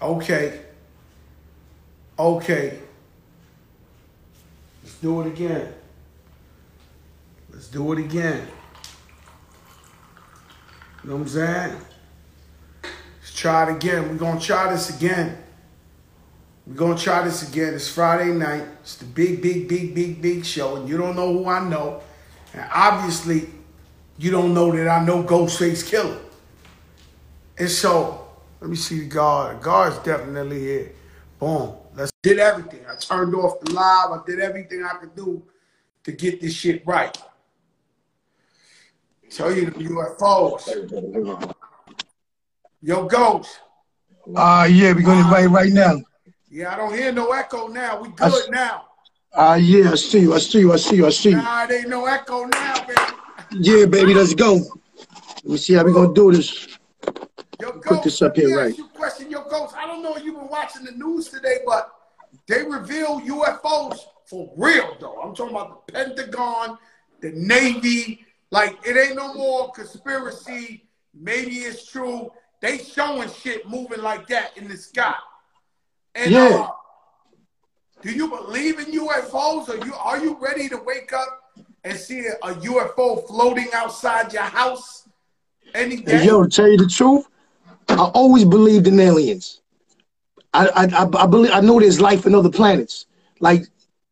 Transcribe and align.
Okay. 0.00 0.60
Okay. 2.18 2.78
Let's 4.82 4.96
do 4.96 5.20
it 5.20 5.26
again. 5.28 5.74
Let's 7.52 7.68
do 7.68 7.92
it 7.92 7.98
again. 7.98 8.46
You 11.02 11.10
know 11.10 11.16
what 11.16 11.22
I'm 11.22 11.28
saying? 11.28 11.80
Let's 12.82 13.34
try 13.34 13.70
it 13.70 13.76
again. 13.76 14.08
We're 14.08 14.16
gonna 14.16 14.40
try 14.40 14.70
this 14.72 14.94
again. 14.94 15.36
We're 16.66 16.74
gonna 16.74 16.98
try 16.98 17.24
this 17.24 17.48
again. 17.48 17.74
It's 17.74 17.88
Friday 17.88 18.32
night. 18.32 18.64
It's 18.82 18.96
the 18.96 19.06
big, 19.06 19.42
big, 19.42 19.68
big, 19.68 19.94
big, 19.94 20.22
big 20.22 20.44
show, 20.44 20.76
and 20.76 20.88
you 20.88 20.96
don't 20.96 21.16
know 21.16 21.32
who 21.32 21.46
I 21.46 21.66
know. 21.66 22.02
And 22.52 22.66
obviously, 22.72 23.48
you 24.18 24.30
don't 24.30 24.52
know 24.54 24.70
that 24.72 24.88
I 24.88 25.04
know 25.04 25.22
Ghostface 25.24 25.88
Killah. 25.90 26.18
And 27.58 27.70
so, 27.70 28.19
let 28.60 28.70
me 28.70 28.76
see 28.76 29.00
the 29.00 29.06
guard. 29.06 29.60
Guard's 29.62 29.98
definitely 29.98 30.60
here. 30.60 30.92
Boom. 31.38 31.74
Let's 31.94 32.12
did 32.22 32.38
everything. 32.38 32.80
I 32.88 32.96
turned 32.96 33.34
off 33.34 33.60
the 33.60 33.72
live. 33.72 34.10
I 34.10 34.20
did 34.26 34.40
everything 34.40 34.84
I 34.84 34.94
could 34.96 35.14
do 35.16 35.42
to 36.04 36.12
get 36.12 36.40
this 36.40 36.54
shit 36.54 36.86
right. 36.86 37.16
Tell 39.30 39.54
you 39.54 39.66
the 39.66 39.72
UFOs. 39.72 41.54
Yo, 42.82 43.06
Ghost. 43.06 43.60
Uh, 44.34 44.68
yeah, 44.70 44.92
we're 44.92 45.02
gonna 45.02 45.20
invite 45.20 45.50
right 45.50 45.72
now. 45.72 46.00
Yeah, 46.50 46.74
I 46.74 46.76
don't 46.76 46.92
hear 46.92 47.12
no 47.12 47.30
echo 47.30 47.68
now. 47.68 48.02
We 48.02 48.08
good 48.10 48.50
now. 48.50 48.86
Uh, 49.32 49.58
yeah, 49.60 49.92
I 49.92 49.94
see 49.94 50.20
you, 50.20 50.34
I 50.34 50.38
see 50.38 50.60
you, 50.60 50.72
I 50.72 50.76
see 50.76 50.96
you, 50.96 51.06
I 51.06 51.10
see 51.10 51.30
you. 51.30 51.36
Nah, 51.36 51.66
there 51.66 51.78
ain't 51.78 51.88
no 51.88 52.06
echo 52.06 52.44
now, 52.46 52.86
baby. 52.86 53.00
Yeah, 53.52 53.86
baby, 53.86 54.14
let's 54.14 54.34
go. 54.34 54.54
Let 54.56 55.44
me 55.44 55.56
see 55.56 55.74
how 55.74 55.84
we 55.84 55.92
gonna 55.92 56.12
do 56.12 56.32
this. 56.32 56.79
Yo, 57.60 57.72
Put 57.72 58.02
this 58.02 58.22
up 58.22 58.36
here 58.36 58.56
right. 58.56 58.76
you 58.76 58.86
question. 58.88 59.30
your 59.30 59.44
Ghost, 59.48 59.74
I 59.76 59.86
don't 59.86 60.02
know 60.02 60.14
if 60.14 60.24
you've 60.24 60.36
been 60.36 60.48
watching 60.48 60.84
the 60.84 60.92
news 60.92 61.28
today, 61.28 61.58
but 61.66 61.92
they 62.46 62.62
reveal 62.62 63.20
UFOs 63.20 63.98
for 64.26 64.52
real, 64.56 64.96
though. 65.00 65.20
I'm 65.20 65.34
talking 65.34 65.54
about 65.56 65.86
the 65.86 65.92
Pentagon, 65.92 66.78
the 67.20 67.32
Navy. 67.32 68.24
Like, 68.50 68.78
it 68.86 68.96
ain't 68.96 69.16
no 69.16 69.34
more 69.34 69.70
conspiracy. 69.72 70.84
Maybe 71.14 71.56
it's 71.56 71.86
true. 71.90 72.32
They 72.60 72.78
showing 72.78 73.28
shit 73.30 73.68
moving 73.68 74.02
like 74.02 74.26
that 74.28 74.56
in 74.56 74.68
the 74.68 74.76
sky. 74.76 75.14
And 76.14 76.30
Yeah. 76.32 76.48
uh, 76.48 76.68
do 78.02 78.10
you 78.10 78.28
believe 78.28 78.78
in 78.78 78.86
UFOs? 78.86 79.68
Are 79.68 79.84
you 79.84 79.94
are 79.94 80.18
you 80.22 80.36
ready 80.40 80.68
to 80.68 80.76
wake 80.78 81.12
up 81.12 81.52
and 81.84 81.96
see 81.98 82.26
a, 82.26 82.32
a 82.46 82.54
UFO 82.54 83.26
floating 83.26 83.68
outside 83.74 84.32
your 84.32 84.42
house 84.42 85.08
any 85.74 85.96
day? 85.96 86.24
Yo, 86.24 86.42
to 86.44 86.48
tell 86.48 86.68
you 86.68 86.78
the 86.78 86.86
truth, 86.86 87.28
I 87.88 87.96
always 88.14 88.44
believed 88.44 88.86
in 88.86 89.00
aliens. 89.00 89.60
I, 90.52 90.68
I, 90.68 91.04
I, 91.04 91.24
I 91.24 91.26
believe 91.26 91.52
I 91.52 91.60
know 91.60 91.80
there's 91.80 92.00
life 92.00 92.26
in 92.26 92.34
other 92.34 92.50
planets. 92.50 93.06
Like, 93.40 93.66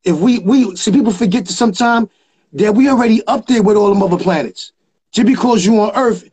if 0.05 0.17
we, 0.19 0.39
we 0.41 0.75
see 0.77 0.93
people 0.93 1.13
forget 1.13 1.47
to 1.47 1.53
sometime 1.53 2.09
that 2.53 2.75
we 2.75 2.89
already 2.89 3.23
up 3.27 3.47
there 3.47 3.63
with 3.63 3.77
all 3.77 3.89
them 3.93 4.03
other 4.03 4.23
planets. 4.23 4.73
Just 5.13 5.27
because 5.27 5.65
you 5.65 5.81
on 5.81 5.95
Earth 5.95 6.29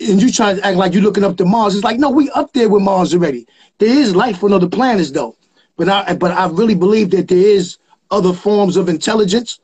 and 0.00 0.20
you 0.20 0.30
trying 0.30 0.56
to 0.56 0.66
act 0.66 0.76
like 0.76 0.92
you're 0.92 1.02
looking 1.02 1.24
up 1.24 1.36
to 1.36 1.44
Mars, 1.44 1.74
it's 1.74 1.84
like 1.84 1.98
no, 1.98 2.10
we 2.10 2.30
up 2.30 2.52
there 2.52 2.68
with 2.68 2.82
Mars 2.82 3.14
already. 3.14 3.46
There 3.78 3.88
is 3.88 4.14
life 4.14 4.42
on 4.42 4.52
other 4.52 4.68
planets 4.68 5.10
though, 5.10 5.36
but 5.76 5.88
I, 5.88 6.14
but 6.14 6.32
I 6.32 6.48
really 6.48 6.74
believe 6.74 7.10
that 7.10 7.28
there 7.28 7.38
is 7.38 7.78
other 8.10 8.32
forms 8.32 8.76
of 8.76 8.88
intelligence 8.88 9.60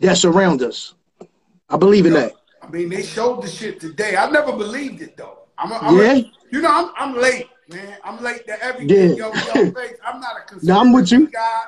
that 0.00 0.16
surround 0.16 0.62
us. 0.62 0.94
I 1.68 1.76
believe 1.76 2.06
in 2.06 2.14
that. 2.14 2.32
I 2.62 2.68
mean, 2.68 2.88
they 2.88 3.02
showed 3.02 3.42
the 3.42 3.48
shit 3.48 3.80
today. 3.80 4.16
I 4.16 4.30
never 4.30 4.52
believed 4.52 5.02
it 5.02 5.16
though. 5.16 5.39
I'm, 5.60 5.72
a, 5.72 5.74
I'm 5.76 5.98
a- 5.98 6.02
Yeah? 6.02 6.20
you 6.50 6.60
know, 6.62 6.70
I'm, 6.72 6.90
I'm 6.96 7.20
late, 7.20 7.48
man. 7.68 7.96
I'm 8.02 8.22
late 8.22 8.46
to 8.46 8.64
everything. 8.64 9.16
Yeah. 9.16 9.30
Yo, 9.30 9.34
yo, 9.34 9.70
face. 9.72 9.96
I'm 10.04 10.20
not 10.20 10.36
a 10.52 10.54
Nah, 10.66 10.80
I'm 10.80 10.92
with 10.92 11.12
you. 11.12 11.28
guy. 11.28 11.60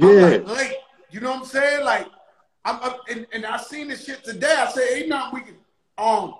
I'm 0.00 0.08
Yeah. 0.16 0.22
like 0.26 0.46
late. 0.48 0.74
You 1.10 1.20
know 1.20 1.30
what 1.30 1.40
I'm 1.40 1.46
saying? 1.46 1.84
Like, 1.84 2.06
I'm 2.64 2.76
up, 2.76 3.00
and, 3.10 3.26
and 3.32 3.44
I 3.46 3.56
seen 3.56 3.88
this 3.88 4.04
shit 4.04 4.22
today. 4.24 4.54
I 4.58 4.70
said, 4.70 4.86
ain't 4.92 5.08
nothing 5.08 5.34
we 5.34 5.40
can, 5.46 5.56
um, 5.96 6.34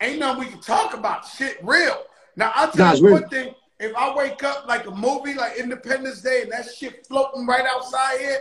ain't 0.00 0.18
nothing 0.18 0.44
we 0.44 0.50
can 0.50 0.60
talk 0.60 0.94
about. 0.94 1.26
Shit 1.26 1.58
real. 1.62 2.02
Now 2.36 2.52
I'll 2.54 2.70
tell 2.70 2.86
Nah, 2.86 2.92
it's 2.92 3.00
you 3.00 3.06
real. 3.06 3.14
one 3.20 3.28
thing. 3.28 3.54
If 3.78 3.94
I 3.96 4.14
wake 4.14 4.42
up 4.44 4.66
like 4.68 4.86
a 4.86 4.90
movie 4.90 5.34
like 5.34 5.56
Independence 5.58 6.22
Day 6.22 6.42
and 6.42 6.52
that 6.52 6.66
shit 6.72 7.06
floating 7.06 7.46
right 7.46 7.64
outside 7.66 8.18
here, 8.20 8.40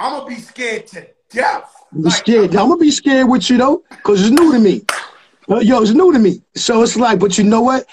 I'm 0.00 0.12
gonna 0.18 0.26
be 0.28 0.36
scared 0.40 0.86
to 0.88 1.06
death. 1.30 1.72
I'm 1.94 2.02
Like, 2.02 2.14
scared. 2.14 2.50
I'm 2.56 2.68
gonna 2.68 2.76
be 2.76 2.90
scared 2.90 3.28
with 3.28 3.48
you 3.48 3.56
though, 3.58 3.82
cause 4.02 4.20
it's 4.20 4.30
new 4.30 4.52
to 4.52 4.58
me. 4.58 4.84
Uh, 5.48 5.60
yo, 5.60 5.80
it's 5.80 5.92
new 5.92 6.12
to 6.12 6.18
me. 6.18 6.42
So 6.54 6.82
it's 6.82 6.96
like, 6.96 7.18
but 7.20 7.38
you 7.38 7.44
know 7.44 7.62
what? 7.62 7.86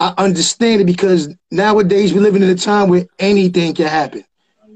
I 0.00 0.14
understand 0.18 0.80
it 0.80 0.84
because 0.84 1.28
nowadays 1.50 2.12
we're 2.12 2.22
living 2.22 2.42
in 2.42 2.50
a 2.50 2.56
time 2.56 2.88
where 2.88 3.06
anything 3.18 3.74
can 3.74 3.86
happen. 3.86 4.24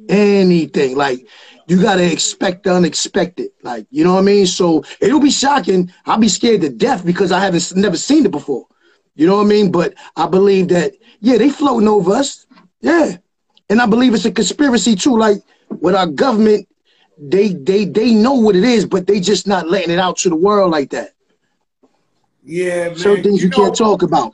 Anything. 0.09 0.97
Like 0.97 1.27
you 1.67 1.81
gotta 1.83 2.11
expect 2.11 2.65
the 2.65 2.75
unexpected. 2.75 3.51
Like, 3.63 3.87
you 3.91 4.05
know 4.05 4.15
what 4.15 4.21
I 4.21 4.25
mean? 4.25 4.47
So 4.47 4.85
it'll 5.01 5.21
be 5.21 5.31
shocking. 5.31 5.93
I'll 6.05 6.19
be 6.19 6.29
scared 6.29 6.61
to 6.61 6.69
death 6.69 7.05
because 7.05 7.33
I 7.33 7.41
haven't 7.41 7.75
never 7.75 7.97
seen 7.97 8.25
it 8.25 8.31
before. 8.31 8.67
You 9.17 9.27
know 9.27 9.37
what 9.37 9.47
I 9.47 9.49
mean? 9.49 9.73
But 9.73 9.95
I 10.17 10.29
believe 10.29 10.69
that, 10.69 10.93
yeah, 11.21 11.39
they 11.39 11.49
floating 11.49 11.89
over 11.89 12.13
us. 12.13 12.47
Yeah. 12.81 13.17
And 13.69 13.81
I 13.81 13.87
believe 13.87 14.15
it's 14.15 14.27
a 14.27 14.31
conspiracy 14.31 14.95
too. 14.95 15.19
Like 15.19 15.39
with 15.71 15.97
our 15.97 16.07
government, 16.07 16.69
they 17.19 17.49
they 17.49 17.87
they 17.87 18.13
know 18.13 18.35
what 18.35 18.55
it 18.55 18.63
is, 18.63 18.85
but 18.85 19.07
they 19.07 19.19
just 19.19 19.47
not 19.47 19.69
letting 19.69 19.91
it 19.91 19.99
out 19.99 20.19
to 20.19 20.29
the 20.29 20.37
world 20.37 20.71
like 20.71 20.91
that. 20.91 21.16
Yeah, 22.47 22.89
man. 22.89 22.97
Certain 22.97 23.25
things 23.25 23.43
you, 23.43 23.49
know, 23.49 23.57
can't 23.57 23.77
talk 23.77 24.03
about. 24.03 24.33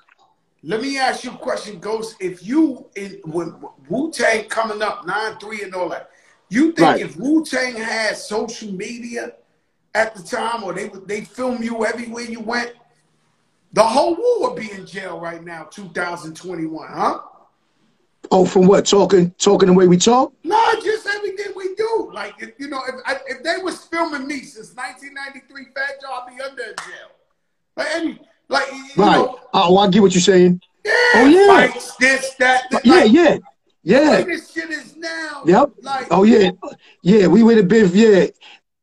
Let 0.62 0.83
me 0.83 0.99
ask 0.99 1.25
you 1.25 1.33
a 1.33 1.37
question, 1.37 1.81
Ghost. 1.81 2.17
If 2.21 2.47
you 2.47 2.87
in 2.95 3.21
when 3.25 3.55
Wu 3.89 4.12
Tang 4.12 4.45
coming 4.45 4.83
up 4.83 5.06
nine 5.06 5.39
three 5.39 5.62
and 5.62 5.75
all 5.75 5.89
that, 5.89 6.11
you 6.50 6.73
think 6.73 6.81
Right. 6.81 7.00
if 7.00 7.17
Wu 7.17 7.43
Tang 7.45 7.75
had 7.75 8.17
social 8.17 8.71
media 8.71 9.33
at 9.95 10.15
the 10.15 10.23
time, 10.23 10.62
or 10.62 10.75
they 10.75 10.89
would 10.89 11.09
they 11.09 11.23
film 11.23 11.62
you 11.62 11.87
everywhere 11.87 12.25
you 12.25 12.41
went, 12.41 12.75
the 13.73 13.83
whole 13.83 14.15
world 14.15 14.41
would 14.41 14.56
be 14.56 14.71
in 14.71 14.87
jail 14.87 15.19
right 15.19 15.43
now, 15.43 15.65
2021, 15.65 16.89
huh? 16.89 17.21
Oh, 18.31 18.44
from 18.44 18.67
what? 18.67 18.87
Talking 18.87 19.31
talking 19.39 19.69
the 19.69 19.73
way 19.75 19.89
we 19.89 19.97
talk? 19.97 20.34
No, 20.44 20.75
just 20.84 21.06
everything 21.06 21.55
we 21.56 21.75
do. 21.75 22.11
Like 22.12 22.34
if, 22.39 22.53
you 22.59 22.69
know, 22.69 22.83
if 22.87 22.94
I, 23.06 23.17
if 23.27 23.43
they 23.43 23.56
was 23.62 23.84
filming 23.87 24.27
me 24.27 24.41
since 24.41 24.75
1993, 24.77 25.65
Fat 25.75 26.00
Joe, 26.00 26.09
I'd 26.12 26.37
be 26.37 26.43
under 26.43 26.62
jail. 26.62 27.09
Like 27.77 27.88
any, 27.94 28.21
like 28.49 28.71
Right. 28.97 29.16
know, 29.16 29.38
Oh, 29.55 29.77
I 29.78 29.88
get 29.91 30.03
what 30.03 30.15
you're 30.15 30.21
saying. 30.22 30.60
yeah, 30.84 30.93
Oh, 31.15 31.27
yeah. 31.27 31.47
fights, 31.69 31.97
this, 31.97 32.34
that, 32.38 32.65
that. 32.71 32.84
Yeah, 32.84 32.94
like, 32.94 33.12
yeah. 33.12 33.38
Yeah. 33.84 34.22
This 34.22 34.50
shit 34.53 34.71
is 34.71 34.97
now. 34.97 35.43
Yep. 35.44 35.71
Like, 35.82 36.06
Oh 36.11 36.22
yeah. 36.22 36.50
Yeah, 37.03 37.27
we 37.27 37.43
would 37.43 37.56
have 37.56 37.69
been 37.69 37.91
yeah. 37.93 38.27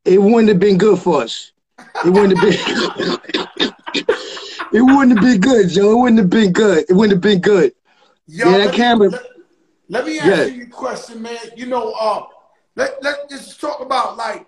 It 0.05 0.21
wouldn't 0.21 0.49
have 0.49 0.59
been 0.59 0.77
good 0.77 0.99
for 0.99 1.21
us. 1.23 1.51
It 2.05 2.09
wouldn't 2.09 2.37
have 2.37 2.49
been 2.49 3.79
It 4.71 4.81
wouldn't 4.81 5.17
have 5.17 5.21
been 5.23 5.39
good, 5.41 5.69
Joe. 5.69 5.91
It 5.91 5.97
wouldn't 5.99 6.19
have 6.19 6.29
been 6.29 6.51
good. 6.51 6.85
It 6.89 6.93
wouldn't 6.93 7.13
have 7.13 7.21
been 7.21 7.39
good. 7.41 7.73
yo, 8.27 8.49
Yeah, 8.51 8.65
that 8.65 8.73
camera- 8.75 9.09
Let, 9.09 9.23
let 9.89 10.05
me 10.05 10.19
ask 10.19 10.27
Yeah. 10.27 10.43
you 10.45 10.63
a 10.63 10.67
question, 10.67 11.21
man. 11.21 11.37
You 11.55 11.65
know, 11.67 11.91
uh, 11.93 12.23
let 12.75 13.01
let 13.01 13.29
just 13.29 13.59
talk 13.59 13.79
about 13.81 14.17
like, 14.17 14.45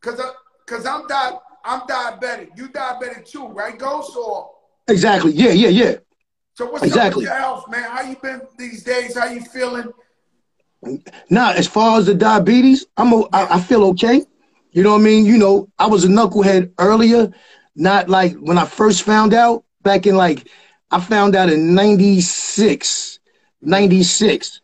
cause 0.00 0.18
I, 0.18 0.30
cause 0.66 0.86
I'm 0.86 1.06
di- 1.06 1.38
I'm 1.70 1.80
diabetic. 1.82 2.48
You 2.56 2.68
diabetic 2.68 3.30
too, 3.30 3.48
right, 3.48 3.78
Ghost? 3.78 4.16
Or 4.16 4.50
Exactly. 4.88 5.32
Yeah, 5.32 5.50
yeah, 5.52 5.68
yeah. 5.68 5.96
so 6.54 6.66
what's 6.70 6.84
Exactly. 6.84 7.26
up 7.26 7.30
with 7.30 7.34
your 7.34 7.34
health, 7.34 7.64
man? 7.70 7.90
How 7.90 8.02
you 8.02 8.16
been 8.16 8.42
these 8.58 8.84
days? 8.84 9.16
How 9.16 9.26
you 9.26 9.40
feeling? 9.42 9.92
Now, 11.30 11.52
as 11.52 11.66
far 11.66 11.98
as 11.98 12.06
the 12.06 12.14
diabetes, 12.14 12.86
I'm 12.96 13.12
o- 13.12 13.28
I, 13.32 13.56
I 13.56 13.60
feel 13.60 13.84
okay. 13.86 14.22
You 14.72 14.82
know 14.82 14.92
what 14.92 15.00
I 15.00 15.04
mean? 15.04 15.26
You 15.26 15.38
know, 15.38 15.68
I 15.78 15.86
was 15.86 16.04
a 16.04 16.08
knucklehead 16.08 16.72
earlier, 16.78 17.30
not 17.76 18.08
like 18.08 18.34
when 18.36 18.58
I 18.58 18.64
first 18.66 19.02
found 19.02 19.34
out 19.34 19.64
back 19.82 20.06
in 20.06 20.16
like 20.16 20.48
I 20.90 21.00
found 21.00 21.36
out 21.36 21.50
in 21.50 21.74
96, 21.74 23.20
96. 23.62 24.60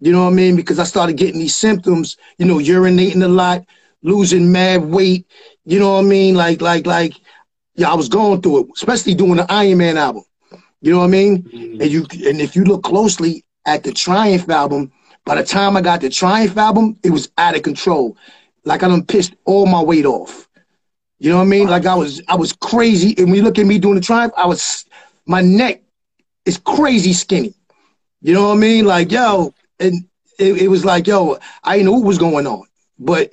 You 0.00 0.12
know 0.12 0.24
what 0.24 0.32
I 0.32 0.34
mean? 0.34 0.56
Because 0.56 0.78
I 0.78 0.84
started 0.84 1.16
getting 1.16 1.40
these 1.40 1.56
symptoms, 1.56 2.16
you 2.38 2.46
know, 2.46 2.56
urinating 2.58 3.22
a 3.24 3.28
lot, 3.28 3.64
losing 4.02 4.52
mad 4.52 4.82
weight, 4.84 5.26
you 5.64 5.78
know 5.78 5.94
what 5.94 6.04
I 6.04 6.08
mean? 6.08 6.34
Like 6.34 6.60
like 6.60 6.86
like 6.86 7.14
yeah, 7.74 7.90
I 7.90 7.94
was 7.94 8.08
going 8.08 8.40
through 8.40 8.60
it, 8.60 8.66
especially 8.76 9.14
doing 9.14 9.36
the 9.36 9.50
Iron 9.50 9.78
Man 9.78 9.96
album. 9.96 10.24
You 10.80 10.92
know 10.92 10.98
what 10.98 11.04
I 11.04 11.08
mean? 11.08 11.42
Mm-hmm. 11.44 11.80
And 11.80 11.90
you 11.90 12.06
and 12.28 12.40
if 12.40 12.54
you 12.54 12.64
look 12.64 12.82
closely 12.82 13.44
at 13.66 13.82
the 13.82 13.92
Triumph 13.92 14.48
album, 14.48 14.92
by 15.24 15.36
the 15.36 15.42
time 15.42 15.76
I 15.76 15.80
got 15.80 16.00
the 16.02 16.10
Triumph 16.10 16.56
album, 16.56 16.98
it 17.02 17.10
was 17.10 17.30
out 17.38 17.56
of 17.56 17.62
control. 17.62 18.16
Like 18.64 18.82
I 18.82 18.88
done 18.88 19.04
pissed 19.04 19.34
all 19.44 19.66
my 19.66 19.82
weight 19.82 20.04
off. 20.04 20.48
You 21.18 21.30
know 21.30 21.36
what 21.36 21.44
I 21.44 21.46
mean? 21.46 21.68
Like 21.68 21.86
I 21.86 21.94
was 21.94 22.20
I 22.28 22.36
was 22.36 22.52
crazy. 22.52 23.14
And 23.16 23.28
when 23.28 23.36
you 23.36 23.42
look 23.42 23.58
at 23.58 23.66
me 23.66 23.78
doing 23.78 23.94
the 23.94 24.00
Triumph, 24.00 24.34
I 24.36 24.46
was 24.46 24.84
my 25.26 25.40
neck 25.40 25.82
is 26.44 26.58
crazy 26.58 27.12
skinny. 27.14 27.54
You 28.20 28.34
know 28.34 28.48
what 28.48 28.56
I 28.56 28.60
mean? 28.60 28.84
Like 28.84 29.10
yo, 29.10 29.54
and 29.80 30.06
it, 30.38 30.62
it 30.62 30.68
was 30.68 30.84
like 30.84 31.06
yo, 31.06 31.38
I 31.62 31.76
didn't 31.76 31.86
know 31.86 31.92
what 31.92 32.04
was 32.04 32.18
going 32.18 32.46
on, 32.46 32.64
but 32.98 33.32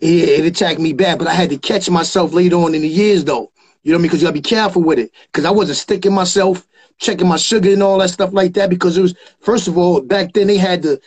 it, 0.00 0.40
it 0.40 0.44
attacked 0.44 0.80
me 0.80 0.92
bad. 0.92 1.18
But 1.18 1.28
I 1.28 1.34
had 1.34 1.50
to 1.50 1.58
catch 1.58 1.88
myself 1.90 2.32
later 2.32 2.56
on 2.56 2.74
in 2.74 2.82
the 2.82 2.88
years 2.88 3.24
though. 3.24 3.52
You 3.82 3.92
know 3.92 3.98
what 3.98 4.00
I 4.00 4.02
mean? 4.02 4.02
Because 4.02 4.22
you 4.22 4.26
gotta 4.26 4.34
be 4.34 4.40
careful 4.40 4.82
with 4.82 4.98
it. 4.98 5.12
Because 5.26 5.44
I 5.44 5.50
wasn't 5.50 5.78
sticking 5.78 6.12
myself 6.12 6.66
checking 6.98 7.28
my 7.28 7.36
sugar 7.36 7.72
and 7.72 7.82
all 7.82 7.98
that 7.98 8.10
stuff 8.10 8.32
like 8.32 8.54
that 8.54 8.70
because 8.70 8.96
it 8.96 9.02
was 9.02 9.14
first 9.40 9.68
of 9.68 9.76
all 9.76 10.00
back 10.00 10.32
then 10.32 10.46
they 10.46 10.56
had 10.56 10.82
to. 10.82 11.00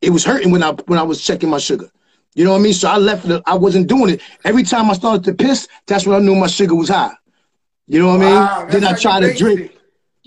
It 0.00 0.10
was 0.10 0.24
hurting 0.24 0.50
when 0.50 0.62
I 0.62 0.72
when 0.86 0.98
I 0.98 1.02
was 1.02 1.24
checking 1.24 1.48
my 1.48 1.58
sugar. 1.58 1.90
You 2.34 2.44
know 2.44 2.52
what 2.52 2.60
I 2.60 2.62
mean? 2.62 2.72
So 2.72 2.88
I 2.88 2.96
left 2.96 3.26
it. 3.26 3.42
I 3.46 3.54
wasn't 3.54 3.88
doing 3.88 4.14
it. 4.14 4.22
Every 4.44 4.62
time 4.62 4.90
I 4.90 4.94
started 4.94 5.24
to 5.24 5.34
piss, 5.34 5.68
that's 5.86 6.06
when 6.06 6.16
I 6.20 6.24
knew 6.24 6.34
my 6.34 6.46
sugar 6.46 6.74
was 6.74 6.88
high. 6.88 7.12
You 7.86 8.00
know 8.00 8.16
what 8.16 8.22
I 8.22 8.64
mean? 8.64 8.70
Then 8.70 8.84
I 8.84 8.96
try 8.96 9.20
to 9.20 9.34
drink. 9.34 9.60
It. 9.60 9.78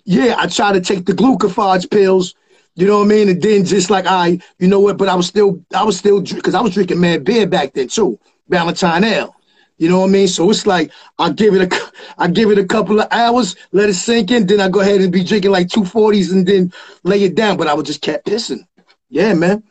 Yeah, 0.06 0.36
I 0.38 0.48
try 0.48 0.72
to 0.72 0.82
take 0.82 1.06
the 1.06 1.14
glucophage 1.14 1.90
pills. 1.90 2.36
You 2.76 2.88
know 2.88 3.00
what 3.00 3.06
I 3.06 3.08
mean? 3.08 3.30
And 3.30 3.42
then 3.42 3.64
just 3.64 3.90
like 3.90 4.06
I, 4.06 4.40
you 4.60 4.68
know 4.68 4.82
what? 4.82 4.98
But 4.98 5.08
I 5.08 5.16
was 5.16 5.28
still, 5.28 5.64
I 5.74 5.84
was 5.84 5.98
still, 5.98 6.22
because 6.22 6.54
I 6.56 6.62
was 6.62 6.74
drinking 6.74 7.00
mad 7.00 7.24
beer 7.24 7.48
back 7.48 7.74
then 7.74 7.88
too, 7.88 8.20
Ballantine 8.50 9.04
Ale. 9.06 9.34
You 9.78 9.90
know 9.90 10.02
what 10.02 10.10
I 10.10 10.12
mean? 10.12 10.28
So 10.28 10.50
it's 10.50 10.68
like 10.68 10.92
I 11.18 11.32
give 11.32 11.54
it 11.54 11.72
a, 11.72 11.92
I 12.18 12.28
give 12.28 12.52
it 12.52 12.58
a 12.58 12.66
couple 12.66 13.00
of 13.00 13.08
hours, 13.12 13.56
let 13.72 13.90
it 13.90 13.94
sink 13.94 14.32
in, 14.32 14.46
then 14.46 14.60
I 14.60 14.70
go 14.70 14.82
ahead 14.82 15.02
and 15.02 15.12
be 15.12 15.24
drinking 15.24 15.52
like 15.52 15.70
two 15.70 15.86
forties 15.86 16.32
and 16.32 16.46
then 16.46 16.72
lay 17.04 17.24
it 17.24 17.36
down. 17.36 17.58
But 17.58 17.68
I 17.68 17.74
would 17.74 17.86
just 17.86 18.02
kept 18.02 18.28
pissing. 18.28 18.68
Yeah, 19.10 19.34
man. 19.34 19.64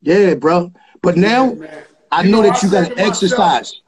Yeah, 0.00 0.34
bro. 0.34 0.72
But 1.00 1.16
now 1.16 1.52
yeah, 1.54 1.82
I 2.12 2.22
know, 2.22 2.42
know, 2.42 2.42
that 2.42 2.62
I 2.62 2.66
you 2.66 2.72
got 2.72 2.88
to 2.88 2.98
exercise. 2.98 3.80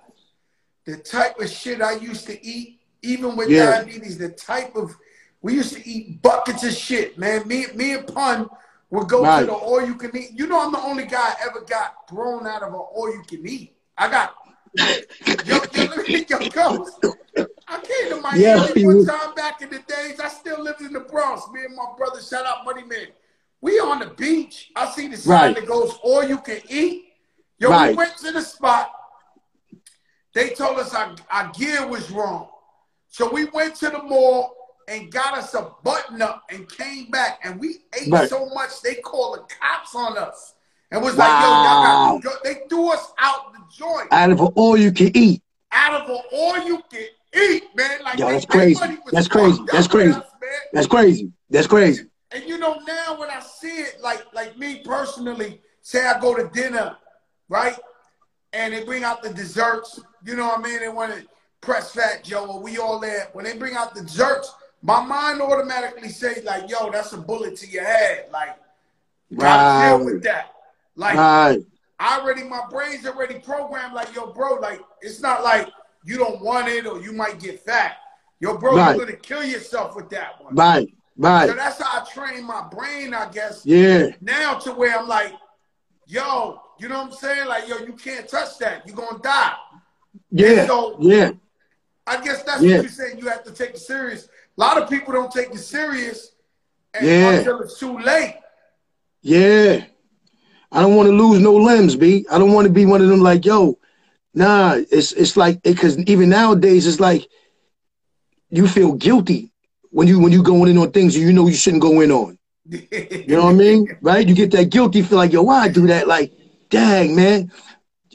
The 0.84 0.96
type 0.96 1.38
of 1.38 1.48
shit 1.48 1.80
I 1.80 1.92
used 1.94 2.26
to 2.26 2.44
eat, 2.44 2.80
even 3.02 3.36
with 3.36 3.50
yeah. 3.50 3.82
diabetes, 3.82 4.18
the 4.18 4.30
type 4.30 4.74
of 4.74 4.96
we 5.42 5.54
used 5.54 5.74
to 5.74 5.88
eat 5.88 6.22
buckets 6.22 6.64
of 6.64 6.72
shit, 6.72 7.18
man. 7.18 7.46
Me, 7.46 7.66
me 7.74 7.94
and 7.94 8.06
Pun 8.06 8.48
would 8.94 9.08
go 9.08 9.22
right. 9.22 9.40
to 9.40 9.46
the 9.46 9.52
all 9.52 9.84
you 9.84 9.96
can 9.96 10.16
eat. 10.16 10.30
You 10.34 10.46
know, 10.46 10.64
I'm 10.64 10.72
the 10.72 10.78
only 10.78 11.06
guy 11.06 11.34
ever 11.46 11.60
got 11.62 12.08
thrown 12.08 12.46
out 12.46 12.62
of 12.62 12.68
an 12.68 12.74
all 12.74 13.12
you 13.12 13.22
can 13.26 13.46
eat. 13.46 13.74
I 13.98 14.10
got 14.10 14.34
yo, 14.76 15.56
yo, 15.72 15.84
let 15.84 16.08
me 16.08 16.26
yo, 16.28 16.48
go. 16.50 16.88
I 17.68 17.80
came 17.80 18.10
to 18.10 18.20
Miami 18.20 18.42
yeah, 18.42 18.86
one 18.86 19.06
time 19.06 19.34
back 19.34 19.62
in 19.62 19.70
the 19.70 19.78
days. 19.78 20.18
I 20.18 20.28
still 20.28 20.62
lived 20.62 20.80
in 20.80 20.92
the 20.92 21.00
Bronx. 21.00 21.42
Me 21.52 21.64
and 21.64 21.76
my 21.76 21.86
brother, 21.96 22.20
shout 22.20 22.44
out 22.44 22.64
Money 22.64 22.84
Man. 22.84 23.06
We 23.60 23.78
on 23.78 24.00
the 24.00 24.06
beach. 24.06 24.72
I 24.74 24.90
see 24.90 25.08
the 25.08 25.16
sign 25.16 25.32
right. 25.32 25.54
that 25.54 25.66
goes 25.66 25.96
all 26.02 26.24
you 26.24 26.38
can 26.38 26.60
eat. 26.68 27.04
Yo, 27.58 27.70
right. 27.70 27.90
we 27.90 27.96
went 27.96 28.16
to 28.18 28.32
the 28.32 28.42
spot. 28.42 28.90
They 30.34 30.50
told 30.50 30.78
us 30.78 30.92
our, 30.92 31.14
our 31.30 31.52
gear 31.52 31.86
was 31.86 32.10
wrong. 32.10 32.48
So 33.08 33.32
we 33.32 33.44
went 33.46 33.76
to 33.76 33.90
the 33.90 34.02
mall 34.02 34.63
and 34.88 35.10
got 35.10 35.36
us 35.36 35.54
a 35.54 35.70
button 35.82 36.20
up 36.22 36.44
and 36.50 36.68
came 36.68 37.10
back 37.10 37.40
and 37.44 37.58
we 37.58 37.78
ate 38.00 38.10
right. 38.10 38.28
so 38.28 38.46
much 38.50 38.82
they 38.82 38.96
called 38.96 39.36
the 39.36 39.54
cops 39.54 39.94
on 39.94 40.18
us 40.18 40.54
and 40.90 41.02
was 41.02 41.16
wow. 41.16 41.24
like, 41.24 41.42
yo, 41.42 42.12
y'all 42.12 42.18
got 42.20 42.44
they 42.44 42.68
threw 42.68 42.92
us 42.92 43.12
out 43.18 43.52
the 43.52 43.60
joint. 43.76 44.08
Out 44.12 44.30
of 44.30 44.40
all 44.40 44.76
you 44.76 44.92
can 44.92 45.10
eat. 45.16 45.42
Out 45.72 46.02
of 46.02 46.20
all 46.32 46.58
you 46.64 46.82
can 46.90 47.06
eat, 47.34 47.64
man. 47.74 48.02
Like 48.02 48.18
yo, 48.18 48.30
that's 48.30 48.46
crazy. 48.46 48.98
That's 49.10 49.28
crazy. 49.28 49.60
That's 49.72 49.88
crazy. 49.88 50.12
Us, 50.12 50.24
that's 50.72 50.86
crazy. 50.86 51.32
That's 51.50 51.66
crazy. 51.66 52.04
And 52.30 52.44
you 52.44 52.58
know, 52.58 52.80
now 52.86 53.18
when 53.18 53.30
I 53.30 53.40
see 53.40 53.68
it, 53.68 53.98
like 54.02 54.24
like 54.34 54.56
me 54.58 54.82
personally, 54.84 55.60
say 55.82 56.06
I 56.06 56.20
go 56.20 56.34
to 56.34 56.48
dinner, 56.52 56.96
right? 57.48 57.76
And 58.52 58.72
they 58.72 58.84
bring 58.84 59.02
out 59.02 59.22
the 59.22 59.32
desserts, 59.32 60.00
you 60.24 60.36
know 60.36 60.46
what 60.46 60.60
I 60.60 60.62
mean? 60.62 60.78
They 60.78 60.88
want 60.88 61.12
to 61.12 61.26
press 61.60 61.92
fat 61.92 62.22
Joe, 62.22 62.46
or 62.46 62.60
we 62.60 62.78
all 62.78 63.00
there. 63.00 63.30
When 63.32 63.44
they 63.44 63.56
bring 63.56 63.74
out 63.74 63.94
the 63.94 64.02
desserts, 64.02 64.54
my 64.84 65.02
mind 65.02 65.40
automatically 65.40 66.10
says 66.10 66.44
like, 66.44 66.68
yo, 66.68 66.90
that's 66.90 67.14
a 67.14 67.16
bullet 67.16 67.56
to 67.56 67.66
your 67.66 67.84
head. 67.84 68.26
Like, 68.30 68.58
gotta 69.34 69.62
right. 69.62 69.96
deal 69.96 70.04
with 70.04 70.22
that. 70.24 70.52
Like, 70.94 71.16
right. 71.16 71.58
I 71.98 72.20
already, 72.20 72.44
my 72.44 72.60
brain's 72.70 73.06
already 73.06 73.38
programmed. 73.38 73.94
Like, 73.94 74.14
yo, 74.14 74.30
bro, 74.32 74.56
like, 74.56 74.82
it's 75.00 75.22
not 75.22 75.42
like 75.42 75.70
you 76.04 76.18
don't 76.18 76.42
want 76.42 76.68
it 76.68 76.86
or 76.86 77.00
you 77.00 77.12
might 77.12 77.40
get 77.40 77.60
fat. 77.60 77.96
Yo, 78.40 78.58
bro, 78.58 78.76
right. 78.76 78.94
you're 78.94 79.06
gonna 79.06 79.16
kill 79.16 79.42
yourself 79.42 79.96
with 79.96 80.10
that 80.10 80.44
one. 80.44 80.54
Right, 80.54 80.94
right. 81.16 81.48
So 81.48 81.54
that's 81.54 81.80
how 81.80 82.02
I 82.02 82.04
train 82.04 82.44
my 82.44 82.68
brain, 82.70 83.14
I 83.14 83.30
guess. 83.30 83.64
Yeah. 83.64 84.08
Now 84.20 84.58
to 84.58 84.72
where 84.72 84.98
I'm 84.98 85.08
like, 85.08 85.32
yo, 86.06 86.60
you 86.78 86.90
know 86.90 86.98
what 86.98 87.06
I'm 87.06 87.12
saying? 87.12 87.48
Like, 87.48 87.68
yo, 87.68 87.78
you 87.78 87.94
can't 87.94 88.28
touch 88.28 88.58
that. 88.58 88.86
You're 88.86 88.96
gonna 88.96 89.18
die. 89.22 89.54
Yeah. 90.30 90.66
so, 90.66 90.98
yeah. 91.00 91.30
I 92.06 92.22
guess 92.22 92.42
that's 92.42 92.60
yeah. 92.60 92.76
what 92.76 92.82
you're 92.82 92.92
saying. 92.92 93.18
You 93.18 93.28
have 93.28 93.44
to 93.44 93.50
take 93.50 93.70
it 93.70 93.78
serious. 93.78 94.28
A 94.56 94.60
lot 94.60 94.80
of 94.80 94.88
people 94.88 95.12
don't 95.12 95.32
take 95.32 95.50
it 95.50 95.58
serious 95.58 96.32
yeah. 97.00 97.30
until 97.30 97.60
it's 97.60 97.78
too 97.78 97.98
late. 97.98 98.36
Yeah. 99.22 99.84
I 100.70 100.80
don't 100.80 100.96
want 100.96 101.08
to 101.08 101.14
lose 101.14 101.40
no 101.40 101.54
limbs, 101.54 101.96
B. 101.96 102.26
I 102.30 102.38
don't 102.38 102.52
want 102.52 102.66
to 102.66 102.72
be 102.72 102.84
one 102.84 103.00
of 103.00 103.08
them 103.08 103.20
like, 103.20 103.44
yo, 103.44 103.78
nah, 104.34 104.74
it's 104.90 105.12
it's 105.12 105.36
like 105.36 105.62
because 105.62 105.98
even 105.98 106.28
nowadays 106.28 106.86
it's 106.86 107.00
like 107.00 107.28
you 108.50 108.66
feel 108.66 108.92
guilty 108.92 109.52
when 109.90 110.08
you 110.08 110.18
when 110.18 110.32
you 110.32 110.42
going 110.42 110.70
in 110.70 110.78
on 110.78 110.90
things 110.90 111.16
you 111.16 111.32
know 111.32 111.46
you 111.46 111.54
shouldn't 111.54 111.82
go 111.82 112.00
in 112.00 112.10
on. 112.10 112.38
you 112.68 113.26
know 113.28 113.44
what 113.44 113.50
I 113.50 113.54
mean? 113.54 113.96
Right? 114.00 114.26
You 114.26 114.34
get 114.34 114.50
that 114.52 114.70
guilty 114.70 115.02
feel 115.02 115.18
like, 115.18 115.32
yo, 115.32 115.42
why 115.42 115.62
I 115.62 115.68
do 115.68 115.86
that? 115.88 116.08
Like, 116.08 116.32
dang, 116.70 117.14
man, 117.14 117.52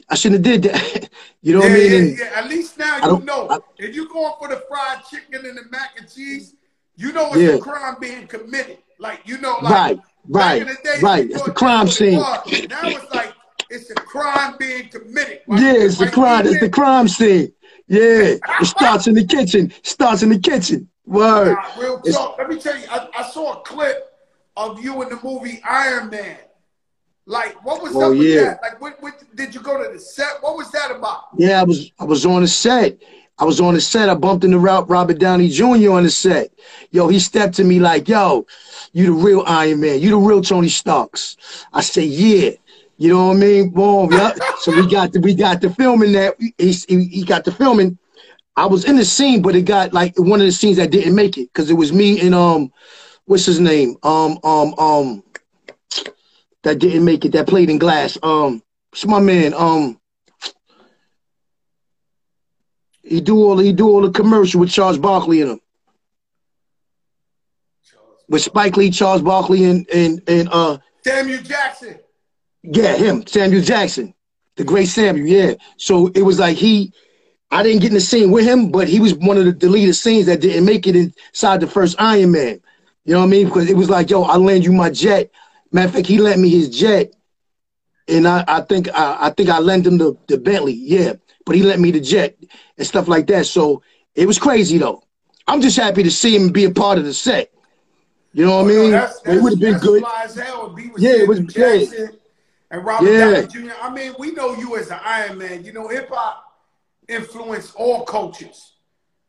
I 0.08 0.14
shouldn't 0.14 0.44
have 0.44 0.60
did 0.60 0.70
that. 0.70 1.08
you 1.42 1.54
know 1.54 1.62
yeah, 1.62 1.68
what 1.68 1.76
I 1.76 1.88
mean? 1.88 2.08
Yeah, 2.08 2.24
yeah. 2.24 2.38
At 2.38 2.48
least 2.48 2.78
now 2.78 3.18
you 3.18 3.24
know. 3.24 3.48
I, 3.48 3.58
if 3.78 3.94
you're 3.94 4.08
going 4.08 4.32
for 4.38 4.48
the 4.48 4.62
fried 4.68 5.04
chicken 5.10 5.46
and 5.46 5.56
the 5.56 5.64
mac 5.70 5.98
and 5.98 6.12
cheese, 6.12 6.54
you 6.96 7.12
know 7.12 7.28
it's 7.28 7.38
yeah. 7.38 7.50
a 7.50 7.58
crime 7.58 7.96
being 8.00 8.26
committed. 8.26 8.78
Like 8.98 9.22
you 9.24 9.38
know, 9.38 9.56
like 9.62 9.72
right, 9.72 10.00
right, 10.28 10.66
day, 10.84 11.00
right. 11.02 11.30
It's 11.30 11.42
the 11.42 11.52
crime 11.52 11.88
scene. 11.88 12.20
Now 12.20 12.42
it's 12.46 13.14
like 13.14 13.32
it's 13.70 13.90
a 13.90 13.94
crime 13.94 14.56
being 14.58 14.88
committed. 14.88 15.40
Like, 15.46 15.60
yeah, 15.60 15.72
it's 15.72 15.96
the 15.96 16.10
crime. 16.10 16.46
It's 16.46 16.60
the 16.60 16.68
crime 16.68 17.08
scene. 17.08 17.52
Yeah, 17.86 18.36
it 18.36 18.40
starts 18.66 19.06
in 19.06 19.14
the 19.14 19.24
kitchen. 19.24 19.72
Starts 19.82 20.22
in 20.22 20.28
the 20.28 20.38
kitchen. 20.38 20.88
Word. 21.06 21.54
Nah, 21.54 21.80
real 21.80 22.00
talk. 22.02 22.36
Let 22.38 22.48
me 22.48 22.60
tell 22.60 22.78
you, 22.78 22.86
I, 22.90 23.08
I 23.16 23.30
saw 23.30 23.60
a 23.60 23.62
clip 23.62 24.12
of 24.56 24.82
you 24.82 25.02
in 25.02 25.08
the 25.08 25.18
movie 25.24 25.60
Iron 25.68 26.10
Man. 26.10 26.36
Like, 27.26 27.64
what 27.64 27.82
was 27.82 27.94
oh, 27.94 28.12
up 28.12 28.18
with 28.18 28.26
yeah. 28.26 28.42
that? 28.42 28.62
Like, 28.62 28.80
what, 28.80 29.00
what, 29.02 29.22
did 29.36 29.54
you 29.54 29.60
go 29.60 29.82
to 29.82 29.92
the 29.92 29.98
set? 29.98 30.42
What 30.42 30.56
was 30.56 30.70
that 30.72 30.90
about? 30.90 31.28
Yeah, 31.36 31.60
I 31.60 31.64
was 31.64 31.92
I 31.98 32.04
was 32.04 32.26
on 32.26 32.42
the 32.42 32.48
set. 32.48 32.98
I 33.38 33.44
was 33.44 33.60
on 33.60 33.74
the 33.74 33.80
set. 33.80 34.08
I 34.08 34.14
bumped 34.14 34.44
into 34.44 34.58
Robert 34.58 35.18
Downey 35.18 35.48
Jr. 35.48 35.92
on 35.92 36.02
the 36.02 36.10
set. 36.10 36.50
Yo, 36.90 37.08
he 37.08 37.18
stepped 37.18 37.54
to 37.54 37.64
me 37.64 37.78
like, 37.78 38.08
"Yo, 38.08 38.46
you 38.92 39.06
the 39.06 39.12
real 39.12 39.44
Iron 39.46 39.80
Man. 39.80 40.00
You 40.00 40.10
the 40.10 40.16
real 40.18 40.42
Tony 40.42 40.68
Starks." 40.68 41.36
I 41.72 41.80
said, 41.80 42.04
"Yeah." 42.04 42.50
You 43.00 43.08
know 43.08 43.28
what 43.28 43.36
I 43.36 43.40
mean? 43.40 43.70
Boom. 43.70 44.12
Yeah. 44.12 44.34
so 44.58 44.72
we 44.72 44.86
got 44.86 45.12
the 45.12 45.20
we 45.20 45.34
got 45.34 45.62
the 45.62 45.70
filming 45.70 46.12
that 46.12 46.34
he, 46.38 46.72
he, 46.86 47.04
he 47.04 47.24
got 47.24 47.44
the 47.44 47.52
filming. 47.52 47.96
I 48.56 48.66
was 48.66 48.84
in 48.84 48.96
the 48.96 49.06
scene, 49.06 49.40
but 49.40 49.56
it 49.56 49.62
got 49.62 49.94
like 49.94 50.12
one 50.18 50.38
of 50.38 50.46
the 50.46 50.52
scenes 50.52 50.76
that 50.76 50.90
didn't 50.90 51.14
make 51.14 51.38
it 51.38 51.50
because 51.50 51.70
it 51.70 51.74
was 51.74 51.94
me 51.94 52.20
and 52.20 52.34
um, 52.34 52.70
what's 53.24 53.46
his 53.46 53.58
name? 53.58 53.96
Um 54.02 54.38
um 54.44 54.74
um 54.78 55.24
that 56.62 56.78
didn't 56.78 57.04
make 57.04 57.24
it 57.24 57.32
that 57.32 57.46
played 57.48 57.70
in 57.70 57.78
glass. 57.78 58.18
Um, 58.22 58.62
it's 58.92 59.06
my 59.06 59.20
man. 59.20 59.54
Um, 59.54 60.00
he 63.02 63.20
do 63.20 63.36
all 63.36 63.58
he 63.58 63.72
do 63.72 63.88
all 63.88 64.02
the 64.02 64.10
commercial 64.10 64.60
with 64.60 64.70
Charles 64.70 64.98
Barkley 64.98 65.40
in 65.40 65.48
them. 65.48 65.60
With 68.28 68.42
Spike 68.42 68.76
Lee, 68.76 68.90
Charles 68.90 69.22
Barkley, 69.22 69.64
and 69.64 69.88
and 69.90 70.22
and 70.28 70.48
uh 70.52 70.78
Samuel 71.04 71.42
Jackson. 71.42 71.98
Yeah, 72.62 72.94
him, 72.96 73.26
Samuel 73.26 73.62
Jackson, 73.62 74.14
the 74.56 74.64
great 74.64 74.86
Samuel. 74.86 75.26
Yeah. 75.26 75.54
So 75.78 76.08
it 76.08 76.22
was 76.22 76.38
like 76.38 76.56
he, 76.56 76.92
I 77.50 77.62
didn't 77.62 77.80
get 77.80 77.88
in 77.88 77.94
the 77.94 78.00
scene 78.00 78.30
with 78.30 78.44
him, 78.44 78.70
but 78.70 78.86
he 78.86 79.00
was 79.00 79.14
one 79.14 79.38
of 79.38 79.46
the 79.46 79.52
deleted 79.52 79.96
scenes 79.96 80.26
that 80.26 80.42
didn't 80.42 80.66
make 80.66 80.86
it 80.86 80.94
inside 80.94 81.60
the 81.60 81.66
first 81.66 81.96
Iron 81.98 82.32
Man. 82.32 82.60
You 83.04 83.14
know 83.14 83.20
what 83.20 83.26
I 83.26 83.30
mean? 83.30 83.46
Because 83.46 83.70
it 83.70 83.76
was 83.76 83.88
like, 83.88 84.10
yo, 84.10 84.22
I 84.22 84.36
land 84.36 84.64
you 84.64 84.72
my 84.72 84.90
jet. 84.90 85.30
Matter 85.72 85.88
of 85.88 85.94
fact, 85.94 86.06
he 86.06 86.18
lent 86.18 86.40
me 86.40 86.48
his 86.48 86.68
jet, 86.68 87.12
and 88.08 88.26
I, 88.26 88.44
I 88.46 88.60
think 88.62 88.88
I, 88.92 89.26
I 89.26 89.30
think 89.30 89.48
I 89.48 89.58
lent 89.58 89.86
him 89.86 89.98
the, 89.98 90.16
the 90.26 90.38
Bentley, 90.38 90.72
yeah. 90.72 91.14
But 91.46 91.56
he 91.56 91.62
lent 91.62 91.80
me 91.80 91.90
the 91.90 92.00
jet 92.00 92.36
and 92.76 92.86
stuff 92.86 93.08
like 93.08 93.26
that. 93.28 93.46
So 93.46 93.82
it 94.14 94.26
was 94.26 94.38
crazy 94.38 94.78
though. 94.78 95.02
I'm 95.46 95.60
just 95.60 95.76
happy 95.76 96.02
to 96.02 96.10
see 96.10 96.34
him 96.36 96.50
be 96.50 96.64
a 96.64 96.70
part 96.70 96.98
of 96.98 97.04
the 97.04 97.14
set. 97.14 97.52
You 98.32 98.46
know 98.46 98.62
what 98.62 98.70
I 98.70 98.76
oh, 98.76 98.82
mean? 98.82 98.90
that's, 98.92 99.20
that's, 99.20 99.36
it 99.36 99.42
would 99.42 99.52
have 99.52 99.60
been 99.60 99.78
good. 99.78 100.04
yeah, 100.98 101.10
it 101.10 101.28
was 101.28 101.40
Jackson 101.40 102.10
and 102.70 102.84
Robert 102.84 103.10
yeah. 103.10 103.30
Downey 103.30 103.46
Jr. 103.46 103.72
I 103.82 103.90
mean, 103.90 104.14
we 104.18 104.32
know 104.32 104.54
you 104.54 104.76
as 104.76 104.90
an 104.90 105.00
Iron 105.02 105.38
Man. 105.38 105.64
You 105.64 105.72
know, 105.72 105.88
hip 105.88 106.08
hop 106.10 106.44
influenced 107.08 107.74
all 107.76 108.04
cultures. 108.04 108.74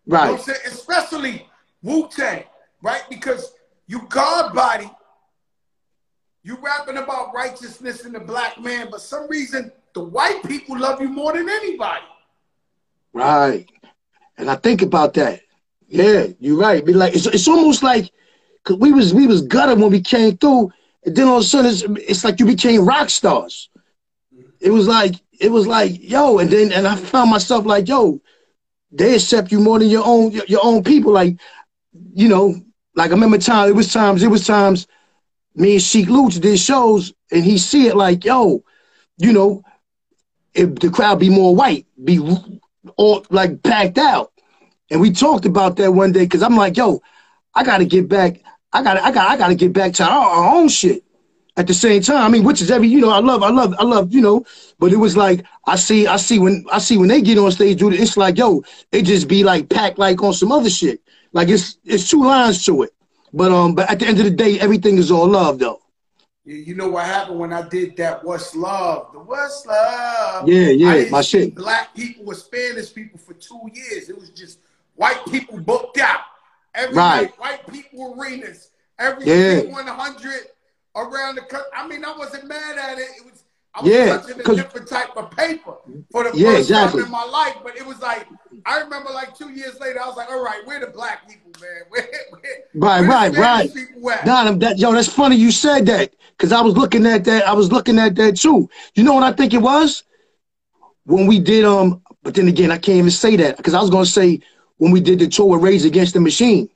Right. 0.05 0.31
You 0.31 0.53
know 0.53 0.59
Especially 0.65 1.47
Wu 1.81 2.07
Tang, 2.09 2.43
right? 2.81 3.03
Because 3.09 3.53
you 3.87 4.01
God 4.09 4.53
body 4.53 4.89
you 6.43 6.57
rapping 6.57 6.97
about 6.97 7.33
righteousness 7.33 8.05
in 8.05 8.13
the 8.13 8.19
black 8.19 8.59
man, 8.59 8.87
but 8.89 9.01
some 9.01 9.27
reason 9.29 9.71
the 9.93 10.03
white 10.03 10.41
people 10.43 10.77
love 10.77 11.01
you 11.01 11.09
more 11.09 11.33
than 11.33 11.47
anybody. 11.49 12.03
Right. 13.13 13.69
And 14.37 14.49
I 14.49 14.55
think 14.55 14.81
about 14.81 15.13
that. 15.15 15.41
Yeah, 15.87 16.27
you're 16.39 16.57
right. 16.57 16.83
Be 16.83 16.93
like 16.93 17.13
it's, 17.13 17.25
it's 17.27 17.47
almost 17.47 17.83
like 17.83 18.11
cause 18.63 18.77
we 18.77 18.91
was 18.91 19.13
we 19.13 19.27
was 19.27 19.41
gutted 19.41 19.79
when 19.79 19.91
we 19.91 20.01
came 20.01 20.37
through, 20.37 20.71
and 21.05 21.15
then 21.15 21.27
all 21.27 21.37
of 21.37 21.43
a 21.43 21.45
sudden 21.45 21.71
it's, 21.71 21.83
it's 22.09 22.23
like 22.23 22.39
you 22.39 22.45
became 22.45 22.85
rock 22.85 23.09
stars. 23.09 23.69
It 24.61 24.71
was 24.71 24.87
like 24.87 25.15
it 25.39 25.51
was 25.51 25.67
like 25.67 25.91
yo, 26.01 26.39
and 26.39 26.49
then 26.49 26.71
and 26.71 26.87
I 26.87 26.95
found 26.95 27.29
myself 27.29 27.65
like 27.65 27.89
yo, 27.89 28.21
they 28.91 29.15
accept 29.15 29.51
you 29.51 29.59
more 29.59 29.79
than 29.79 29.89
your 29.89 30.05
own 30.05 30.31
your, 30.31 30.45
your 30.45 30.61
own 30.63 30.81
people. 30.83 31.11
Like, 31.11 31.37
you 32.13 32.29
know, 32.29 32.55
like 32.95 33.11
I 33.11 33.13
remember 33.13 33.37
time. 33.37 33.67
It 33.67 33.75
was 33.75 33.91
times. 33.91 34.23
It 34.23 34.29
was 34.29 34.47
times. 34.47 34.87
Me 35.55 35.73
and 35.73 35.81
Sheek 35.81 36.07
Louch 36.09 36.39
did 36.39 36.59
shows, 36.59 37.13
and 37.31 37.43
he 37.43 37.57
see 37.57 37.87
it 37.87 37.95
like, 37.95 38.23
yo, 38.23 38.63
you 39.17 39.33
know, 39.33 39.63
if 40.53 40.75
the 40.75 40.89
crowd 40.89 41.19
be 41.19 41.29
more 41.29 41.55
white, 41.55 41.85
be 42.03 42.19
all 42.95 43.25
like 43.29 43.61
packed 43.63 43.97
out. 43.97 44.31
And 44.89 44.99
we 44.99 45.11
talked 45.11 45.45
about 45.45 45.77
that 45.77 45.93
one 45.93 46.11
day 46.11 46.23
because 46.25 46.43
I'm 46.43 46.55
like, 46.57 46.77
yo, 46.77 47.01
I 47.53 47.63
gotta 47.63 47.85
get 47.85 48.07
back. 48.07 48.41
I 48.73 48.83
gotta, 48.83 49.03
I 49.03 49.11
got, 49.11 49.29
I 49.29 49.37
gotta 49.37 49.55
get 49.55 49.73
back 49.73 49.93
to 49.93 50.03
our, 50.03 50.25
our 50.25 50.55
own 50.55 50.69
shit. 50.69 51.03
At 51.57 51.67
the 51.67 51.73
same 51.73 52.01
time, 52.01 52.23
I 52.23 52.29
mean, 52.29 52.45
which 52.45 52.61
is 52.61 52.71
every, 52.71 52.87
you 52.87 53.01
know, 53.01 53.09
I 53.09 53.19
love, 53.19 53.43
I 53.43 53.49
love, 53.49 53.75
I 53.77 53.83
love, 53.83 54.13
you 54.13 54.21
know. 54.21 54.45
But 54.79 54.93
it 54.93 54.95
was 54.95 55.17
like 55.17 55.45
I 55.65 55.75
see, 55.75 56.07
I 56.07 56.15
see 56.15 56.39
when 56.39 56.65
I 56.71 56.79
see 56.79 56.97
when 56.97 57.09
they 57.09 57.21
get 57.21 57.37
on 57.37 57.51
stage, 57.51 57.79
dude. 57.79 57.93
It's 57.93 58.15
like, 58.15 58.37
yo, 58.37 58.63
it 58.91 59.03
just 59.03 59.27
be 59.27 59.43
like 59.43 59.69
packed 59.69 59.97
like 59.99 60.23
on 60.23 60.33
some 60.33 60.51
other 60.51 60.69
shit. 60.69 61.01
Like 61.33 61.49
it's 61.49 61.77
it's 61.83 62.09
two 62.09 62.23
lines 62.23 62.65
to 62.65 62.83
it. 62.83 62.91
But 63.33 63.51
um, 63.51 63.75
but 63.75 63.89
at 63.89 63.99
the 63.99 64.07
end 64.07 64.19
of 64.19 64.25
the 64.25 64.31
day, 64.31 64.59
everything 64.59 64.97
is 64.97 65.11
all 65.11 65.27
love 65.27 65.59
though. 65.59 65.81
You 66.43 66.73
know 66.75 66.89
what 66.89 67.05
happened 67.05 67.39
when 67.39 67.53
I 67.53 67.67
did 67.67 67.95
that? 67.97 68.23
What's 68.23 68.55
love? 68.55 69.13
The 69.13 69.19
what's 69.19 69.65
love? 69.65 70.49
Yeah, 70.49 70.69
yeah, 70.69 71.09
my 71.09 71.21
shit. 71.21 71.55
Black 71.55 71.93
people 71.95 72.25
with 72.25 72.39
Spanish 72.39 72.93
people 72.93 73.19
for 73.19 73.33
two 73.33 73.69
years. 73.73 74.09
It 74.09 74.17
was 74.17 74.31
just 74.31 74.59
white 74.95 75.23
people 75.27 75.59
booked 75.59 75.99
out. 75.99 76.21
Every 76.73 76.95
right. 76.95 77.27
Day, 77.27 77.33
white 77.37 77.67
people 77.67 78.15
arenas. 78.17 78.71
Every 78.97 79.25
yeah. 79.25 79.61
100 79.61 80.33
around 80.95 81.35
the 81.35 81.41
country. 81.41 81.69
I 81.75 81.87
mean, 81.87 82.03
I 82.03 82.17
wasn't 82.17 82.47
mad 82.47 82.77
at 82.77 82.97
it. 82.97 83.07
It 83.17 83.25
was 83.25 83.43
I 83.73 83.81
was 83.81 83.91
yeah, 83.91 84.17
touching 84.17 84.39
a 84.39 84.55
different 84.55 84.87
type 84.87 85.15
of 85.15 85.31
paper 85.31 85.75
for 86.11 86.29
the 86.29 86.37
yeah, 86.37 86.49
first 86.49 86.59
exactly. 86.69 87.01
time 87.01 87.05
in 87.05 87.11
my 87.11 87.23
life. 87.23 87.55
But 87.63 87.77
it 87.77 87.85
was 87.85 88.01
like 88.01 88.27
I 88.65 88.79
remember 88.81 89.09
like 89.11 89.37
two 89.37 89.49
years 89.49 89.79
later, 89.79 90.01
I 90.01 90.07
was 90.07 90.17
like, 90.17 90.29
all 90.29 90.43
right, 90.43 90.65
where 90.65 90.79
the 90.79 90.87
black 90.87 91.27
people, 91.27 91.51
man? 91.61 91.69
Where, 91.89 92.07
where, 92.29 92.41
right, 92.75 93.01
where 93.01 93.09
right, 93.09 93.37
right. 93.37 93.73
People 93.73 94.09
at? 94.11 94.59
That, 94.59 94.79
yo, 94.79 94.93
that's 94.93 95.07
funny 95.07 95.35
you 95.35 95.51
said 95.51 95.85
that. 95.87 96.13
Cause 96.37 96.51
I 96.51 96.61
was 96.61 96.75
looking 96.75 97.05
at 97.05 97.23
that, 97.25 97.47
I 97.47 97.53
was 97.53 97.71
looking 97.71 97.99
at 97.99 98.15
that 98.15 98.37
too. 98.37 98.67
You 98.95 99.03
know 99.03 99.13
what 99.13 99.23
I 99.23 99.31
think 99.31 99.53
it 99.53 99.61
was? 99.61 100.03
When 101.05 101.27
we 101.27 101.39
did 101.39 101.65
um, 101.65 102.01
but 102.23 102.33
then 102.33 102.47
again, 102.47 102.71
I 102.71 102.77
can't 102.77 102.97
even 102.97 103.11
say 103.11 103.35
that 103.35 103.57
because 103.57 103.73
I 103.73 103.81
was 103.81 103.89
gonna 103.89 104.05
say 104.05 104.39
when 104.77 104.91
we 104.91 105.01
did 105.01 105.19
the 105.19 105.27
tour 105.27 105.47
with 105.47 105.61
Rage 105.61 105.85
Against 105.85 106.13
the 106.13 106.19
Machine. 106.19 106.69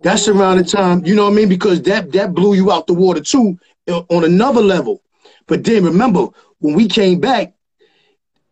That's 0.00 0.28
around 0.28 0.58
the 0.58 0.64
time, 0.64 1.04
you 1.04 1.14
know 1.14 1.24
what 1.24 1.32
I 1.32 1.36
mean? 1.36 1.48
Because 1.48 1.82
that 1.82 2.12
that 2.12 2.34
blew 2.34 2.54
you 2.54 2.70
out 2.70 2.86
the 2.86 2.94
water 2.94 3.20
too 3.20 3.58
uh, 3.88 4.02
on 4.08 4.24
another 4.24 4.60
level. 4.60 5.02
But 5.46 5.64
then 5.64 5.84
remember 5.84 6.28
when 6.60 6.74
we 6.74 6.88
came 6.88 7.20
back 7.20 7.54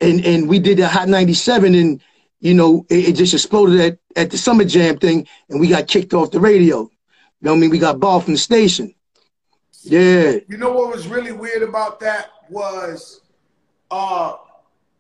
and 0.00 0.24
and 0.24 0.48
we 0.48 0.58
did 0.58 0.78
the 0.78 0.88
Hot 0.88 1.08
97 1.08 1.74
and 1.74 2.00
you 2.40 2.54
know 2.54 2.84
it, 2.90 3.08
it, 3.10 3.12
just 3.16 3.34
exploded 3.34 3.80
at, 3.80 3.98
at 4.16 4.30
the 4.30 4.38
Summer 4.38 4.64
Jam 4.64 4.98
thing 4.98 5.26
and 5.48 5.60
we 5.60 5.68
got 5.68 5.88
kicked 5.88 6.14
off 6.14 6.30
the 6.30 6.40
radio. 6.40 6.80
You 6.80 6.90
know 7.40 7.52
what 7.52 7.58
I 7.58 7.60
mean? 7.60 7.70
We 7.70 7.78
got 7.78 8.00
barred 8.00 8.24
from 8.24 8.34
the 8.34 8.38
station. 8.38 8.94
Yeah. 9.82 10.36
You 10.48 10.56
know 10.56 10.72
what 10.72 10.94
was 10.94 11.06
really 11.06 11.32
weird 11.32 11.62
about 11.62 12.00
that 12.00 12.30
was 12.48 13.20
uh 13.90 14.36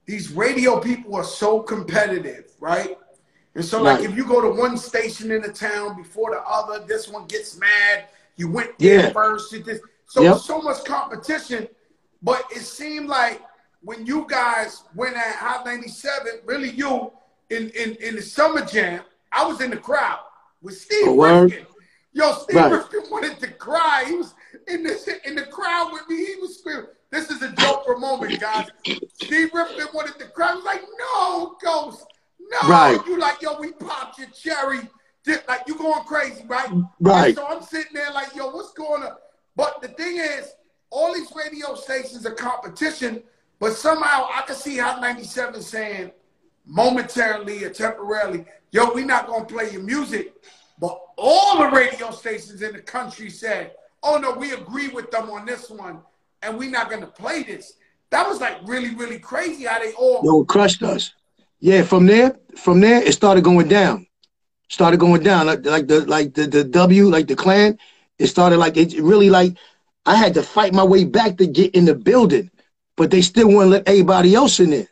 these 0.06 0.30
radio 0.32 0.78
people 0.80 1.14
are 1.14 1.24
so 1.24 1.60
competitive, 1.60 2.52
right? 2.60 2.98
And 3.54 3.64
so, 3.64 3.80
like, 3.80 4.04
if 4.04 4.16
you 4.16 4.26
go 4.26 4.40
to 4.40 4.48
one 4.50 4.76
station 4.76 5.30
in 5.30 5.40
the 5.40 5.48
town 5.52 5.96
before 5.96 6.32
the 6.32 6.40
other, 6.40 6.84
this 6.84 7.08
one 7.08 7.26
gets 7.26 7.56
mad. 7.56 8.06
You 8.36 8.50
went 8.50 8.76
there 8.78 9.04
Yeah. 9.04 9.12
first. 9.12 9.52
You 9.52 9.62
just, 9.62 9.80
so 10.06 10.22
Yep. 10.22 10.38
so 10.38 10.60
much 10.60 10.84
competition. 10.84 11.68
But 12.20 12.44
it 12.50 12.62
seemed 12.62 13.08
like 13.08 13.40
when 13.82 14.04
you 14.06 14.26
guys 14.28 14.82
went 14.94 15.16
at 15.16 15.36
Hot 15.36 15.64
97, 15.64 16.40
really 16.44 16.70
you 16.70 17.12
in 17.54 17.70
in, 17.70 17.94
in 17.96 18.16
the 18.16 18.22
summer 18.22 18.64
jam, 18.64 19.02
I 19.32 19.46
was 19.46 19.60
in 19.60 19.70
the 19.70 19.76
crowd 19.76 20.20
with 20.62 20.76
Steve 20.78 21.08
Oh. 21.08 21.42
Rifkin. 21.44 21.66
Yo, 22.12 22.32
Steve 22.32 22.56
Right. 22.56 22.72
Rifkin 22.72 23.02
wanted 23.10 23.40
to 23.40 23.48
cry. 23.52 24.04
He 24.06 24.14
was 24.16 24.34
in 24.68 24.82
the 24.82 25.20
in 25.26 25.34
the 25.34 25.46
crowd 25.46 25.90
with 25.92 26.08
me. 26.08 26.24
He 26.24 26.36
was 26.40 26.58
screaming. 26.58 26.86
This 27.10 27.30
is 27.30 27.42
a 27.42 27.52
joke 27.52 27.84
for 27.84 27.94
a 27.94 27.98
moment, 27.98 28.40
guys. 28.40 28.68
Steve 29.14 29.50
Rifkin 29.54 29.86
wanted 29.94 30.18
to 30.18 30.26
cry. 30.28 30.48
I 30.50 30.54
was 30.54 30.64
like, 30.64 30.82
no, 30.98 31.56
Ghost. 31.62 32.04
No. 32.40 32.68
Right. 32.68 32.98
You 33.06 33.18
like, 33.18 33.40
yo, 33.40 33.58
we 33.58 33.72
popped 33.72 34.18
your 34.18 34.28
cherry. 34.28 34.80
Like, 35.48 35.62
you 35.66 35.78
going 35.78 36.02
crazy, 36.04 36.44
right? 36.46 36.68
Right. 37.00 37.28
And 37.28 37.36
so 37.36 37.46
I'm 37.46 37.62
sitting 37.62 37.94
there 37.94 38.10
like, 38.12 38.34
yo, 38.34 38.50
what's 38.50 38.72
going 38.72 39.02
on? 39.02 39.12
But 39.56 39.80
the 39.80 39.88
thing 39.88 40.18
is, 40.18 40.52
all 40.90 41.14
these 41.14 41.32
radio 41.34 41.74
stations 41.74 42.26
are 42.26 42.32
competition, 42.34 43.22
but 43.58 43.72
somehow 43.72 44.28
I 44.32 44.42
can 44.46 44.54
see 44.56 44.76
Hot 44.78 45.00
97 45.00 45.62
saying 45.62 46.10
momentarily 46.66 47.64
or 47.64 47.70
temporarily, 47.70 48.44
yo, 48.70 48.92
we 48.92 49.04
not 49.04 49.26
gonna 49.26 49.44
play 49.44 49.70
your 49.70 49.82
music. 49.82 50.34
But 50.78 51.00
all 51.16 51.58
the 51.58 51.70
radio 51.70 52.10
stations 52.10 52.62
in 52.62 52.72
the 52.72 52.80
country 52.80 53.30
said, 53.30 53.72
oh 54.02 54.18
no, 54.18 54.32
we 54.32 54.52
agree 54.52 54.88
with 54.88 55.10
them 55.10 55.30
on 55.30 55.46
this 55.46 55.70
one, 55.70 56.00
and 56.42 56.58
we 56.58 56.68
not 56.68 56.90
gonna 56.90 57.06
play 57.06 57.42
this. 57.42 57.74
That 58.10 58.28
was 58.28 58.40
like 58.40 58.58
really, 58.64 58.94
really 58.94 59.18
crazy 59.18 59.64
how 59.64 59.78
they 59.78 59.92
all 59.92 60.20
Yo, 60.24 60.44
crushed 60.44 60.82
us. 60.82 61.12
Yeah, 61.60 61.82
from 61.82 62.06
there, 62.06 62.36
from 62.56 62.80
there, 62.80 63.02
it 63.02 63.12
started 63.12 63.42
going 63.42 63.68
down. 63.68 64.06
Started 64.68 64.98
going 64.98 65.22
down 65.22 65.46
like, 65.46 65.64
like 65.64 65.86
the 65.86 66.06
like 66.06 66.34
the, 66.34 66.46
the 66.46 66.64
W, 66.64 67.08
like 67.08 67.26
the 67.26 67.36
clan. 67.36 67.78
It 68.18 68.26
started 68.26 68.58
like 68.58 68.76
it 68.76 69.00
really 69.00 69.30
like 69.30 69.56
I 70.06 70.16
had 70.16 70.34
to 70.34 70.42
fight 70.42 70.74
my 70.74 70.84
way 70.84 71.04
back 71.04 71.38
to 71.38 71.46
get 71.46 71.74
in 71.74 71.84
the 71.84 71.94
building, 71.94 72.50
but 72.96 73.10
they 73.10 73.22
still 73.22 73.48
wouldn't 73.48 73.70
let 73.70 73.88
everybody 73.88 74.34
else 74.34 74.60
in 74.60 74.70
there. 74.70 74.88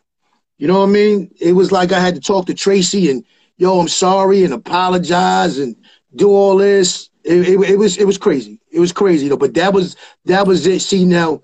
You 0.62 0.68
know 0.68 0.78
what 0.78 0.90
I 0.90 0.92
mean? 0.92 1.34
It 1.40 1.54
was 1.54 1.72
like 1.72 1.90
I 1.90 1.98
had 1.98 2.14
to 2.14 2.20
talk 2.20 2.46
to 2.46 2.54
Tracy 2.54 3.10
and 3.10 3.24
yo, 3.56 3.80
I'm 3.80 3.88
sorry 3.88 4.44
and 4.44 4.54
apologize 4.54 5.58
and 5.58 5.74
do 6.14 6.30
all 6.30 6.56
this. 6.56 7.10
It, 7.24 7.48
it, 7.48 7.70
it 7.70 7.76
was 7.76 7.98
it 7.98 8.04
was 8.04 8.16
crazy. 8.16 8.60
It 8.70 8.78
was 8.78 8.92
crazy 8.92 9.26
though. 9.26 9.36
But 9.36 9.54
that 9.54 9.72
was 9.72 9.96
that 10.26 10.46
was 10.46 10.64
it. 10.68 10.78
See 10.78 11.04
now, 11.04 11.42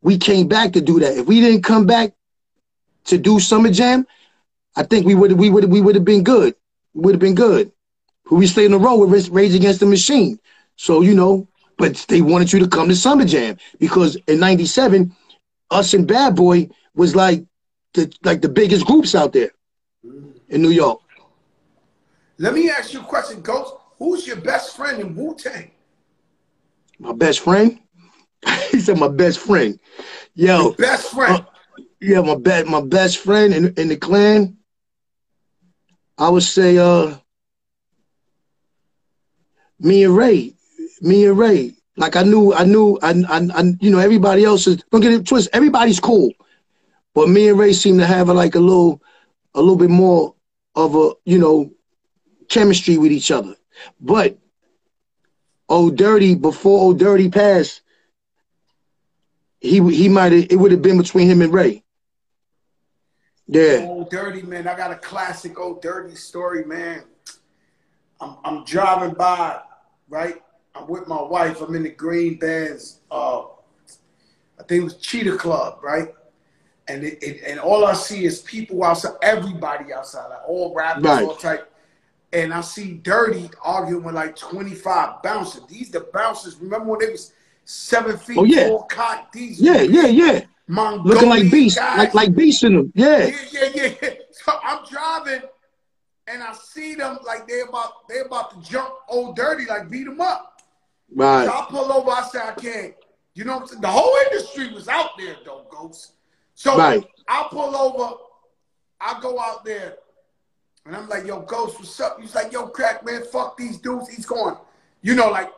we 0.00 0.16
came 0.16 0.48
back 0.48 0.72
to 0.72 0.80
do 0.80 0.98
that. 1.00 1.18
If 1.18 1.26
we 1.26 1.42
didn't 1.42 1.64
come 1.64 1.84
back 1.84 2.14
to 3.04 3.18
do 3.18 3.40
Summer 3.40 3.70
Jam, 3.70 4.06
I 4.74 4.84
think 4.84 5.04
we 5.04 5.14
would 5.14 5.32
we 5.32 5.50
would 5.50 5.66
we 5.66 5.82
would 5.82 5.94
have 5.94 6.06
been 6.06 6.24
good. 6.24 6.54
We 6.94 7.02
would 7.02 7.14
have 7.16 7.20
been 7.20 7.34
good. 7.34 7.70
But 8.24 8.36
we 8.36 8.46
stayed 8.46 8.64
in 8.64 8.70
the 8.70 8.78
row 8.78 8.96
with 9.04 9.28
Rage 9.28 9.54
Against 9.54 9.80
the 9.80 9.86
Machine. 9.86 10.40
So 10.76 11.02
you 11.02 11.14
know, 11.14 11.46
but 11.76 12.06
they 12.08 12.22
wanted 12.22 12.54
you 12.54 12.60
to 12.60 12.68
come 12.68 12.88
to 12.88 12.96
Summer 12.96 13.26
Jam 13.26 13.58
because 13.78 14.16
in 14.26 14.40
'97, 14.40 15.14
us 15.70 15.92
and 15.92 16.08
Bad 16.08 16.34
Boy 16.34 16.70
was 16.94 17.14
like 17.14 17.44
the 17.96 18.12
like 18.22 18.40
the 18.40 18.48
biggest 18.48 18.86
groups 18.86 19.14
out 19.14 19.32
there 19.32 19.50
in 20.48 20.62
New 20.62 20.70
York. 20.70 21.00
Let 22.38 22.54
me 22.54 22.70
ask 22.70 22.92
you 22.92 23.00
a 23.00 23.04
question, 23.04 23.40
Ghost. 23.40 23.74
Who's 23.98 24.26
your 24.26 24.36
best 24.36 24.76
friend 24.76 25.00
in 25.00 25.16
Wu 25.16 25.34
Tang? 25.34 25.70
My 26.98 27.12
best 27.12 27.40
friend. 27.40 27.78
he 28.70 28.78
said 28.80 28.98
my 28.98 29.08
best 29.08 29.38
friend. 29.40 29.78
Yo, 30.34 30.72
Best 30.74 31.12
friend. 31.12 31.40
uh, 31.40 31.82
yeah, 32.00 32.20
my 32.20 32.36
best 32.36 32.66
my 32.66 32.80
best 32.82 33.18
friend 33.18 33.54
in, 33.54 33.74
in 33.74 33.88
the 33.88 33.96
clan. 33.96 34.56
I 36.18 36.28
would 36.28 36.42
say 36.42 36.78
uh 36.78 37.16
me 39.80 40.04
and 40.04 40.16
Ray. 40.16 40.54
Me 41.00 41.26
and 41.26 41.38
Ray. 41.38 41.74
Like 41.96 42.16
I 42.16 42.22
knew 42.22 42.52
I 42.52 42.64
knew 42.64 42.98
I, 43.02 43.10
I, 43.28 43.48
I 43.54 43.62
you 43.80 43.90
know 43.90 43.98
everybody 43.98 44.44
else 44.44 44.66
is 44.66 44.82
don't 44.90 45.00
get 45.00 45.12
it 45.12 45.26
twisted. 45.26 45.54
Everybody's 45.54 46.00
cool. 46.00 46.32
But 47.16 47.30
me 47.30 47.48
and 47.48 47.58
Ray 47.58 47.72
seem 47.72 47.96
to 47.96 48.06
have 48.06 48.28
a, 48.28 48.34
like 48.34 48.56
a 48.56 48.60
little 48.60 49.02
a 49.54 49.60
little 49.60 49.76
bit 49.76 49.88
more 49.88 50.34
of 50.74 50.94
a, 50.94 51.12
you 51.24 51.38
know, 51.38 51.72
chemistry 52.50 52.98
with 52.98 53.10
each 53.10 53.30
other. 53.30 53.56
But 53.98 54.36
Old 55.66 55.96
Dirty, 55.96 56.34
before 56.34 56.78
Old 56.78 56.98
Dirty 56.98 57.30
passed, 57.30 57.80
he 59.60 59.80
he 59.94 60.10
might 60.10 60.32
have 60.32 60.46
it 60.50 60.56
would 60.56 60.72
have 60.72 60.82
been 60.82 60.98
between 60.98 61.26
him 61.26 61.40
and 61.40 61.54
Ray. 61.54 61.82
Yeah. 63.46 63.86
Old 63.88 64.10
Dirty, 64.10 64.42
man. 64.42 64.68
I 64.68 64.76
got 64.76 64.90
a 64.90 64.96
classic 64.96 65.58
Old 65.58 65.80
Dirty 65.80 66.16
story, 66.16 66.66
man. 66.66 67.04
I'm, 68.20 68.36
I'm 68.44 68.64
driving 68.64 69.14
by, 69.14 69.62
right? 70.10 70.42
I'm 70.74 70.86
with 70.86 71.08
my 71.08 71.22
wife. 71.22 71.62
I'm 71.62 71.74
in 71.76 71.84
the 71.84 71.90
Green 71.92 72.38
Bands. 72.38 73.00
Uh, 73.10 73.44
I 74.58 74.64
think 74.68 74.82
it 74.82 74.84
was 74.84 74.96
Cheetah 74.98 75.38
Club, 75.38 75.78
right? 75.82 76.08
And 76.88 77.02
it, 77.04 77.18
it, 77.22 77.42
and 77.46 77.58
all 77.58 77.84
I 77.84 77.94
see 77.94 78.24
is 78.24 78.40
people 78.42 78.82
outside, 78.84 79.14
everybody 79.22 79.92
outside, 79.92 80.28
like 80.28 80.48
all 80.48 80.72
rappers, 80.74 81.02
Right. 81.02 81.24
all 81.24 81.34
type. 81.34 81.72
And 82.32 82.52
I 82.54 82.60
see 82.60 82.94
Dirty 82.94 83.50
arguing 83.62 84.04
with 84.04 84.14
like 84.14 84.36
25 84.36 85.22
bouncers. 85.22 85.62
These 85.68 85.90
the 85.90 86.00
bouncers. 86.12 86.56
Remember 86.56 86.90
when 86.90 87.00
they 87.00 87.10
was 87.10 87.32
seven 87.64 88.16
feet 88.18 88.38
Oh, 88.38 88.44
yeah. 88.44 88.68
tall, 88.68 88.82
cock? 88.84 89.32
These 89.32 89.60
Yeah, 89.60 89.80
yeah, 89.82 90.06
yeah. 90.06 90.40
Mongolian 90.68 91.04
Looking 91.14 91.28
like 91.28 91.50
beast, 91.50 91.76
guys. 91.76 91.98
like 91.98 92.14
like 92.14 92.34
beast 92.34 92.62
in 92.64 92.74
them. 92.76 92.92
Yeah. 92.94 93.26
Yeah, 93.52 93.68
yeah, 93.74 93.92
yeah. 94.02 94.10
So 94.44 94.52
I'm 94.62 94.84
driving 94.84 95.42
and 96.28 96.42
I 96.42 96.52
see 96.52 96.94
them 96.94 97.18
like 97.26 97.48
they 97.48 97.60
about 97.62 98.06
they 98.08 98.20
about 98.20 98.50
to 98.62 98.70
jump 98.70 98.92
old 99.08 99.34
dirty, 99.34 99.64
like 99.66 99.88
beat 99.90 100.06
him 100.06 100.20
up. 100.20 100.60
Right. 101.12 101.46
So. 101.46 101.52
I 101.52 101.66
pull 101.68 101.92
over, 101.92 102.10
I 102.10 102.22
say 102.30 102.38
I 102.40 102.52
can't. 102.52 102.94
You 103.34 103.44
know 103.44 103.54
what 103.54 103.62
I'm 103.62 103.68
saying? 103.68 103.80
The 103.82 103.88
whole 103.88 104.14
industry 104.30 104.72
was 104.72 104.88
out 104.88 105.10
there 105.18 105.36
though, 105.44 105.66
Ghost. 105.70 106.12
So 106.56 106.76
Right. 106.76 107.06
I 107.28 107.46
pull 107.50 107.76
over, 107.76 108.16
I 109.00 109.20
go 109.20 109.38
out 109.38 109.64
there, 109.64 109.98
And 110.86 110.94
I'm 110.94 111.08
like, 111.08 111.26
yo, 111.26 111.40
Ghost, 111.40 111.80
what's 111.80 111.98
up? 112.00 112.20
He's 112.20 112.32
like, 112.36 112.52
yo, 112.52 112.68
crack, 112.68 113.04
man, 113.04 113.24
fuck 113.24 113.56
these 113.56 113.78
dudes. 113.78 114.08
He's 114.08 114.24
going, 114.24 114.56
you 115.02 115.16
know, 115.16 115.30
like 115.30 115.50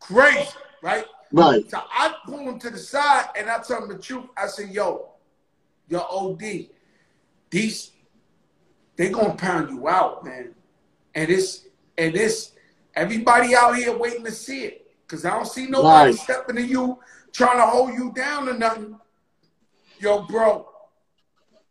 crazy, 0.00 0.48
right? 0.82 1.04
Right. 1.30 1.70
So 1.70 1.80
I 1.88 2.12
pull 2.26 2.40
him 2.40 2.58
to 2.58 2.70
the 2.70 2.78
side 2.78 3.26
and 3.38 3.48
I 3.48 3.60
tell 3.60 3.82
him 3.82 3.88
the 3.88 3.98
truth. 3.98 4.24
I 4.36 4.48
say, 4.48 4.66
yo, 4.66 5.10
yo, 5.88 6.00
OD, 6.00 6.66
these, 7.48 7.92
they 8.96 9.08
gonna 9.10 9.34
pound 9.36 9.70
you 9.70 9.88
out, 9.88 10.24
man. 10.24 10.52
And 11.14 11.30
it's, 11.30 11.66
and 11.96 12.16
it's, 12.16 12.50
everybody 12.94 13.54
out 13.54 13.76
here 13.76 13.96
waiting 13.96 14.24
to 14.24 14.32
see 14.32 14.64
it. 14.64 14.90
Cause 15.06 15.24
I 15.24 15.30
don't 15.30 15.46
see 15.46 15.68
nobody 15.68 16.10
Right. 16.10 16.14
stepping 16.18 16.56
to 16.56 16.62
you, 16.62 16.98
trying 17.32 17.58
to 17.58 17.66
hold 17.66 17.94
you 17.94 18.12
down 18.12 18.48
or 18.48 18.54
nothing. 18.54 18.98
Yo, 19.98 20.22
bro, 20.22 20.68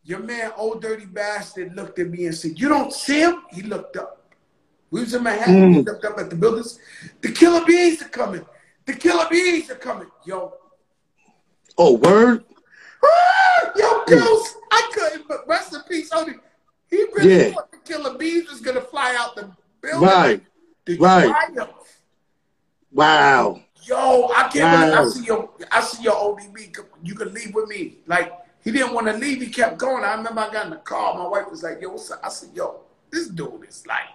your 0.04 0.18
man, 0.20 0.52
old 0.56 0.82
dirty 0.82 1.04
bastard, 1.06 1.74
looked 1.76 1.98
at 1.98 2.08
me 2.08 2.26
and 2.26 2.34
said, 2.34 2.58
You 2.58 2.68
don't 2.68 2.92
see 2.92 3.20
him? 3.20 3.42
He 3.50 3.62
looked 3.62 3.96
up. 3.96 4.12
We 4.90 5.00
was 5.00 5.14
in 5.14 5.22
Manhattan, 5.22 5.72
he 5.72 5.78
Mm. 5.80 5.86
looked 5.86 6.04
up 6.04 6.18
at 6.18 6.30
the 6.30 6.36
buildings. 6.36 6.78
The 7.20 7.32
killer 7.32 7.64
bees 7.64 8.02
are 8.02 8.08
coming. 8.08 8.46
The 8.84 8.94
killer 8.94 9.26
bees 9.30 9.70
are 9.70 9.74
coming. 9.76 10.10
Yo, 10.24 10.54
Oh, 11.78 11.94
word? 11.96 12.44
ah, 13.04 13.72
yo, 13.76 14.04
Ghost, 14.06 14.56
I 14.70 14.90
couldn't, 14.94 15.28
but 15.28 15.46
rest 15.46 15.74
in 15.74 15.82
peace, 15.82 16.10
Odie. 16.10 16.38
He 16.88 17.04
really 17.12 17.36
Yeah. 17.36 17.52
thought 17.52 17.70
the 17.70 17.78
killer 17.78 18.16
bees 18.16 18.48
was 18.48 18.60
gonna 18.60 18.80
fly 18.80 19.14
out 19.18 19.34
the 19.36 19.50
building. 19.80 20.08
Right. 20.08 20.42
The 20.86 20.96
Right. 20.98 21.28
triumph. 21.28 21.70
Wow. 22.92 23.60
Yo, 23.82 24.30
I 24.34 24.48
can't 24.48 24.54
believe 24.54 24.94
I 24.94 25.08
see 25.08 25.24
your 25.24 25.50
I 25.70 25.80
see 25.82 26.02
your 26.04 26.14
ODB. 26.14 26.72
You 27.06 27.14
can 27.14 27.32
leave 27.32 27.54
with 27.54 27.68
me. 27.68 27.98
Like 28.06 28.32
he 28.62 28.70
didn't 28.72 28.92
want 28.94 29.06
to 29.06 29.12
leave. 29.14 29.40
He 29.40 29.48
kept 29.48 29.78
going. 29.78 30.04
I 30.04 30.14
remember 30.14 30.40
I 30.40 30.52
got 30.52 30.64
in 30.66 30.70
the 30.70 30.76
car. 30.78 31.14
My 31.14 31.28
wife 31.28 31.50
was 31.50 31.62
like, 31.62 31.80
"Yo, 31.80 31.90
what's 31.90 32.10
up?" 32.10 32.20
I 32.22 32.28
said, 32.28 32.50
"Yo, 32.54 32.80
this 33.10 33.28
dude 33.28 33.66
is 33.68 33.86
like 33.86 34.08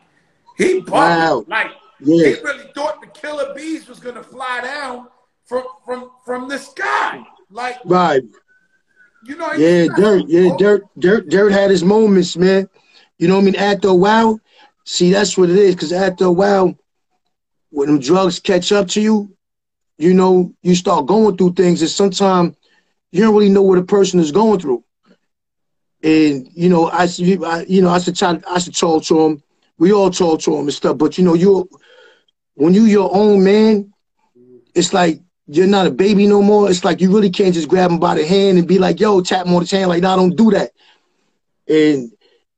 he 0.58 0.82
bugging. 0.82 0.90
Wow. 0.92 1.46
Like 1.48 1.72
Yeah. 2.00 2.28
he 2.28 2.34
really 2.42 2.66
thought 2.76 3.02
the 3.02 3.08
killer 3.08 3.54
bees 3.56 3.88
was 3.88 4.00
gonna 4.00 4.24
fly 4.24 4.62
down 4.62 5.08
from 5.46 5.64
from 5.86 6.12
from 6.26 6.50
the 6.50 6.58
sky. 6.58 7.24
Like 7.50 7.78
Right. 7.86 8.24
you 9.24 9.36
know. 9.38 9.54
Yeah, 9.54 9.88
Dirt. 9.96 10.24
Yeah, 10.28 10.50
oh. 10.54 10.58
Dirt. 10.58 10.84
Dirt. 11.00 11.30
Dirt 11.30 11.52
had 11.52 11.70
his 11.70 11.84
moments, 11.84 12.36
man. 12.36 12.70
You 13.20 13.28
know 13.28 13.36
what 13.36 13.42
I 13.42 13.46
mean? 13.46 13.56
After 13.56 13.90
a 13.90 13.96
while, 13.96 14.40
see, 14.86 15.12
that's 15.12 15.38
what 15.38 15.50
it 15.50 15.56
is. 15.58 15.76
Because 15.76 15.94
after 15.94 16.26
a 16.26 16.32
while, 16.32 16.76
when 17.70 17.88
them 17.88 18.00
drugs 18.00 18.40
catch 18.40 18.72
up 18.72 18.88
to 18.90 19.02
you, 19.02 19.32
you 19.98 20.14
know, 20.14 20.54
you 20.64 20.74
start 20.76 21.06
going 21.06 21.38
through 21.38 21.54
things, 21.54 21.82
and 21.82 21.92
sometimes 21.92 22.56
you 23.12 23.22
don't 23.22 23.34
really 23.36 23.50
know 23.50 23.62
what 23.62 23.78
a 23.78 23.84
person 23.84 24.20
is 24.20 24.32
going 24.32 24.60
through. 24.60 24.84
And 26.04 26.48
you 26.54 26.70
know, 26.70 26.88
I, 26.88 27.04
I 27.04 27.66
you 27.68 27.82
know, 27.82 27.90
I 27.90 28.00
should 28.00 28.16
try, 28.16 28.40
I 28.48 28.60
should 28.60 28.76
talk 28.76 29.04
to 29.06 29.20
him. 29.20 29.44
We 29.78 29.94
all 29.94 30.10
talk 30.10 30.42
to 30.42 30.56
him 30.56 30.62
and 30.62 30.74
stuff. 30.74 30.98
But 30.98 31.18
you 31.18 31.24
know, 31.24 31.34
you 31.34 31.70
when 32.56 32.74
you 32.74 32.86
your 32.86 33.10
own 33.14 33.44
man, 33.44 33.94
it's 34.74 34.94
like 34.94 35.22
you're 35.48 35.68
not 35.68 35.88
a 35.88 35.92
baby 35.92 36.28
no 36.28 36.42
more. 36.42 36.70
It's 36.70 36.86
like 36.86 37.02
you 37.02 37.14
really 37.14 37.30
can't 37.30 37.54
just 37.54 37.68
grab 37.68 37.92
him 37.92 38.00
by 38.00 38.16
the 38.16 38.26
hand 38.26 38.58
and 38.58 38.68
be 38.68 38.80
like, 38.80 39.00
yo, 39.00 39.22
tap 39.22 39.46
him 39.46 39.54
on 39.54 39.64
the 39.64 39.76
hand. 39.76 39.90
Like, 39.90 40.02
nah, 40.02 40.16
don't 40.16 40.36
do 40.36 40.52
that. 40.52 40.72
And 41.68 42.12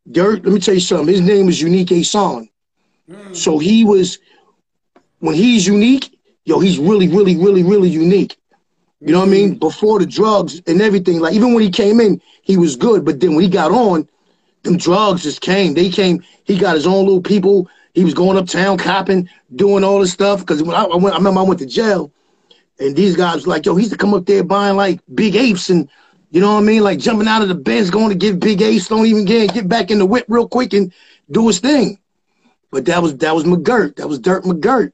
Dirt, 0.10 0.43
let 0.43 0.53
me 0.53 0.60
tell 0.60 0.74
you 0.74 0.79
something. 0.79 1.07
His 1.07 1.22
name 1.22 1.50
is 1.50 1.62
Unique 1.62 1.91
Ason. 1.91 2.50
Mm. 3.10 3.36
So 3.36 3.57
he 3.57 3.83
was, 3.83 4.19
when 5.19 5.33
he's 5.33 5.65
unique, 5.65 6.19
yo, 6.45 6.60
he's 6.60 6.77
really, 6.77 7.07
really, 7.07 7.36
really, 7.36 7.63
really 7.63 7.89
unique. 7.89 8.38
You 9.05 9.12
know 9.12 9.19
what 9.19 9.27
I 9.27 9.31
mean? 9.31 9.55
Before 9.55 10.00
the 10.00 10.05
drugs 10.05 10.62
and 10.65 10.81
everything, 10.81 11.19
like 11.19 11.33
even 11.33 11.53
when 11.53 11.63
he 11.63 11.69
came 11.69 12.00
in, 12.00 12.22
he 12.41 12.55
was 12.57 12.75
good. 12.75 13.03
But 13.03 13.19
then 13.19 13.36
when 13.36 13.43
he 13.43 13.50
got 13.50 13.72
on, 13.72 14.07
them 14.63 14.77
drugs 14.77 15.24
just 15.24 15.41
came. 15.41 15.74
They 15.74 15.89
came. 15.89 16.24
He 16.45 16.57
got 16.57 16.75
his 16.75 16.88
own 16.88 17.05
little 17.05 17.22
people. 17.22 17.67
He 17.93 18.03
was 18.05 18.13
going 18.13 18.38
uptown, 18.38 18.77
copping, 18.77 19.29
doing 19.55 19.83
all 19.83 20.00
this 20.00 20.13
stuff. 20.13 20.39
Because 20.39 20.63
when 20.63 20.75
I, 20.75 20.83
I 20.83 20.95
went, 20.95 21.13
I 21.13 21.17
remember 21.17 21.41
I 21.41 21.43
went 21.43 21.60
to 21.60 21.65
jail, 21.65 22.12
and 22.79 22.95
these 22.95 23.15
guys 23.15 23.36
was 23.36 23.48
like, 23.48 23.65
yo, 23.65 23.75
he 23.75 23.81
used 23.83 23.91
to 23.91 23.98
come 23.98 24.13
up 24.13 24.25
there 24.25 24.43
buying 24.43 24.77
like 24.77 25.01
big 25.13 25.36
apes 25.36 25.69
and 25.69 25.89
you 26.32 26.41
know 26.41 26.54
what 26.54 26.62
I 26.62 26.63
mean, 26.63 26.82
like 26.82 26.97
jumping 26.97 27.27
out 27.27 27.43
of 27.43 27.47
the 27.49 27.54
Benz, 27.56 27.91
going 27.91 28.10
to 28.10 28.15
get 28.15 28.39
big 28.39 28.62
apes, 28.62 28.88
don't 28.88 29.06
even 29.06 29.25
get 29.25 29.54
get 29.54 29.67
back 29.67 29.91
in 29.91 29.99
the 29.99 30.06
whip 30.06 30.25
real 30.27 30.47
quick 30.47 30.73
and 30.73 30.91
do 31.30 31.45
his 31.45 31.60
thing. 31.60 31.99
But 32.71 32.86
that 32.86 33.04
was 33.04 33.17
that 33.17 33.36
was 33.36 33.43
McGirt. 33.43 33.97
That 33.97 34.08
was 34.08 34.17
Dirt 34.17 34.43
McGirt. 34.43 34.93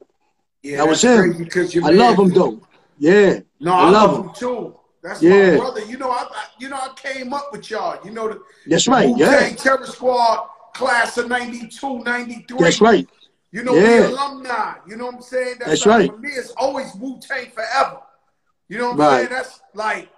Yeah, 0.62 0.78
that 0.78 0.88
was 0.88 1.02
him. 1.02 1.32
crazy 1.32 1.44
'cause 1.46 1.74
your 1.74 1.86
I 1.86 1.90
love 1.92 2.18
him 2.18 2.28
though. 2.28 2.60
Yeah. 3.00 3.40
No, 3.58 3.72
I 3.72 3.76
I, 3.86 3.90
love 3.90 4.12
love 4.12 4.26
him. 4.26 4.32
too. 4.34 4.76
That's 5.02 5.22
Yeah. 5.22 5.52
my 5.52 5.56
brother. 5.56 5.84
You 5.86 5.96
know, 5.96 6.10
I, 6.10 6.22
I 6.30 6.44
you 6.58 6.68
know 6.68 6.76
I 6.76 6.90
came 6.94 7.32
up 7.32 7.48
with 7.50 7.70
y'all. 7.70 7.98
You 8.04 8.10
know 8.10 8.28
the 8.28 8.42
That's 8.66 8.86
right. 8.86 9.08
Wu-Tang 9.08 9.50
Yeah. 9.50 9.56
Terror 9.56 9.86
Squad 9.86 10.46
class 10.74 11.16
of 11.16 11.28
92, 11.28 12.00
93. 12.04 12.58
That's 12.58 12.80
right. 12.82 13.08
You 13.52 13.64
know, 13.64 13.74
Yeah. 13.74 14.00
we 14.08 14.12
alumni. 14.12 14.74
You 14.86 14.96
know 14.96 15.06
what 15.06 15.14
I'm 15.16 15.22
saying? 15.22 15.56
That's 15.60 15.86
like, 15.86 15.96
right. 15.96 16.10
For 16.10 16.18
me, 16.18 16.28
it's 16.28 16.50
always 16.58 16.94
Wu 16.96 17.18
Tang 17.20 17.50
forever. 17.50 18.00
You 18.68 18.78
know 18.78 18.90
what 18.90 18.92
I'm 18.92 18.98
Right. 18.98 19.16
saying? 19.16 19.28
That's 19.30 19.60
like, 19.74 20.08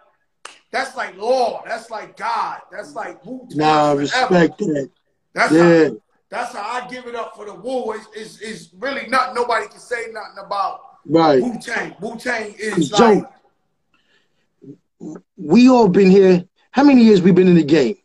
that's 0.73 0.97
like 0.97 1.17
law. 1.17 1.63
That's 1.65 1.89
like 1.89 2.17
God. 2.17 2.63
That's 2.73 2.95
like 2.97 3.25
Wu 3.25 3.47
Tang 3.49 3.59
Nah, 3.59 3.95
forever. 3.95 3.99
respect 4.01 4.59
that. 4.59 4.91
That's 5.35 5.53
Yeah. 5.53 5.85
how. 5.89 5.97
That's 6.31 6.55
how 6.55 6.63
I 6.83 6.89
give 6.89 7.07
it 7.07 7.15
up 7.15 7.37
for 7.37 7.45
the 7.45 7.55
Wu. 7.55 7.93
Is 7.93 8.41
it's 8.41 8.71
really 8.79 9.07
nothing. 9.07 9.35
Nobody 9.35 9.69
can 9.69 9.79
say 9.79 10.07
nothing 10.11 10.39
about 10.45 10.81
Right. 11.07 11.43
Wu 11.43 11.59
Tang. 11.59 11.95
Wu 12.01 12.17
Tang 12.17 12.55
is 12.59 12.93
like. 12.93 13.25
Joe, 15.01 15.17
we 15.37 15.69
all 15.69 15.89
been 15.89 16.11
here. 16.11 16.45
How 16.71 16.85
many 16.85 17.03
years 17.03 17.23
we 17.23 17.33
been 17.33 17.49
in 17.49 17.57
the 17.57 17.65
game? 17.65 17.97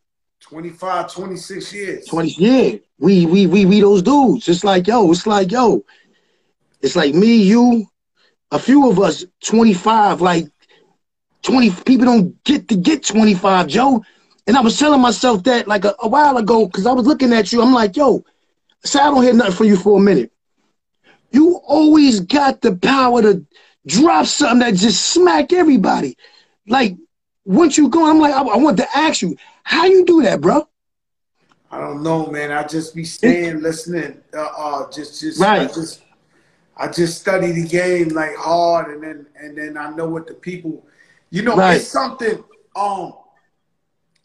25, 0.41 1.13
26 1.13 1.73
years. 1.73 2.05
20 2.05 2.35
yeah. 2.37 2.77
We 2.99 3.25
we 3.25 3.45
we 3.47 3.65
we 3.65 3.81
those 3.81 4.01
dudes. 4.01 4.47
It's 4.47 4.63
like, 4.63 4.87
yo, 4.87 5.11
it's 5.11 5.27
like, 5.27 5.51
yo, 5.51 5.85
it's 6.81 6.95
like 6.95 7.13
me, 7.13 7.35
you, 7.35 7.85
a 8.51 8.57
few 8.57 8.89
of 8.89 8.99
us, 8.99 9.25
25, 9.43 10.21
like 10.21 10.47
20 11.43 11.71
people 11.85 12.05
don't 12.05 12.43
get 12.43 12.67
to 12.69 12.75
get 12.75 13.03
25, 13.03 13.67
Joe. 13.67 14.03
And 14.47 14.55
I 14.57 14.61
was 14.61 14.79
telling 14.79 15.01
myself 15.01 15.43
that 15.43 15.67
like 15.67 15.85
a, 15.85 15.93
a 15.99 16.07
while 16.07 16.37
ago, 16.37 16.65
because 16.65 16.85
I 16.85 16.93
was 16.93 17.05
looking 17.05 17.33
at 17.33 17.51
you. 17.51 17.61
I'm 17.61 17.73
like, 17.73 17.95
yo, 17.95 18.23
say 18.83 18.99
I 18.99 19.09
don't 19.09 19.23
hear 19.23 19.33
nothing 19.33 19.53
from 19.53 19.67
you 19.67 19.77
for 19.77 19.99
a 19.99 20.01
minute. 20.01 20.31
You 21.31 21.57
always 21.65 22.21
got 22.21 22.61
the 22.61 22.75
power 22.75 23.21
to 23.21 23.45
drop 23.85 24.25
something 24.25 24.59
that 24.59 24.75
just 24.75 25.07
smack 25.13 25.53
everybody. 25.53 26.17
Like, 26.67 26.95
once 27.45 27.77
you 27.77 27.89
go, 27.89 28.09
I'm 28.09 28.19
like, 28.19 28.33
I, 28.33 28.41
I 28.41 28.57
want 28.57 28.77
to 28.77 28.87
ask 28.97 29.21
you, 29.21 29.37
how 29.63 29.85
you 29.85 30.05
do 30.05 30.21
that, 30.23 30.41
bro? 30.41 30.67
I 31.69 31.79
don't 31.79 32.01
know, 32.01 32.27
man. 32.27 32.51
I 32.51 32.65
just 32.65 32.95
be 32.95 33.03
staying, 33.03 33.61
listening. 33.61 34.21
Uh, 34.33 34.49
uh 34.57 34.91
just, 34.91 35.19
just, 35.19 35.39
Right. 35.39 35.69
I 35.69 35.73
just, 35.73 36.01
I 36.77 36.87
just 36.87 37.19
study 37.19 37.51
the 37.51 37.67
game 37.67 38.09
like 38.09 38.35
hard, 38.35 38.93
and 38.93 39.03
then, 39.03 39.27
and 39.35 39.57
then 39.57 39.77
I 39.77 39.89
know 39.91 40.07
what 40.07 40.27
the 40.27 40.33
people, 40.33 40.85
you 41.29 41.41
know, 41.41 41.55
Right. 41.57 41.77
it's 41.77 41.87
something. 41.87 42.43
Um, 42.75 43.13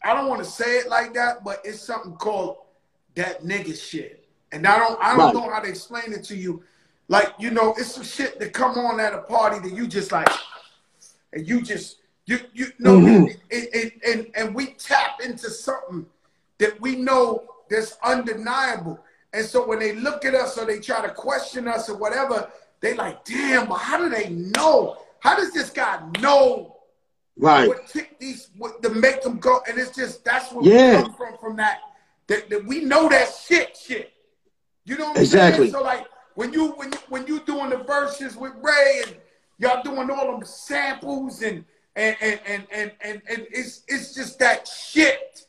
I 0.03 0.13
don't 0.13 0.27
want 0.27 0.43
to 0.43 0.49
say 0.49 0.77
it 0.79 0.89
like 0.89 1.13
that, 1.15 1.43
but 1.43 1.61
it's 1.63 1.81
something 1.81 2.13
called 2.13 2.57
that 3.15 3.43
nigga 3.43 3.75
shit, 3.79 4.25
and 4.51 4.65
I 4.67 4.77
don't, 4.77 4.99
I 5.01 5.09
don't 5.11 5.19
Right. 5.19 5.33
know 5.33 5.49
how 5.49 5.59
to 5.59 5.67
explain 5.67 6.13
it 6.13 6.23
to 6.25 6.35
you. 6.35 6.63
Like, 7.07 7.33
you 7.37 7.51
know, 7.51 7.73
it's 7.77 7.93
some 7.93 8.03
shit 8.03 8.39
that 8.39 8.53
come 8.53 8.77
on 8.77 8.99
at 8.99 9.13
a 9.13 9.19
party 9.19 9.59
that 9.67 9.75
you 9.75 9.87
just 9.87 10.11
like, 10.11 10.29
and 11.33 11.47
you 11.47 11.61
just, 11.61 11.97
you, 12.25 12.39
you 12.53 12.67
know, 12.79 12.99
Mhm. 12.99 13.29
it, 13.29 13.39
it, 13.49 13.75
it, 13.75 13.93
and 14.07 14.31
and 14.35 14.55
we 14.55 14.67
tap 14.73 15.19
into 15.21 15.49
something 15.49 16.05
that 16.59 16.79
we 16.79 16.95
know 16.95 17.43
that's 17.69 17.97
undeniable. 18.03 18.99
And 19.33 19.45
so 19.45 19.65
when 19.67 19.79
they 19.79 19.93
look 19.93 20.23
at 20.25 20.33
us 20.35 20.57
or 20.57 20.65
they 20.65 20.79
try 20.79 21.01
to 21.05 21.11
question 21.13 21.67
us 21.67 21.89
or 21.89 21.97
whatever, 21.97 22.49
they 22.79 22.93
like, 22.93 23.25
damn, 23.25 23.67
but 23.67 23.75
how 23.79 23.97
do 23.97 24.09
they 24.09 24.29
know? 24.29 24.97
How 25.19 25.35
does 25.35 25.51
this 25.51 25.69
guy 25.69 25.99
know 26.21 26.77
Right. 27.35 27.67
what 27.67 27.87
tick 27.87 28.19
these 28.19 28.49
what 28.57 28.81
to 28.83 28.89
make 28.89 29.21
them 29.23 29.39
go? 29.39 29.61
And 29.67 29.77
it's 29.79 29.95
just 29.95 30.23
that's 30.23 30.51
where 30.53 30.63
Yeah. 30.63 30.97
we 30.97 31.03
come 31.03 31.13
from 31.15 31.37
from 31.39 31.55
that, 31.57 31.79
that 32.27 32.49
that 32.49 32.63
we 32.65 32.81
know 32.85 33.09
that 33.09 33.33
shit 33.33 33.75
shit. 33.75 34.13
You 34.85 34.97
know 34.97 35.05
what 35.09 35.17
I'm 35.17 35.23
Exactly. 35.23 35.71
saying? 35.71 35.71
So 35.73 35.81
like 35.81 36.05
when 36.35 36.53
you 36.53 36.71
when 36.71 36.91
you 36.91 36.97
when 37.09 37.27
you 37.27 37.39
doing 37.41 37.69
the 37.69 37.77
verses 37.77 38.35
with 38.35 38.53
Ray 38.61 39.03
and 39.05 39.15
y'all 39.57 39.83
doing 39.83 40.09
all 40.09 40.31
them 40.31 40.45
samples 40.45 41.41
and 41.41 41.63
and 41.95 42.15
and 42.21 42.39
and 42.45 42.67
and, 42.71 42.91
and, 43.01 43.21
and 43.29 43.47
it's 43.51 43.83
it's 43.87 44.13
just 44.15 44.39
that 44.39 44.67
shit. 44.67 45.45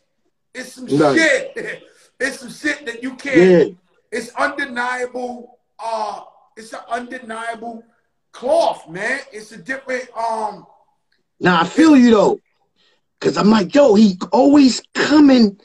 It's 0.55 0.73
some 0.73 0.87
Right. 0.87 1.18
shit. 1.18 1.83
It's 2.20 2.38
some 2.38 2.51
shit 2.51 2.87
that 2.87 3.03
you 3.03 3.16
can't. 3.16 3.51
Yeah. 3.51 3.75
It's 4.12 4.33
undeniable. 4.37 5.59
Uh, 5.85 6.20
it's 6.57 6.73
an 6.73 6.79
undeniable 6.88 7.83
cloth, 8.31 8.88
man. 8.88 9.18
It's 9.33 9.51
a 9.51 9.57
different. 9.59 10.09
Um, 10.16 10.64
Now 11.40 11.61
I 11.61 11.64
feel 11.66 11.97
you 11.97 12.11
though, 12.12 12.40
cause 13.20 13.37
I'm 13.37 13.51
like, 13.51 13.75
yo, 13.75 13.94
he 13.97 14.16
always 14.31 14.81
coming 14.94 15.61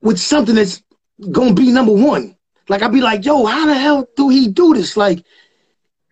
with 0.00 0.18
something 0.18 0.54
that's 0.54 0.82
gonna 1.30 1.52
be 1.54 1.70
number 1.70 1.92
one. 1.92 2.35
Like 2.68 2.82
I'd 2.82 2.92
be 2.92 3.00
like, 3.00 3.24
yo, 3.24 3.44
how 3.46 3.66
the 3.66 3.74
hell 3.74 4.08
do 4.16 4.28
he 4.28 4.48
do 4.48 4.74
this? 4.74 4.96
Like, 4.96 5.24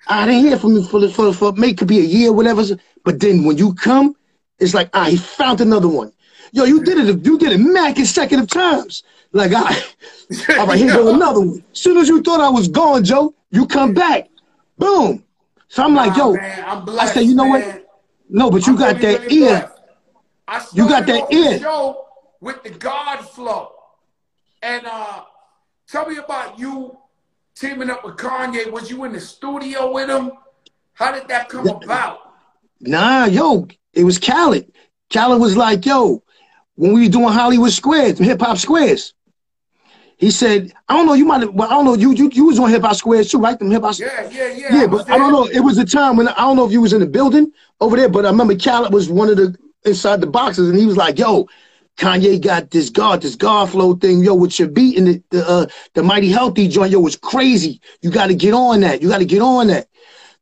I 0.06 0.26
didn't 0.26 0.42
hear 0.42 0.58
from 0.58 0.76
him 0.76 0.84
for 0.84 1.08
for 1.08 1.32
for 1.32 1.52
maybe 1.52 1.74
could 1.74 1.88
be 1.88 1.98
a 1.98 2.02
year, 2.02 2.32
whatever. 2.32 2.62
But 3.04 3.20
then 3.20 3.44
when 3.44 3.58
you 3.58 3.74
come, 3.74 4.14
it's 4.58 4.74
like, 4.74 4.90
I 4.94 5.10
he 5.10 5.16
found 5.16 5.60
another 5.60 5.88
one. 5.88 6.12
yo, 6.52 6.64
you 6.64 6.82
did 6.84 6.98
it, 6.98 7.24
you 7.24 7.38
did 7.38 7.52
it 7.52 7.58
mad 7.58 7.96
consecutive 7.96 8.48
times. 8.48 9.02
Like, 9.32 9.52
I, 9.52 9.76
all 10.58 10.66
right, 10.66 10.78
here 10.78 10.92
go 10.92 11.12
another 11.14 11.40
one. 11.40 11.64
As 11.72 11.78
soon 11.80 11.96
as 11.96 12.08
you 12.08 12.22
thought 12.22 12.40
I 12.40 12.50
was 12.50 12.68
gone, 12.68 13.02
Joe, 13.04 13.34
you 13.50 13.66
come 13.66 13.92
back. 13.94 14.28
Boom. 14.78 15.24
So 15.68 15.82
I'm 15.82 15.94
like, 15.94 16.16
yo, 16.16 16.34
man, 16.34 16.64
I'm 16.64 16.84
blessed, 16.84 17.10
I 17.10 17.14
said, 17.14 17.20
you 17.26 17.34
know 17.34 17.46
man. 17.48 17.62
what? 17.62 17.88
No, 18.28 18.50
but 18.50 18.66
you 18.66 18.74
I'm 18.74 18.78
got 18.78 19.00
that 19.00 19.20
really 19.22 19.42
ear. 19.42 19.70
I 20.46 20.66
You 20.72 20.88
got 20.88 21.06
that 21.06 21.32
ear. 21.32 21.58
Show 21.58 22.04
with 22.40 22.62
the 22.62 22.70
God 22.70 23.18
flow, 23.22 23.72
and 24.62 24.86
uh, 24.86 25.24
tell 25.94 26.08
me 26.08 26.16
about 26.16 26.58
you 26.58 26.96
teaming 27.54 27.88
up 27.88 28.04
with 28.04 28.16
Kanye. 28.16 28.70
Was 28.70 28.90
you 28.90 29.04
in 29.04 29.12
the 29.12 29.20
studio 29.20 29.92
with 29.92 30.10
him? 30.10 30.32
How 30.94 31.12
did 31.12 31.28
that 31.28 31.48
come 31.48 31.68
about? 31.68 32.18
Nah, 32.80 33.26
yo, 33.26 33.68
it 33.92 34.02
was 34.02 34.18
Khaled. 34.18 34.72
Khaled 35.12 35.40
was 35.40 35.56
like, 35.56 35.86
yo, 35.86 36.24
when 36.74 36.92
we 36.92 37.02
was 37.02 37.10
doing 37.10 37.28
Hollywood 37.28 37.70
Squares, 37.70 38.18
hip 38.18 38.40
hop 38.40 38.58
squares. 38.58 39.14
He 40.16 40.30
said, 40.30 40.72
I 40.88 40.96
don't 40.96 41.06
know, 41.06 41.14
you 41.14 41.24
might 41.24 41.42
have, 41.42 41.54
well, 41.54 41.68
I 41.68 41.74
don't 41.74 41.84
know, 41.84 41.94
you 41.94 42.12
you, 42.12 42.28
you 42.32 42.46
was 42.46 42.58
on 42.58 42.70
hip 42.70 42.82
hop 42.82 42.96
squares 42.96 43.30
too, 43.30 43.38
right? 43.38 43.56
Them 43.56 43.70
hip 43.70 43.82
hop 43.82 43.96
Yeah, 43.96 44.28
yeah, 44.30 44.48
yeah. 44.48 44.80
Yeah, 44.80 44.86
but 44.88 45.08
I 45.08 45.16
don't 45.16 45.32
know. 45.32 45.46
It 45.46 45.60
was 45.60 45.78
a 45.78 45.84
time 45.84 46.16
when 46.16 46.26
I 46.26 46.38
don't 46.38 46.56
know 46.56 46.66
if 46.66 46.72
you 46.72 46.80
was 46.80 46.92
in 46.92 47.00
the 47.00 47.06
building 47.06 47.52
over 47.80 47.96
there, 47.96 48.08
but 48.08 48.26
I 48.26 48.30
remember 48.30 48.56
Khaled 48.56 48.92
was 48.92 49.08
one 49.08 49.28
of 49.28 49.36
the 49.36 49.56
inside 49.84 50.20
the 50.20 50.26
boxes, 50.26 50.68
and 50.68 50.78
he 50.78 50.86
was 50.86 50.96
like, 50.96 51.18
"Yo, 51.18 51.46
Kanye 51.96 52.40
got 52.42 52.70
this 52.70 52.90
God, 52.90 53.22
this 53.22 53.36
God 53.36 53.70
flow 53.70 53.94
thing, 53.94 54.22
yo, 54.22 54.34
with 54.34 54.58
your 54.58 54.68
beat 54.68 54.98
and 54.98 55.06
the 55.06 55.22
the, 55.30 55.48
uh, 55.48 55.66
the 55.94 56.02
mighty 56.02 56.28
healthy 56.28 56.66
joint, 56.68 56.90
yo, 56.90 57.00
was 57.00 57.16
crazy. 57.16 57.80
You 58.02 58.10
got 58.10 58.26
to 58.28 58.34
get 58.34 58.52
on 58.52 58.80
that. 58.80 59.00
You 59.02 59.08
got 59.08 59.18
to 59.18 59.24
get 59.24 59.42
on 59.42 59.68
that." 59.68 59.88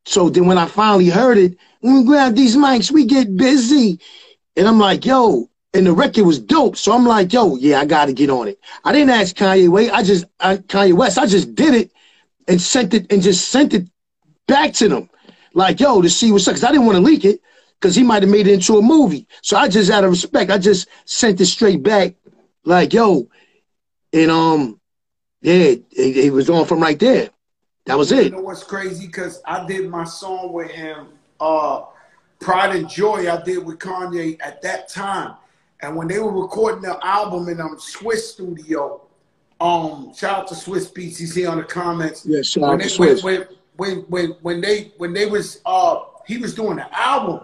So 0.06 0.30
then 0.30 0.46
when 0.46 0.58
I 0.58 0.66
finally 0.66 1.08
heard 1.08 1.38
it, 1.38 1.56
we 1.82 2.04
grab 2.04 2.34
these 2.34 2.56
mics, 2.56 2.90
we 2.90 3.04
get 3.04 3.36
busy, 3.36 3.98
and 4.56 4.66
I'm 4.66 4.78
like, 4.78 5.04
"Yo." 5.04 5.48
And 5.74 5.86
the 5.86 5.92
record 5.92 6.24
was 6.24 6.38
dope, 6.38 6.76
so 6.76 6.92
I'm 6.92 7.06
like, 7.06 7.32
"Yo, 7.32 7.56
yeah, 7.56 7.80
I 7.80 7.86
got 7.86 8.06
to 8.06 8.12
get 8.12 8.30
on 8.30 8.48
it." 8.48 8.58
I 8.84 8.92
didn't 8.92 9.10
ask 9.10 9.36
Kanye 9.36 9.68
Wait, 9.68 9.90
I 9.90 10.02
just 10.02 10.24
I, 10.40 10.56
Kanye 10.58 10.94
West, 10.94 11.18
I 11.18 11.26
just 11.26 11.54
did 11.54 11.74
it 11.74 11.90
and 12.48 12.60
sent 12.60 12.94
it 12.94 13.12
and 13.12 13.22
just 13.22 13.48
sent 13.50 13.74
it 13.74 13.88
back 14.46 14.72
to 14.74 14.88
them, 14.88 15.10
like, 15.54 15.80
yo, 15.80 16.00
to 16.00 16.10
see 16.10 16.32
what's 16.32 16.48
up. 16.48 16.54
Cause 16.54 16.64
I 16.64 16.72
didn't 16.72 16.86
want 16.86 16.96
to 16.96 17.02
leak 17.02 17.24
it 17.26 17.41
because 17.82 17.96
he 17.96 18.04
might 18.04 18.22
have 18.22 18.30
made 18.30 18.46
it 18.46 18.54
into 18.54 18.78
a 18.78 18.82
movie. 18.82 19.26
So 19.42 19.56
I 19.56 19.66
just, 19.66 19.90
out 19.90 20.04
of 20.04 20.10
respect, 20.10 20.52
I 20.52 20.58
just 20.58 20.88
sent 21.04 21.40
it 21.40 21.46
straight 21.46 21.82
back, 21.82 22.14
like, 22.64 22.92
yo, 22.92 23.28
and 24.12 24.30
um, 24.30 24.80
yeah, 25.40 25.54
it, 25.54 25.84
it 25.90 26.32
was 26.32 26.48
on 26.48 26.64
from 26.64 26.80
right 26.80 26.98
there. 26.98 27.30
That 27.86 27.98
was 27.98 28.12
it. 28.12 28.26
You 28.26 28.30
know 28.30 28.42
what's 28.42 28.62
crazy? 28.62 29.06
Because 29.06 29.42
I 29.44 29.66
did 29.66 29.90
my 29.90 30.04
song 30.04 30.52
with 30.52 30.70
him, 30.70 31.08
uh, 31.40 31.86
Pride 32.38 32.76
and 32.76 32.88
Joy. 32.88 33.28
I 33.28 33.42
did 33.42 33.64
with 33.64 33.80
Kanye 33.80 34.38
at 34.40 34.62
that 34.62 34.88
time, 34.88 35.34
and 35.80 35.96
when 35.96 36.06
they 36.06 36.20
were 36.20 36.30
recording 36.30 36.82
the 36.82 37.04
album 37.04 37.48
in 37.48 37.60
um 37.60 37.76
Swizz 37.78 38.18
studio, 38.18 39.02
um, 39.60 40.12
shout 40.14 40.40
out 40.40 40.48
to 40.48 40.54
Swizz 40.54 40.92
Beatz. 40.92 41.18
He's 41.18 41.34
here 41.34 41.50
on 41.50 41.58
the 41.58 41.64
comments. 41.64 42.24
Yeah, 42.24 42.42
shout 42.42 42.62
when 42.62 42.70
out 42.70 42.78
they, 42.78 42.88
to 42.88 42.94
Swizz. 42.94 43.24
When, 43.24 43.46
when, 43.74 43.96
when, 44.02 44.30
when 44.42 44.60
they 44.60 44.92
when 44.98 45.12
they 45.12 45.26
was 45.26 45.60
uh 45.66 46.00
he 46.26 46.38
was 46.38 46.54
doing 46.54 46.76
the 46.76 46.96
album, 46.96 47.40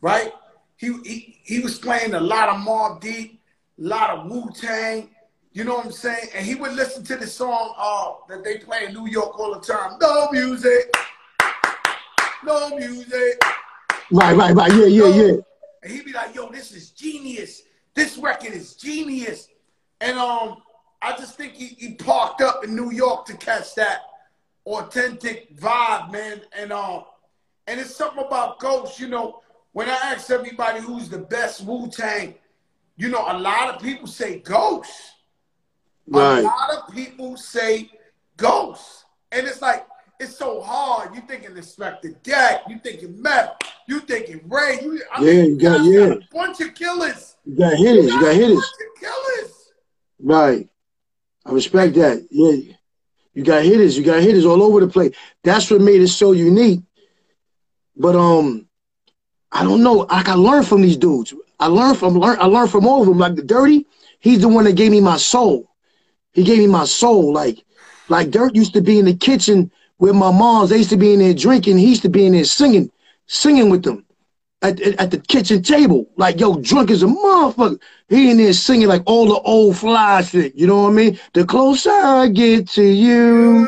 right? 0.00 0.32
He 0.76 0.92
he 1.04 1.38
he 1.42 1.60
was 1.60 1.78
playing 1.78 2.14
a 2.14 2.20
lot 2.20 2.48
of 2.48 2.56
Mobb 2.56 3.00
Deep, 3.00 3.40
a 3.78 3.82
lot 3.82 4.10
of 4.10 4.30
Wu 4.30 4.50
Tang. 4.54 5.10
You 5.52 5.64
know 5.64 5.76
what 5.76 5.86
I'm 5.86 5.92
saying? 5.92 6.28
And 6.34 6.46
he 6.46 6.54
would 6.54 6.72
listen 6.72 7.02
to 7.04 7.16
the 7.16 7.26
song 7.26 7.74
uh 7.76 8.12
that 8.28 8.44
they 8.44 8.58
play 8.58 8.86
in 8.86 8.94
New 8.94 9.08
York 9.08 9.38
all 9.38 9.52
the 9.52 9.60
time. 9.60 9.98
No 10.00 10.30
music, 10.30 10.94
no 12.44 12.76
music. 12.76 13.42
Right, 14.12 14.36
right, 14.36 14.54
right. 14.54 14.72
Yeah, 14.72 14.86
yeah, 14.86 15.06
yeah. 15.06 15.32
And 15.82 15.92
he'd 15.92 16.04
be 16.04 16.12
like, 16.12 16.34
yo, 16.34 16.50
this 16.50 16.72
is 16.72 16.90
genius. 16.90 17.62
This 17.94 18.18
record 18.18 18.52
is 18.52 18.74
genius. 18.74 19.48
And 20.00 20.18
um, 20.18 20.62
I 21.02 21.16
just 21.16 21.36
think 21.36 21.54
he, 21.54 21.66
he 21.66 21.94
parked 21.94 22.40
up 22.40 22.64
in 22.64 22.74
New 22.74 22.90
York 22.90 23.26
to 23.26 23.36
catch 23.36 23.74
that 23.76 24.02
authentic 24.66 25.56
vibe, 25.58 26.10
man. 26.12 26.40
And 26.56 26.72
um, 26.72 27.04
and 27.66 27.80
it's 27.80 27.94
something 27.94 28.24
about 28.24 28.58
Ghost, 28.58 28.98
you 28.98 29.08
know, 29.08 29.40
when 29.72 29.88
I 29.88 29.92
ask 29.94 30.30
everybody 30.30 30.80
who's 30.80 31.08
the 31.08 31.18
best 31.18 31.64
Wu-Tang, 31.64 32.34
you 32.96 33.08
know, 33.08 33.24
a 33.28 33.38
lot 33.38 33.74
of 33.74 33.80
people 33.82 34.06
say 34.06 34.38
Ghost. 34.40 34.90
A 36.12 36.42
lot 36.42 36.70
of 36.76 36.92
people 36.94 37.36
say 37.36 37.90
Ghost. 38.36 39.04
And 39.32 39.46
it's 39.46 39.62
like, 39.62 39.86
it's 40.18 40.36
so 40.36 40.60
hard. 40.60 41.14
You 41.14 41.22
thinking 41.26 41.50
Inspectah 41.52 42.22
Deck, 42.22 42.62
you 42.68 42.78
thinking 42.82 43.22
Meth, 43.22 43.56
you 43.86 44.00
thinking 44.00 44.40
Ray. 44.48 44.78
You, 44.82 45.00
I 45.14 45.22
Yeah, 45.24 45.32
you 45.44 45.58
got- 45.58 45.78
guys 45.78 45.86
yeah. 45.86 46.00
a 46.06 46.18
bunch 46.34 46.60
of 46.60 46.74
killers. 46.74 47.36
You 47.46 47.56
got 47.56 47.74
hitters. 47.74 48.06
You 48.06 48.20
got 48.20 48.28
a 48.30 48.34
hitters. 48.34 48.54
bunch 48.56 48.66
of 48.66 49.00
killers. 49.00 49.72
Right. 50.18 50.68
I 51.46 51.52
respect 51.52 51.94
that. 51.94 52.26
Yeah. 52.30 52.74
You 53.32 53.44
got 53.44 53.62
hitters. 53.62 53.96
You 53.96 54.04
got 54.04 54.20
hitters 54.20 54.44
all 54.44 54.62
over 54.62 54.80
the 54.80 54.88
place. 54.88 55.14
That's 55.42 55.70
what 55.70 55.80
made 55.80 56.02
it 56.02 56.08
so 56.08 56.32
unique. 56.32 56.80
But 57.96 58.16
um, 58.16 58.68
I 59.52 59.64
don't 59.64 59.82
know. 59.82 59.94
Like 59.94 60.12
I 60.12 60.22
can 60.22 60.38
learn 60.38 60.62
from 60.62 60.82
these 60.82 60.96
dudes. 60.96 61.34
I 61.58 61.66
learned 61.66 61.98
from 61.98 62.14
learn. 62.18 62.38
I 62.40 62.46
learned 62.46 62.70
from 62.70 62.86
all 62.86 63.02
of 63.02 63.08
them. 63.08 63.18
Like 63.18 63.34
the 63.36 63.42
dirty, 63.42 63.86
he's 64.20 64.40
the 64.40 64.48
one 64.48 64.64
that 64.64 64.76
gave 64.76 64.90
me 64.90 65.00
my 65.00 65.16
soul. 65.16 65.68
He 66.32 66.44
gave 66.44 66.58
me 66.58 66.66
my 66.66 66.84
soul. 66.84 67.32
Like, 67.32 67.64
like 68.08 68.30
Dirt 68.30 68.54
used 68.54 68.72
to 68.74 68.80
be 68.80 68.98
in 68.98 69.04
the 69.04 69.14
kitchen 69.14 69.70
with 69.98 70.14
my 70.14 70.30
moms. 70.30 70.70
They 70.70 70.78
used 70.78 70.90
to 70.90 70.96
be 70.96 71.12
in 71.12 71.18
there 71.18 71.34
drinking. 71.34 71.78
He 71.78 71.88
used 71.88 72.02
to 72.02 72.08
be 72.08 72.24
in 72.26 72.32
there 72.32 72.44
singing, 72.44 72.90
singing 73.26 73.68
with 73.70 73.82
them 73.82 74.04
at, 74.62 74.80
at, 74.80 75.00
at 75.00 75.10
the 75.10 75.18
kitchen 75.18 75.62
table. 75.62 76.08
Like, 76.16 76.38
yo, 76.40 76.56
drunk 76.60 76.90
as 76.90 77.02
a 77.02 77.06
motherfucker. 77.06 77.80
He 78.08 78.30
in 78.30 78.36
there 78.36 78.52
singing 78.52 78.88
like 78.88 79.02
all 79.06 79.26
the 79.26 79.40
old 79.40 79.76
fly 79.76 80.22
shit. 80.22 80.54
You 80.54 80.66
know 80.66 80.84
what 80.84 80.90
I 80.90 80.92
mean? 80.92 81.20
The 81.32 81.44
closer 81.44 81.90
I 81.90 82.28
get 82.28 82.68
to 82.70 82.84
you, 82.84 83.66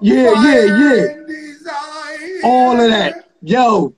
Yeah, 0.00 0.32
yeah, 0.42 0.64
yeah. 0.78 1.06
all 2.44 2.80
of 2.80 2.90
that. 2.90 3.28
Yo. 3.42 3.94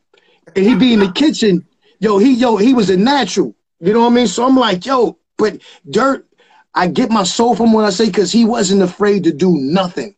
And 0.56 0.64
he 0.64 0.74
be 0.74 0.94
in 0.94 1.00
the 1.00 1.12
kitchen. 1.12 1.66
Yo, 2.00 2.18
he 2.18 2.34
yo, 2.34 2.56
he 2.56 2.74
was 2.74 2.90
a 2.90 2.96
natural. 2.96 3.54
You 3.78 3.92
know 3.92 4.00
what 4.00 4.12
I 4.12 4.14
mean? 4.14 4.26
So 4.26 4.44
I'm 4.46 4.56
like, 4.56 4.86
yo, 4.86 5.18
but 5.36 5.60
Dirt, 5.88 6.26
I 6.74 6.88
get 6.88 7.10
my 7.10 7.22
soul 7.24 7.54
from 7.54 7.72
what 7.72 7.84
I 7.84 7.90
say 7.90 8.06
because 8.06 8.32
he 8.32 8.44
wasn't 8.44 8.82
afraid 8.82 9.24
to 9.24 9.32
do 9.32 9.54
nothing. 9.56 10.16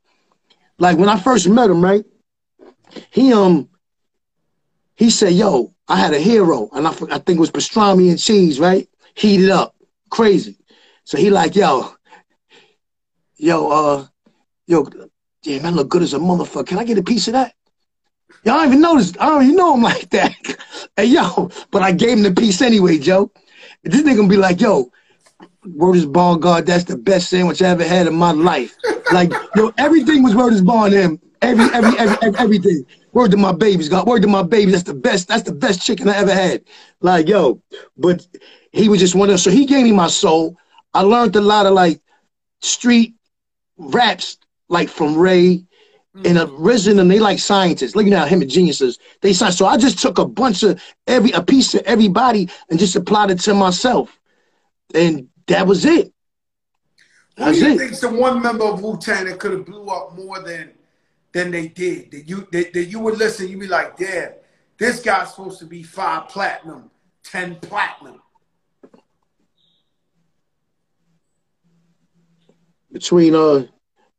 Like 0.79 0.97
when 0.97 1.09
I 1.09 1.19
first 1.19 1.49
met 1.49 1.71
him, 1.71 1.85
right? 1.85 2.05
He 3.11 3.33
um 3.33 3.69
he 4.97 5.11
said, 5.11 5.35
yo, 5.35 5.75
I 5.87 5.97
had 5.97 6.13
a 6.13 6.19
hero, 6.19 6.69
and 6.73 6.87
I, 6.87 6.91
I 6.91 7.19
think 7.19 7.37
it 7.37 7.41
was 7.41 7.53
pastrami 7.53 8.11
and 8.11 8.19
cheese, 8.19 8.59
right? 8.59 8.89
Heated 9.15 9.51
up, 9.51 9.77
crazy. 10.11 10.59
So 11.05 11.19
he 11.19 11.31
like, 11.31 11.55
yo, 11.55 11.95
yo, 13.37 13.71
uh, 13.71 14.07
yo, 14.67 14.89
yeah, 15.45 15.63
man, 15.63 15.77
look 15.77 15.89
good 15.89 16.03
as 16.03 16.15
a 16.15 16.19
motherfucker. 16.19 16.67
Can 16.67 16.79
I 16.79 16.85
get 16.85 16.99
a 16.99 17.03
piece 17.03 17.29
of 17.29 17.35
that? 17.35 17.55
Y'all 18.49 18.61
don't 18.61 18.69
even 18.69 18.81
notice. 18.81 19.13
I 19.21 19.27
don't 19.27 19.43
even 19.43 19.57
know 19.57 19.75
him 19.75 19.83
like 19.93 20.09
that. 20.09 20.35
hey, 20.97 21.05
yo, 21.05 21.51
but 21.71 21.83
I 21.83 21.93
gave 21.93 22.17
him 22.17 22.23
the 22.23 22.33
piece 22.33 22.63
anyway, 22.63 22.97
Joe. 22.99 23.31
This 23.83 24.01
nigga 24.01 24.17
gonna 24.17 24.29
be 24.29 24.39
like, 24.39 24.59
yo, 24.59 24.91
word 25.75 25.97
is 25.97 26.07
bond, 26.07 26.41
God, 26.41 26.65
that's 26.65 26.85
the 26.85 26.97
best 26.97 27.29
sandwich 27.29 27.61
I 27.61 27.69
ever 27.69 27.85
had 27.85 28.07
in 28.07 28.15
my 28.15 28.33
life. 28.33 28.75
Like, 29.13 29.35
yo, 29.55 29.71
everything 29.77 30.23
was 30.23 30.35
word 30.35 30.55
is 30.55 30.63
bond 30.63 30.95
him. 30.95 31.21
Every, 31.43 31.67
every, 31.75 31.99
every, 31.99 32.17
every, 32.23 32.39
everything. 32.39 32.87
Word 33.13 33.33
to 33.33 33.37
my 33.37 33.53
babies, 33.53 33.91
God. 33.91 34.07
Word 34.07 34.23
to 34.23 34.29
my 34.29 34.43
babies. 34.43 34.73
That's 34.73 34.85
the 34.85 34.95
best. 34.95 35.29
That's 35.29 35.43
the 35.43 35.53
best 35.53 35.83
chicken 35.83 36.09
I 36.09 36.17
ever 36.17 36.33
had. 36.33 36.65
Like, 37.03 37.29
yo, 37.29 37.61
but 37.99 38.27
he 38.73 38.89
was 38.89 38.99
just 38.99 39.15
one 39.15 39.29
of. 39.29 39.41
So 39.41 39.51
he 39.51 39.67
gave 39.67 39.85
me 39.85 39.93
my 39.93 40.09
soul. 40.09 40.57
I 40.95 41.03
learned 41.03 41.37
a 41.37 41.43
lot 41.43 41.67
of 41.67 41.75
like 41.75 42.01
street 42.61 43.15
raps, 43.77 44.39
like 44.71 44.89
from 44.89 45.19
Ray 45.19 45.68
and 46.25 46.39
RZA, 46.39 46.99
and 46.99 47.11
they 47.11 47.19
like 47.19 47.39
scientists. 47.39 47.95
Look 47.95 48.07
at 48.07 48.29
him 48.29 48.43
and 48.43 48.51
geniuses. 48.51 48.99
They 49.21 49.33
science. 49.33 49.57
So 49.57 49.67
I 49.67 49.77
just 49.77 49.99
took 49.99 50.19
a 50.19 50.27
bunch 50.27 50.63
of 50.63 50.83
every 51.07 51.31
a 51.33 51.43
piece 51.43 51.75
of 51.75 51.83
everybody 51.83 52.49
and 52.71 52.79
just 52.79 52.97
applied 52.97 53.31
it 53.31 53.41
to 53.41 53.55
myself, 53.55 54.19
and 54.95 55.29
that 55.47 55.67
was 55.67 55.85
it. 55.85 56.13
Who 57.39 57.53
do 57.53 57.59
you 57.59 57.75
it. 57.75 57.79
think's 57.79 58.01
the 58.01 58.09
one 58.09 58.43
member 58.43 58.65
of 58.65 58.83
Wu 58.83 58.99
Tang 58.99 59.27
that 59.27 59.39
could 59.39 59.53
have 59.53 59.65
blew 59.65 59.87
up 59.87 60.17
more 60.17 60.41
than 60.41 60.73
than 61.33 61.51
they 61.51 61.69
did? 61.69 62.11
That 62.11 62.29
you 62.29 62.49
that, 62.53 62.73
that 62.73 62.85
you 62.85 62.99
would 63.01 63.19
listen, 63.19 63.49
you'd 63.49 63.61
be 63.61 63.69
like, 63.69 63.97
damn, 63.97 64.33
this 64.77 65.01
guy's 65.01 65.31
supposed 65.31 65.61
to 65.61 65.67
be 65.67 65.83
five 65.83 66.29
platinum, 66.29 66.91
ten 67.23 67.57
platinum. 67.57 68.21
Between 72.91 73.35
uh, 73.35 73.67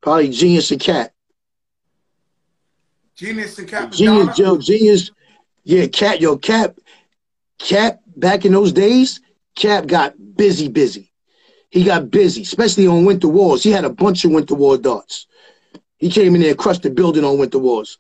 probably 0.02 0.30
Genius 0.30 0.72
and 0.72 0.80
Cat. 0.80 1.14
Genius 3.20 3.60
and 3.60 3.68
Cappadonna. 3.68 3.98
Genius, 3.98 4.40
yo, 4.40 4.58
Genius, 4.58 5.12
yeah, 5.66 5.88
Cat, 5.88 6.22
yo, 6.22 6.38
Cap, 6.38 6.80
Cap. 7.58 8.00
Back 8.16 8.46
in 8.46 8.54
those 8.54 8.72
days, 8.72 9.20
Cap 9.56 9.88
got 9.88 10.14
busy, 10.38 10.70
busy. 10.70 11.12
He 11.70 11.84
got 11.84 12.10
busy, 12.10 12.44
especially 12.44 12.88
on 12.88 13.04
Winter 13.04 13.28
Warz. 13.28 13.62
He 13.62 13.72
had 13.72 13.84
a 13.84 13.90
bunch 13.90 14.24
of 14.24 14.32
Winter 14.32 14.56
War 14.56 14.78
darts. 14.78 15.28
He 15.98 16.10
came 16.10 16.34
in 16.34 16.40
there 16.40 16.52
and 16.52 16.60
crushed 16.60 16.84
the 16.84 16.90
building 16.90 17.26
on 17.26 17.38
Winter 17.38 17.58
Warz. 17.58 17.98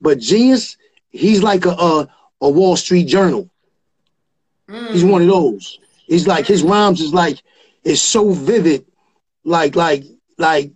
But 0.00 0.20
Genius, 0.20 0.76
he's 1.10 1.42
like 1.42 1.66
a 1.66 1.70
a, 1.70 2.08
a 2.40 2.48
Wall 2.48 2.76
Street 2.76 3.08
Journal. 3.08 3.50
Mm. 4.68 4.92
He's 4.92 5.04
one 5.04 5.22
of 5.22 5.28
those. 5.28 5.80
He's 6.06 6.28
like 6.28 6.46
his 6.46 6.62
rhymes 6.62 7.00
is 7.00 7.12
like 7.12 7.42
it's 7.82 8.00
so 8.00 8.30
vivid, 8.30 8.86
like 9.42 9.74
like 9.74 10.04
like 10.38 10.70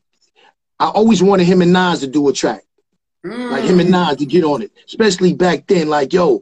I 0.81 0.89
always 0.89 1.23
wanted 1.23 1.47
him 1.47 1.63
and 1.63 1.73
Nas 1.73 2.01
to 2.01 2.09
do 2.09 2.29
a 2.29 2.33
track, 2.33 2.65
mm. 3.27 3.51
like 3.51 3.65
him 3.65 3.81
and. 3.81 3.91
Nas 3.91 4.17
to 4.17 4.27
get 4.27 4.45
on 4.45 4.63
it, 4.63 4.73
especially 4.87 5.35
back 5.35 5.67
then. 5.67 5.89
Like 5.89 6.13
yo, 6.13 6.41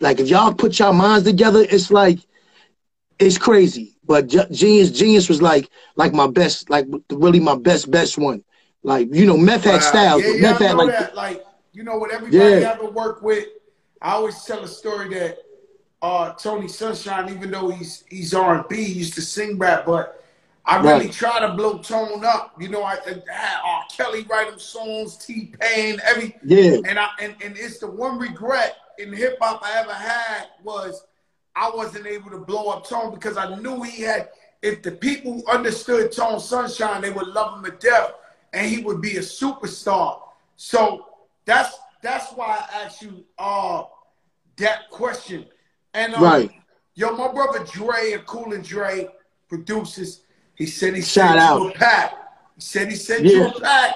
like 0.00 0.20
if 0.20 0.28
y'all 0.28 0.54
put 0.54 0.78
y'all 0.78 0.92
minds 0.92 1.24
together, 1.24 1.64
it's 1.68 1.90
like 1.90 2.18
it's 3.18 3.38
crazy. 3.38 3.96
But 4.04 4.28
Genius, 4.28 4.90
Genius 4.90 5.28
was 5.28 5.42
like 5.42 5.68
like 5.96 6.14
my 6.14 6.26
best, 6.26 6.70
like 6.70 6.86
really 7.10 7.40
my 7.40 7.56
best 7.56 7.90
best 7.90 8.16
one. 8.16 8.42
Like 8.82 9.14
you 9.14 9.26
know, 9.26 9.36
Meth 9.36 9.64
had 9.64 9.82
styles. 9.82 10.22
Yeah, 10.24 10.40
Meth 10.40 10.58
had 10.58 10.76
like 10.76 10.90
that. 10.90 11.14
like 11.14 11.44
you 11.72 11.82
know 11.82 11.98
what 11.98 12.10
everybody 12.10 12.60
yeah. 12.60 12.72
ever 12.72 12.88
worked 12.88 13.22
with. 13.22 13.46
I 14.00 14.12
always 14.12 14.42
tell 14.44 14.62
a 14.62 14.68
story 14.68 15.08
that 15.14 15.38
uh, 16.00 16.32
Tony 16.34 16.68
Sunshine, 16.68 17.28
even 17.28 17.50
though 17.50 17.70
he's 17.70 18.04
he's 18.08 18.32
R 18.32 18.56
and 18.56 18.68
B, 18.68 18.82
used 18.82 19.14
to 19.14 19.22
sing 19.22 19.58
rap, 19.58 19.84
but 19.84 20.24
I 20.68 20.76
really 20.82 21.06
right. 21.06 21.12
try 21.12 21.40
to 21.40 21.54
blow 21.54 21.78
tone 21.78 22.26
up. 22.26 22.54
You 22.60 22.68
know, 22.68 22.82
I, 22.82 22.98
I 23.06 23.32
had 23.32 23.60
R. 23.64 23.84
Kelly 23.90 24.26
write 24.28 24.52
him 24.52 24.58
songs, 24.58 25.16
T 25.16 25.54
Pain, 25.58 25.98
every 26.04 26.36
yeah, 26.44 26.80
and 26.86 26.98
I 26.98 27.08
and, 27.20 27.34
and 27.42 27.56
it's 27.56 27.78
the 27.78 27.90
one 27.90 28.18
regret 28.18 28.76
in 28.98 29.10
hip 29.10 29.38
hop 29.40 29.62
I 29.64 29.80
ever 29.80 29.94
had 29.94 30.48
was 30.62 31.06
I 31.56 31.70
wasn't 31.70 32.06
able 32.06 32.30
to 32.30 32.38
blow 32.38 32.68
up 32.68 32.86
Tone 32.86 33.14
because 33.14 33.38
I 33.38 33.56
knew 33.56 33.82
he 33.82 34.02
had. 34.02 34.28
If 34.60 34.82
the 34.82 34.90
people 34.90 35.42
understood 35.48 36.12
Tone 36.12 36.38
Sunshine, 36.38 37.00
they 37.00 37.10
would 37.10 37.28
love 37.28 37.58
him 37.58 37.64
to 37.64 37.76
death, 37.78 38.12
and 38.52 38.68
he 38.68 38.82
would 38.82 39.00
be 39.00 39.16
a 39.16 39.20
superstar. 39.20 40.20
So 40.56 41.06
that's 41.46 41.78
that's 42.02 42.30
why 42.32 42.62
I 42.70 42.82
asked 42.82 43.00
you 43.00 43.24
uh, 43.38 43.84
that 44.56 44.90
question. 44.90 45.46
And 45.94 46.14
um, 46.14 46.22
right, 46.22 46.50
yo, 46.94 47.16
my 47.16 47.32
brother 47.32 47.64
Dre, 47.64 48.12
a 48.12 48.18
Cool 48.18 48.52
and 48.52 48.62
Dre 48.62 49.08
produces. 49.48 50.24
He 50.58 50.66
said 50.66 50.96
he 50.96 51.02
Shout 51.02 51.30
sent 51.30 51.40
out. 51.40 51.60
you 51.60 51.68
a 51.68 51.72
pack. 51.72 52.14
He 52.56 52.60
said 52.60 52.88
he 52.88 52.96
sent 52.96 53.24
yeah. 53.24 53.30
you 53.30 53.46
a 53.46 53.60
pack. 53.60 53.94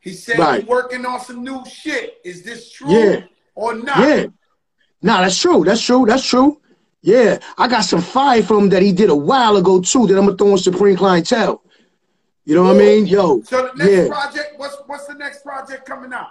He 0.00 0.14
said 0.14 0.38
right. 0.38 0.60
he's 0.60 0.68
working 0.68 1.04
on 1.04 1.20
some 1.20 1.44
new 1.44 1.62
shit. 1.66 2.14
Is 2.24 2.42
this 2.42 2.72
true 2.72 2.90
yeah. 2.90 3.20
or 3.54 3.74
not? 3.74 3.98
Yeah. 3.98 4.26
Nah, 5.02 5.20
that's 5.20 5.38
true. 5.38 5.64
That's 5.64 5.82
true. 5.82 6.06
That's 6.06 6.26
true. 6.26 6.62
Yeah, 7.02 7.38
I 7.58 7.68
got 7.68 7.82
some 7.82 8.00
fire 8.00 8.42
from 8.42 8.64
him 8.64 8.68
that 8.70 8.82
he 8.82 8.90
did 8.90 9.10
a 9.10 9.14
while 9.14 9.56
ago 9.58 9.82
too. 9.82 10.06
That 10.06 10.16
I'm 10.18 10.24
gonna 10.24 10.36
throw 10.36 10.52
on 10.52 10.58
Supreme 10.58 10.96
Clientele. 10.96 11.62
You 12.44 12.54
know 12.54 12.62
Ooh. 12.62 12.68
what 12.68 12.76
I 12.76 12.78
mean? 12.78 13.06
Yo. 13.06 13.42
So 13.42 13.68
the 13.68 13.84
next 13.84 13.92
yeah. 13.92 14.08
project, 14.08 14.54
what's 14.56 14.76
what's 14.86 15.06
the 15.06 15.14
next 15.14 15.44
project 15.44 15.84
coming 15.84 16.14
out? 16.14 16.30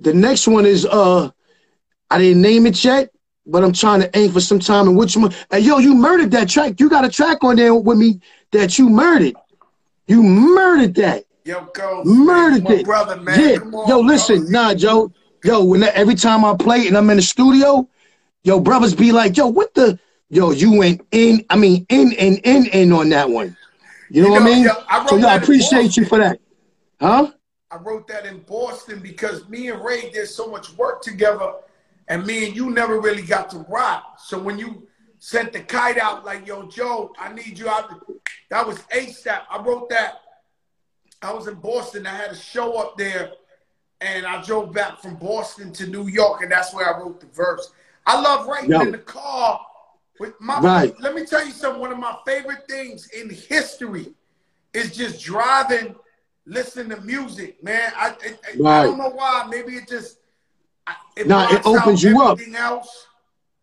The 0.00 0.12
next 0.12 0.46
one 0.46 0.66
is 0.66 0.84
uh, 0.84 1.30
I 2.10 2.18
didn't 2.18 2.42
name 2.42 2.66
it 2.66 2.84
yet, 2.84 3.10
but 3.46 3.64
I'm 3.64 3.72
trying 3.72 4.00
to 4.00 4.18
aim 4.18 4.32
for 4.32 4.40
some 4.40 4.60
time 4.60 4.86
in 4.86 4.94
which 4.94 5.16
one. 5.16 5.32
Hey, 5.50 5.60
yo, 5.60 5.78
you 5.78 5.94
murdered 5.94 6.30
that 6.32 6.50
track. 6.50 6.78
You 6.78 6.90
got 6.90 7.06
a 7.06 7.08
track 7.08 7.42
on 7.42 7.56
there 7.56 7.74
with 7.74 7.96
me 7.96 8.20
that 8.52 8.78
you 8.78 8.88
murdered. 8.88 9.34
You 10.06 10.22
murdered 10.22 10.94
that. 10.96 11.24
Yo, 11.44 11.66
go. 11.72 12.02
Murdered 12.04 12.68
it, 12.70 12.84
brother, 12.84 13.16
man. 13.16 13.40
Yeah. 13.40 13.56
On, 13.56 13.88
yo, 13.88 14.00
listen, 14.00 14.44
go. 14.44 14.50
nah, 14.50 14.74
Joe. 14.74 15.12
Yo, 15.44 15.64
when 15.64 15.80
that, 15.80 15.94
every 15.94 16.14
time 16.14 16.44
I 16.44 16.54
play 16.56 16.88
and 16.88 16.96
I'm 16.96 17.08
in 17.10 17.16
the 17.16 17.22
studio, 17.22 17.88
yo, 18.42 18.60
brothers 18.60 18.94
be 18.94 19.12
like, 19.12 19.36
yo, 19.36 19.46
what 19.46 19.72
the, 19.74 19.98
yo, 20.30 20.50
you 20.50 20.76
went 20.76 21.06
in, 21.12 21.44
I 21.48 21.56
mean, 21.56 21.86
in 21.88 22.12
and 22.14 22.38
in, 22.44 22.66
in 22.66 22.92
on 22.92 23.10
that 23.10 23.30
one. 23.30 23.56
You 24.10 24.22
know, 24.22 24.28
you 24.28 24.34
know 24.34 24.40
what 24.40 24.42
I 24.42 24.54
mean? 24.54 24.64
Yo, 24.64 24.72
I 24.88 25.06
so 25.06 25.26
I 25.26 25.36
appreciate 25.36 25.96
you 25.96 26.06
for 26.06 26.18
that. 26.18 26.40
Huh? 27.00 27.32
I 27.70 27.76
wrote 27.76 28.08
that 28.08 28.24
in 28.26 28.40
Boston 28.40 29.00
because 29.00 29.46
me 29.48 29.68
and 29.68 29.84
Ray 29.84 30.10
did 30.10 30.26
so 30.26 30.50
much 30.50 30.76
work 30.76 31.02
together, 31.02 31.52
and 32.08 32.26
me 32.26 32.46
and 32.46 32.56
you 32.56 32.70
never 32.70 33.00
really 33.00 33.22
got 33.22 33.50
to 33.50 33.58
rock. 33.68 34.18
So 34.18 34.38
when 34.38 34.58
you 34.58 34.87
sent 35.18 35.52
the 35.52 35.60
kite 35.60 35.98
out, 35.98 36.24
like, 36.24 36.46
yo, 36.46 36.66
Joe, 36.68 37.12
I 37.18 37.32
need 37.32 37.58
you 37.58 37.68
out. 37.68 37.90
That 38.50 38.66
was 38.66 38.78
ASAP. 38.94 39.42
I 39.50 39.60
wrote 39.62 39.88
that. 39.90 40.20
I 41.22 41.32
was 41.32 41.48
in 41.48 41.54
Boston. 41.56 42.06
I 42.06 42.14
had 42.14 42.30
a 42.30 42.36
show 42.36 42.78
up 42.78 42.96
there, 42.96 43.32
and 44.00 44.24
I 44.24 44.42
drove 44.42 44.72
back 44.72 45.02
from 45.02 45.16
Boston 45.16 45.72
to 45.74 45.86
New 45.86 46.06
York, 46.06 46.42
and 46.42 46.52
that's 46.52 46.72
where 46.72 46.94
I 46.94 46.98
wrote 46.98 47.20
the 47.20 47.26
verse. 47.26 47.72
I 48.06 48.20
love 48.20 48.46
writing 48.46 48.70
Yo. 48.70 48.80
in 48.80 48.92
the 48.92 48.98
car 48.98 49.60
with 50.20 50.40
my. 50.40 50.60
Right. 50.60 51.00
Let 51.00 51.14
me 51.14 51.26
tell 51.26 51.44
you 51.44 51.52
something. 51.52 51.80
One 51.80 51.92
of 51.92 51.98
my 51.98 52.16
favorite 52.24 52.68
things 52.68 53.08
in 53.10 53.28
history 53.28 54.14
is 54.72 54.96
just 54.96 55.22
driving, 55.22 55.96
listening 56.46 56.90
to 56.90 57.00
music, 57.02 57.62
man. 57.62 57.92
I 57.96 58.10
I, 58.10 58.58
right. 58.58 58.80
I 58.80 58.84
don't 58.84 58.98
know 58.98 59.10
why. 59.10 59.46
Maybe 59.50 59.74
it 59.74 59.88
just. 59.88 60.18
It 61.16 61.26
nah, 61.26 61.52
it 61.52 61.66
opens 61.66 62.02
you 62.02 62.22
up. 62.22 62.38
Else. 62.54 63.07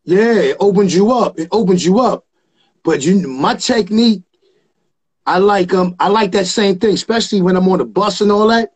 Yeah, 0.05 0.33
it 0.35 0.57
opens 0.59 0.95
you 0.95 1.11
up. 1.11 1.39
It 1.39 1.49
opens 1.51 1.85
you 1.85 1.99
up. 1.99 2.25
But 2.83 3.05
you, 3.05 3.27
my 3.27 3.55
technique, 3.55 4.23
I 5.25 5.39
like 5.39 5.73
um, 5.73 5.95
I 5.99 6.09
like 6.09 6.31
that 6.33 6.47
same 6.47 6.77
thing, 6.79 6.93
especially 6.93 7.41
when 7.41 7.57
I'm 7.57 7.67
on 7.69 7.79
the 7.79 7.85
bus 7.85 8.21
and 8.21 8.31
all 8.31 8.47
that. 8.49 8.73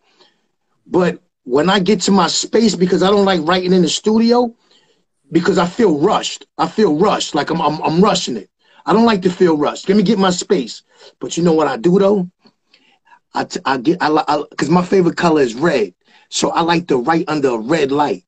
But 0.88 1.22
when 1.44 1.70
I 1.70 1.80
get 1.80 2.02
to 2.02 2.12
my 2.12 2.28
space, 2.28 2.76
because 2.76 3.04
I 3.04 3.12
don't 3.12 3.26
like 3.26 3.42
writing 3.48 3.74
in 3.74 3.84
the 3.84 3.90
studio, 3.90 4.56
because 5.32 5.58
I 5.60 5.68
feel 5.68 6.00
rushed. 6.00 6.46
I 6.58 6.68
feel 6.68 6.98
rushed, 6.98 7.36
like 7.36 7.52
I'm, 7.52 7.62
I'm, 7.62 7.82
I'm 7.82 8.02
rushing 8.04 8.38
it. 8.38 8.50
I 8.86 8.94
don't 8.94 9.06
like 9.06 9.22
to 9.24 9.30
feel 9.30 9.58
rushed. 9.58 9.88
Let 9.90 9.98
me 9.98 10.04
get 10.04 10.18
my 10.20 10.32
space. 10.32 10.84
But 11.20 11.38
you 11.38 11.44
know 11.44 11.54
what 11.54 11.68
I 11.68 11.78
do 11.78 12.00
though? 12.00 12.30
I, 13.34 13.46
I 13.66 13.78
get 13.78 14.00
I 14.02 14.44
because 14.50 14.70
my 14.70 14.84
favorite 14.84 15.18
color 15.18 15.42
is 15.42 15.56
red, 15.56 15.94
so 16.30 16.50
I 16.52 16.62
like 16.62 16.88
to 16.88 16.98
write 16.98 17.26
under 17.30 17.50
a 17.50 17.58
red 17.60 17.92
light. 17.92 18.26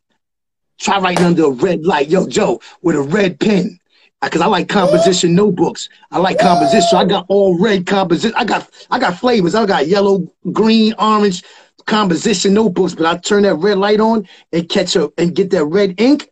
Try 0.81 0.99
writing 0.99 1.25
under 1.25 1.45
a 1.45 1.49
red 1.49 1.85
light, 1.85 2.09
yo 2.09 2.27
Joe, 2.27 2.59
with 2.81 2.95
a 2.95 3.01
red 3.01 3.39
pen, 3.39 3.79
because 4.21 4.41
I 4.41 4.47
like 4.47 4.67
composition 4.67 5.35
notebooks. 5.35 5.89
I 6.11 6.17
like 6.17 6.39
composition. 6.39 6.97
I 6.97 7.05
got 7.05 7.25
all 7.29 7.57
red 7.59 7.85
composition. 7.85 8.35
I 8.35 8.45
got 8.45 8.69
I 8.89 8.99
got 8.99 9.17
flavors. 9.17 9.55
I 9.55 9.65
got 9.65 9.87
yellow, 9.87 10.27
green, 10.51 10.93
orange 10.97 11.43
composition 11.85 12.53
notebooks. 12.53 12.95
But 12.95 13.05
I 13.05 13.17
turn 13.17 13.43
that 13.43 13.55
red 13.55 13.77
light 13.77 13.99
on 13.99 14.27
and 14.51 14.67
catch 14.67 14.97
up 14.97 15.13
and 15.17 15.35
get 15.35 15.51
that 15.51 15.65
red 15.65 15.99
ink 15.99 16.31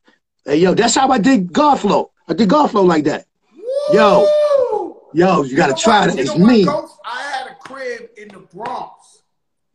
Hey, 0.49 0.57
yo, 0.57 0.73
that's 0.73 0.95
how 0.95 1.09
I 1.11 1.19
did 1.19 1.53
Godflow. 1.53 2.09
I 2.27 2.33
did 2.33 2.49
Godflow 2.49 2.83
like 2.83 3.03
that. 3.03 3.27
Yo, 3.93 4.25
yo, 5.13 5.43
you, 5.43 5.51
you 5.51 5.55
gotta 5.55 5.75
try 5.75 6.07
that. 6.07 6.17
It's 6.17 6.35
me. 6.35 6.65
I 7.05 7.21
had 7.21 7.51
a 7.51 7.55
crib 7.55 8.09
in 8.17 8.29
the 8.29 8.39
Bronx, 8.39 9.21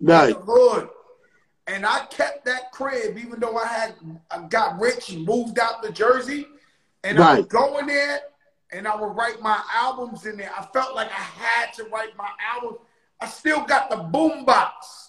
right? 0.00 0.30
In 0.30 0.32
the 0.34 0.40
hood, 0.40 0.88
and 1.66 1.86
I 1.86 2.04
kept 2.06 2.44
that 2.44 2.72
crib 2.72 3.16
even 3.16 3.40
though 3.40 3.56
I 3.56 3.66
had 3.66 3.94
I 4.30 4.46
got 4.48 4.80
rich 4.80 5.10
and 5.10 5.24
moved 5.24 5.58
out 5.58 5.82
to 5.82 5.92
Jersey, 5.92 6.46
and 7.02 7.18
right. 7.18 7.28
I 7.28 7.40
would 7.40 7.48
go 7.48 7.78
in 7.78 7.86
there 7.86 8.20
and 8.72 8.88
I 8.88 8.96
would 8.96 9.16
write 9.16 9.40
my 9.40 9.60
albums 9.72 10.26
in 10.26 10.36
there. 10.36 10.50
I 10.56 10.66
felt 10.66 10.94
like 10.94 11.08
I 11.08 11.22
had 11.22 11.72
to 11.74 11.84
write 11.84 12.16
my 12.16 12.28
albums. 12.54 12.78
I 13.20 13.26
still 13.26 13.64
got 13.64 13.88
the 13.88 13.96
boombox 13.96 15.04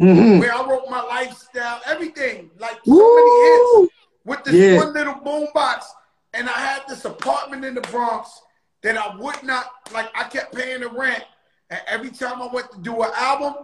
mm-hmm. 0.00 0.40
where 0.40 0.52
I 0.52 0.68
wrote 0.68 0.90
my 0.90 1.02
lifestyle, 1.02 1.80
everything, 1.86 2.50
like 2.58 2.78
so 2.84 2.92
Woo! 2.92 3.16
many 3.16 3.82
hits 3.82 3.94
with 4.24 4.44
this 4.44 4.54
yeah. 4.54 4.76
one 4.76 4.92
little 4.92 5.14
boom 5.14 5.48
box, 5.54 5.92
and 6.32 6.48
I 6.48 6.52
had 6.52 6.82
this 6.88 7.04
apartment 7.04 7.64
in 7.64 7.74
the 7.74 7.80
Bronx 7.82 8.42
that 8.82 8.96
I 8.96 9.16
would 9.16 9.42
not 9.42 9.66
like. 9.92 10.10
I 10.14 10.24
kept 10.24 10.54
paying 10.54 10.80
the 10.80 10.88
rent, 10.88 11.24
and 11.70 11.80
every 11.86 12.10
time 12.10 12.42
I 12.42 12.48
went 12.52 12.70
to 12.72 12.78
do 12.80 13.02
an 13.02 13.10
album, 13.14 13.54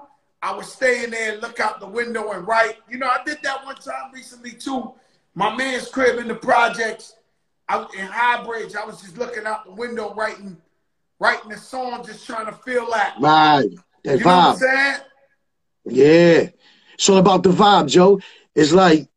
I 0.43 0.57
would 0.57 0.65
stay 0.65 1.05
in 1.05 1.11
there 1.11 1.33
and 1.35 1.43
look 1.43 1.61
out 1.61 1.81
the 1.81 1.87
window 1.87 2.33
and 2.33 2.47
write. 2.47 2.79
You 2.89 2.99
know, 2.99 3.07
I 3.07 3.23
did 3.25 3.39
that 3.43 3.65
one 3.65 3.77
time 3.77 4.11
recently 4.13 4.53
too. 4.53 4.95
My 5.35 5.55
man's 5.55 5.89
crib 5.89 6.19
in 6.19 6.29
the 6.29 6.35
projects, 6.35 7.15
out 7.69 7.95
in 7.95 8.07
Highbridge. 8.07 8.75
I 8.75 8.85
was 8.85 9.01
just 9.01 9.19
looking 9.19 9.47
out 9.47 9.65
the 9.65 9.73
window 9.73 10.15
writing, 10.15 10.57
writing 11.19 11.51
the 11.51 11.59
song, 11.59 12.05
just 12.05 12.27
trying 12.27 12.47
to 12.47 12.53
feel 12.53 12.91
that. 12.91 13.17
Right, 13.21 13.69
that 14.05 14.19
you 14.19 14.25
vibe. 14.25 14.27
Know 14.27 14.37
what 14.37 14.53
I'm 14.53 14.57
saying? 14.57 14.97
Yeah. 15.85 16.49
So 16.99 17.17
about 17.17 17.43
the 17.43 17.51
vibe, 17.51 17.89
Joe. 17.89 18.21
It's 18.55 18.73
like 18.73 19.09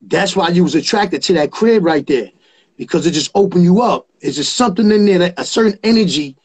that's 0.00 0.36
why 0.36 0.48
you 0.48 0.62
was 0.62 0.74
attracted 0.74 1.22
to 1.24 1.34
that 1.34 1.50
crib 1.50 1.84
right 1.84 2.06
there, 2.06 2.30
because 2.76 3.06
it 3.06 3.10
just 3.10 3.30
opened 3.34 3.64
you 3.64 3.82
up. 3.82 4.08
It's 4.20 4.36
just 4.36 4.56
something 4.56 4.90
in 4.90 5.04
there, 5.04 5.34
a 5.36 5.44
certain 5.44 5.78
energy, 5.82 6.36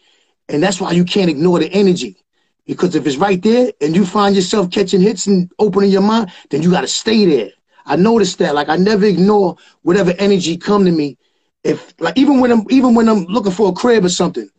and 0.50 0.62
that's 0.62 0.82
why 0.82 0.92
you 0.92 1.06
can't 1.06 1.30
ignore 1.30 1.60
the 1.60 1.72
energy. 1.72 2.18
Because 2.66 2.96
if 2.96 3.06
it's 3.06 3.18
right 3.18 3.42
there 3.42 3.72
and 3.82 3.96
you 3.96 4.06
find 4.06 4.36
yourself 4.36 4.72
catching 4.72 5.02
hits 5.02 5.28
and 5.28 5.52
opening 5.60 5.92
your 5.92 6.02
mind, 6.02 6.32
then 6.50 6.62
you 6.62 6.72
got 6.72 6.82
to 6.82 6.88
stay 6.88 7.26
there. 7.26 7.52
I 7.86 7.98
noticed 7.98 8.40
that. 8.40 8.56
Like 8.56 8.70
I 8.70 8.78
never 8.78 9.06
ignore 9.06 9.58
whatever 9.82 10.14
energy 10.18 10.58
come 10.58 10.86
to 10.86 10.92
me. 10.92 11.18
If 11.64 11.94
like 12.00 12.18
even 12.18 12.40
when 12.40 12.52
I'm 12.52 12.66
even 12.70 12.96
when 12.96 13.10
I'm 13.10 13.26
looking 13.26 13.52
for 13.52 13.70
a 13.70 13.74
crib 13.74 14.06
or 14.06 14.10
something, 14.10 14.50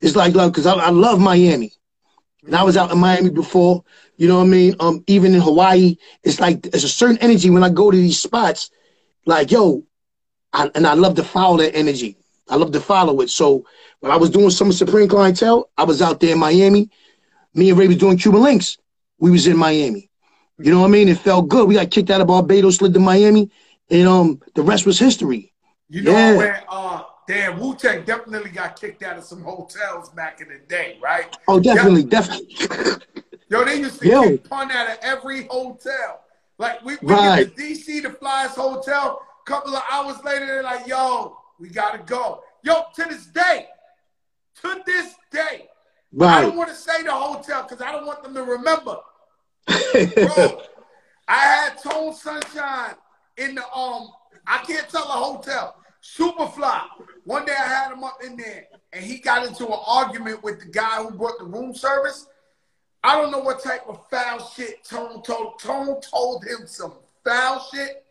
it's 0.00 0.16
like 0.16 0.34
like 0.34 0.52
because 0.52 0.66
I, 0.66 0.74
I 0.74 0.90
love 0.90 1.20
Miami, 1.20 1.72
and 2.46 2.54
I 2.54 2.62
was 2.62 2.76
out 2.76 2.90
in 2.90 2.98
Miami 2.98 3.30
before. 3.30 3.84
You 4.16 4.28
know 4.28 4.38
what 4.38 4.44
I 4.44 4.48
mean? 4.48 4.74
Um, 4.80 5.04
even 5.06 5.34
in 5.34 5.40
Hawaii, 5.40 5.96
it's 6.22 6.40
like 6.40 6.62
there's 6.62 6.84
a 6.84 6.88
certain 6.88 7.18
energy 7.18 7.50
when 7.50 7.64
I 7.64 7.70
go 7.70 7.90
to 7.90 7.96
these 7.96 8.18
spots. 8.18 8.70
Like, 9.26 9.50
yo, 9.50 9.84
I, 10.52 10.70
and 10.74 10.86
I 10.86 10.94
love 10.94 11.14
to 11.16 11.24
follow 11.24 11.58
that 11.58 11.74
energy. 11.74 12.16
I 12.48 12.56
love 12.56 12.72
to 12.72 12.80
follow 12.80 13.20
it. 13.20 13.30
So 13.30 13.64
when 14.00 14.12
I 14.12 14.16
was 14.16 14.30
doing 14.30 14.50
some 14.50 14.72
Supreme 14.72 15.08
Clientele, 15.08 15.70
I 15.78 15.84
was 15.84 16.02
out 16.02 16.20
there 16.20 16.32
in 16.32 16.38
Miami. 16.38 16.90
Me 17.54 17.70
and 17.70 17.78
Ray 17.78 17.88
was 17.88 17.96
doing 17.96 18.16
Cuban 18.16 18.40
Linx. 18.40 18.78
We 19.18 19.30
was 19.30 19.46
in 19.46 19.56
Miami. 19.56 20.10
You 20.58 20.72
know 20.72 20.80
what 20.80 20.88
I 20.88 20.90
mean? 20.90 21.08
It 21.08 21.18
felt 21.18 21.48
good. 21.48 21.66
We 21.66 21.74
got 21.74 21.90
kicked 21.90 22.10
out 22.10 22.20
of 22.20 22.26
Barbados, 22.26 22.76
slid 22.76 22.92
to 22.94 23.00
Miami, 23.00 23.50
and 23.90 24.06
um, 24.06 24.40
the 24.54 24.62
rest 24.62 24.84
was 24.86 24.98
history. 24.98 25.52
You 25.88 26.02
know 26.02 26.12
yeah. 26.12 26.36
where 26.36 26.64
uh, 26.68 27.02
damn, 27.26 27.58
Wu 27.58 27.74
Tang 27.74 28.04
definitely 28.04 28.50
got 28.50 28.78
kicked 28.78 29.02
out 29.02 29.16
of 29.16 29.24
some 29.24 29.42
hotels 29.42 30.10
back 30.10 30.40
in 30.40 30.48
the 30.48 30.58
day, 30.68 30.98
right? 31.02 31.34
Oh, 31.48 31.58
definitely, 31.60 32.04
definitely. 32.04 32.56
Yo, 33.48 33.64
they 33.64 33.76
used 33.80 34.00
to 34.00 34.06
Yo. 34.06 34.22
kick 34.22 34.48
pun 34.48 34.70
out 34.70 34.90
of 34.90 34.98
every 35.02 35.46
hotel. 35.46 36.20
Like 36.58 36.84
we, 36.84 36.96
we 37.02 37.14
Right. 37.14 37.44
get 37.46 37.56
to 37.56 37.62
DC 37.62 38.02
to 38.02 38.10
fly 38.10 38.44
us 38.44 38.54
hotel. 38.54 39.22
Couple 39.46 39.74
of 39.74 39.82
hours 39.90 40.22
later, 40.22 40.46
they're 40.46 40.62
like, 40.62 40.86
"Yo, 40.86 41.36
we 41.58 41.68
gotta 41.70 41.98
go." 41.98 42.44
Yo, 42.62 42.84
to 42.94 43.04
this 43.08 43.26
day, 43.26 43.66
to 44.62 44.82
this 44.86 45.14
day, 45.32 45.69
I 46.20 46.42
don't 46.42 46.56
want 46.56 46.68
to 46.70 46.74
say 46.74 47.02
the 47.02 47.12
hotel 47.12 47.62
because 47.62 47.80
I 47.80 47.92
don't 47.92 48.06
want 48.06 48.22
them 48.22 48.34
to 48.34 48.42
remember. 48.42 48.96
Bro, 49.66 50.62
I 51.28 51.38
had 51.38 51.82
Tone 51.82 52.14
Sunshine 52.14 52.94
in 53.36 53.54
the 53.54 53.62
um. 53.72 54.10
I 54.46 54.58
can't 54.58 54.88
tell 54.88 55.04
a 55.04 55.06
hotel. 55.06 55.76
Superfly. 56.02 56.80
One 57.24 57.44
day 57.44 57.52
I 57.52 57.68
had 57.68 57.92
him 57.92 58.02
up 58.02 58.18
in 58.24 58.36
there, 58.36 58.64
and 58.92 59.04
he 59.04 59.18
got 59.18 59.46
into 59.46 59.66
an 59.66 59.78
argument 59.86 60.42
with 60.42 60.60
the 60.60 60.66
guy 60.66 61.02
who 61.02 61.10
brought 61.10 61.38
the 61.38 61.44
room 61.44 61.74
service. 61.74 62.26
I 63.04 63.16
don't 63.20 63.30
know 63.30 63.38
what 63.38 63.62
type 63.62 63.84
of 63.88 64.06
foul 64.10 64.44
shit 64.50 64.84
Tone 64.84 65.22
told. 65.22 65.58
Tone 65.60 66.00
told 66.00 66.44
him 66.44 66.66
some 66.66 66.94
foul 67.24 67.60
shit. 67.72 68.04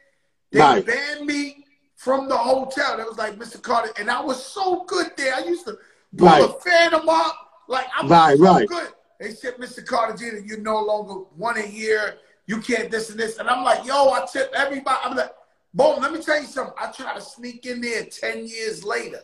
They 0.51 0.59
Right. 0.59 0.85
banned 0.85 1.25
me 1.25 1.65
from 1.95 2.29
the 2.29 2.37
hotel. 2.37 2.97
That 2.97 3.07
was 3.07 3.17
like 3.17 3.35
Mr. 3.35 3.61
Carter, 3.61 3.91
and 3.97 4.09
I 4.09 4.21
was 4.21 4.43
so 4.43 4.83
good 4.85 5.11
there. 5.17 5.35
I 5.35 5.39
used 5.39 5.65
to 5.65 5.77
pull 6.15 6.27
a 6.27 6.31
Right. 6.47 6.61
phantom 6.63 7.09
up. 7.09 7.48
Like 7.69 7.85
I'm 7.95 8.09
Right, 8.09 8.37
so 8.37 8.43
right. 8.43 8.67
good. 8.67 8.89
They 9.19 9.31
said, 9.31 9.55
Mr. 9.57 9.85
Carter 9.85 10.17
Jr., 10.17 10.37
you 10.37 10.57
no 10.57 10.81
longer 10.81 11.13
one 11.37 11.57
a 11.57 11.65
year. 11.65 12.15
You 12.47 12.59
can't 12.59 12.89
this 12.89 13.11
and 13.11 13.19
this. 13.19 13.37
And 13.37 13.47
I'm 13.49 13.63
like, 13.63 13.85
yo, 13.85 14.09
I 14.09 14.25
tip 14.31 14.51
everybody. 14.55 14.97
I'm 15.03 15.15
like, 15.15 15.31
boom, 15.73 16.01
let 16.01 16.11
me 16.11 16.19
tell 16.19 16.41
you 16.41 16.47
something. 16.47 16.73
I 16.79 16.91
try 16.91 17.13
to 17.13 17.21
sneak 17.21 17.65
in 17.67 17.79
there 17.79 18.05
10 18.05 18.47
years 18.47 18.83
later. 18.83 19.19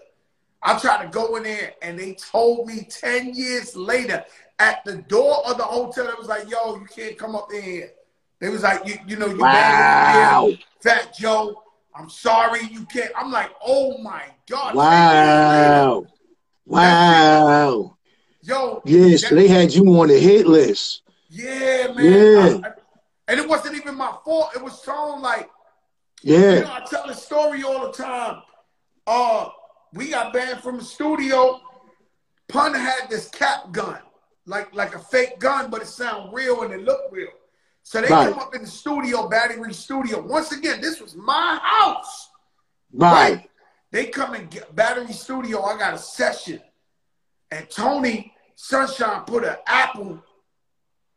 I 0.61 0.77
tried 0.77 1.03
to 1.05 1.09
go 1.09 1.35
in 1.37 1.43
there 1.43 1.73
and 1.81 1.97
they 1.97 2.13
told 2.15 2.67
me 2.67 2.87
10 2.89 3.33
years 3.33 3.75
later 3.75 4.23
at 4.59 4.85
the 4.85 4.97
door 4.97 5.45
of 5.47 5.57
the 5.57 5.63
hotel, 5.63 6.07
it 6.07 6.17
was 6.17 6.27
like, 6.27 6.49
yo, 6.49 6.75
you 6.75 6.85
can't 6.85 7.17
come 7.17 7.35
up 7.35 7.51
in 7.51 7.63
here. 7.63 7.91
They 8.39 8.49
was 8.49 8.63
like, 8.63 8.85
you, 8.85 8.95
you 9.07 9.15
know, 9.15 9.27
you 9.27 9.37
Wow. 9.37 10.51
Fat 10.81 11.15
Joe. 11.17 11.63
I'm 11.95 12.09
sorry, 12.09 12.61
you 12.69 12.85
can't. 12.85 13.11
I'm 13.15 13.31
like, 13.31 13.51
oh 13.65 13.97
my 13.99 14.23
God. 14.49 14.73
10 14.73 14.81
years 14.81 15.49
later. 15.49 15.71
Wow. 15.71 16.07
Wow. 16.65 17.94
Yo, 18.45 18.81
Yeah, 18.85 19.17
so 19.17 19.33
they 19.35 19.47
had 19.47 19.73
you 19.73 19.83
on 19.99 20.07
the 20.07 20.19
hit 20.19 20.45
list. 20.45 21.01
Yeah, 21.29 21.91
man. 21.93 22.05
Yeah. 22.05 22.39
I- 22.63 22.69
I- 22.69 22.73
and 23.27 23.39
it 23.39 23.49
wasn't 23.49 23.75
even 23.75 23.95
my 23.95 24.13
fault. 24.23 24.51
It 24.55 24.61
was 24.61 24.81
Tone 24.83 25.19
like, 25.21 25.49
yeah. 26.21 26.37
you 26.37 26.59
know, 26.61 26.73
I 26.73 26.85
tell 26.87 27.07
the 27.07 27.13
story 27.15 27.63
all 27.63 27.87
the 27.87 27.91
time. 27.91 28.43
Uh, 29.07 29.49
we 29.93 30.09
got 30.09 30.31
banned 30.31 30.61
from 30.61 30.77
the 30.77 30.83
studio. 30.83 31.59
Pun 32.47 32.75
had 32.75 33.09
this 33.09 33.27
cap 33.29 33.71
gun, 33.71 33.99
like 34.45 34.73
like 34.75 34.93
a 34.93 34.99
fake 34.99 35.39
gun, 35.39 35.71
but 35.71 35.81
it 35.81 35.87
sound 35.87 36.31
real 36.33 36.61
and 36.61 36.71
it 36.71 36.83
looked 36.83 37.11
real. 37.11 37.29
So 37.81 38.01
they 38.01 38.09
Right. 38.09 38.29
come 38.31 38.39
up 38.39 38.53
in 38.53 38.61
the 38.61 38.67
studio, 38.67 39.27
Battery 39.27 39.73
Studio. 39.73 40.21
Once 40.21 40.51
again, 40.51 40.79
this 40.81 41.01
was 41.01 41.15
my 41.15 41.59
house. 41.63 42.29
Right. 42.93 43.49
They 43.91 44.05
come 44.07 44.35
and 44.35 44.49
get 44.51 44.75
Battery 44.75 45.13
Studio. 45.13 45.63
I 45.63 45.77
got 45.79 45.95
a 45.95 45.97
session, 45.97 46.61
and 47.49 47.67
Tony 47.71 48.34
Sunshine 48.55 49.23
put 49.25 49.43
an 49.43 49.57
apple 49.67 50.19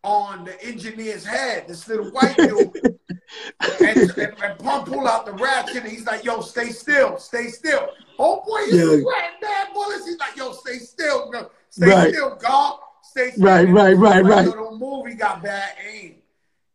on 0.05 0.45
the 0.45 0.63
engineer's 0.65 1.25
head. 1.25 1.67
This 1.69 1.89
little 1.89 2.07
white 2.07 2.37
dude, 2.37 2.73
and, 3.81 3.99
and, 4.19 4.35
and 4.43 4.59
Pun 4.59 4.85
pull 4.85 5.07
out 5.07 5.27
the 5.27 5.33
ratchet, 5.33 5.83
and 5.85 5.93
he's 5.93 6.07
like, 6.07 6.25
"Yo, 6.25 6.41
stay 6.41 6.71
still, 6.71 7.19
stay 7.19 7.49
still." 7.49 7.91
Oh 8.19 8.43
boy, 8.47 8.65
he's 8.67 8.75
Yeah. 8.77 8.85
sweating 9.01 9.39
bad 9.41 9.69
bullets. 9.73 10.07
He's 10.07 10.19
like, 10.19 10.37
"Yo, 10.37 10.53
stay 10.53 10.79
still, 10.79 11.31
no, 11.31 11.51
stay 11.71 11.87
Right. 11.87 12.13
still, 12.15 12.37
God, 12.37 12.81
stay 13.03 13.31
still." 13.31 13.45
Right, 13.45 13.69
right, 13.69 13.97
right, 13.97 14.25
right. 14.25 14.47
Move. 14.73 15.07
He 15.07 15.15
got 15.15 15.43
bad 15.43 15.73
aim. 15.93 16.17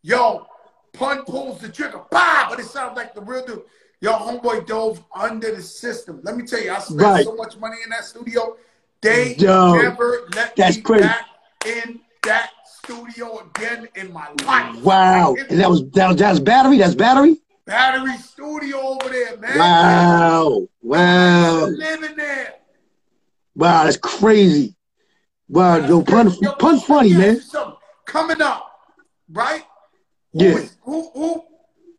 Yo, 0.01 0.47
Pun 0.93 1.23
pulls 1.25 1.59
the 1.59 1.69
trigger, 1.69 2.01
bah! 2.11 2.47
But 2.49 2.59
it 2.59 2.65
sounds 2.65 2.95
like 2.95 3.13
the 3.15 3.21
real 3.21 3.45
dude. 3.45 3.63
Yo, 4.01 4.11
homeboy 4.11 4.67
dove 4.67 5.03
under 5.15 5.55
the 5.55 5.61
system. 5.61 6.19
Let 6.23 6.35
me 6.35 6.45
tell 6.45 6.61
you, 6.61 6.71
I 6.71 6.79
spent 6.79 6.99
Right. 7.01 7.23
so 7.25 7.35
much 7.35 7.57
money 7.57 7.77
in 7.83 7.89
that 7.91 8.03
studio. 8.03 8.57
They 9.03 9.35
Yo, 9.35 9.73
never 9.75 10.27
let 10.33 10.55
that's 10.55 10.77
me 10.77 10.81
crazy. 10.81 11.03
back 11.03 11.25
in 11.65 11.99
that 12.23 12.49
studio 12.65 13.39
again 13.55 13.87
in 13.95 14.11
my 14.13 14.27
life. 14.45 14.81
Wow. 14.81 15.33
Like, 15.33 15.51
And 15.51 15.59
that 15.59 15.69
was 15.69 15.89
that 15.91 16.07
was, 16.07 16.17
that 16.17 16.43
battery? 16.45 16.77
That's 16.77 16.95
battery? 16.95 17.37
battery 17.65 18.17
studio 18.17 18.77
over 18.79 19.09
there, 19.09 19.37
man. 19.37 19.57
Wow. 19.59 20.67
Wow. 20.81 21.65
Living 21.65 22.15
there. 22.15 22.53
Wow, 23.55 23.83
that's 23.83 23.97
crazy. 23.97 24.75
Wow, 25.49 25.75
yo, 25.85 26.01
pun, 26.01 26.31
Yo, 26.41 26.53
pun 26.53 26.79
funny, 26.79 27.13
man. 27.13 27.39
Coming 28.05 28.41
up, 28.41 28.71
right? 29.29 29.63
Yeah. 30.33 30.51
is- 30.51 30.77
who 30.81 31.09
who 31.13 31.43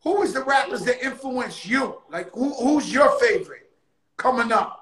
who 0.02 0.22
is 0.22 0.32
the 0.32 0.42
rappers 0.42 0.84
that 0.84 1.04
influence 1.04 1.64
you? 1.66 2.00
Like 2.10 2.30
who 2.32 2.52
who's 2.54 2.92
your 2.92 3.18
favorite 3.20 3.70
coming 4.16 4.52
up? 4.52 4.80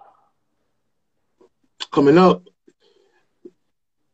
Coming 1.93 2.19
up. 2.19 2.43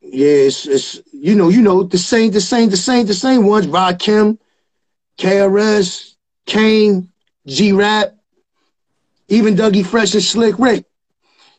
Yeah, 0.00 0.26
it's, 0.26 0.66
it's 0.66 1.00
you 1.12 1.34
know, 1.34 1.48
you 1.48 1.62
know, 1.62 1.82
the 1.82 1.98
same, 1.98 2.30
the 2.30 2.40
same, 2.40 2.70
the 2.70 2.76
same, 2.76 3.06
the 3.06 3.14
same 3.14 3.46
ones. 3.46 3.66
Rakim, 3.66 4.38
KRS, 5.18 6.14
Kane, 6.46 7.10
G 7.46 7.72
Rap, 7.72 8.14
even 9.28 9.54
Dougie 9.54 9.86
Fresh 9.86 10.14
and 10.14 10.22
Slick 10.22 10.58
Rick. 10.58 10.84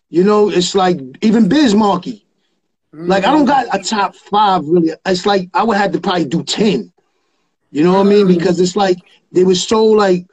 You 0.10 0.24
know, 0.24 0.50
it's 0.50 0.76
like 0.76 1.00
even 1.22 1.48
Biz 1.48 1.76
Markie. 1.76 2.26
Like 2.92 3.24
I 3.24 3.32
don't 3.32 3.46
mm-hmm. 3.46 3.70
got 3.70 3.80
a 3.80 3.84
top 3.84 4.16
five 4.16 4.66
really. 4.66 4.92
It's 5.06 5.26
like 5.26 5.50
I 5.54 5.64
would 5.64 5.78
have 5.78 5.92
to 5.92 6.02
probably 6.02 6.26
do 6.26 6.44
ten. 6.44 6.92
You 7.72 7.84
know 7.84 7.94
what 7.94 8.08
I 8.08 8.10
mean? 8.10 8.28
Because 8.28 8.60
it's 8.60 8.76
like 8.76 8.98
they 9.32 9.44
were 9.44 9.56
so 9.56 9.86
like, 9.86 10.26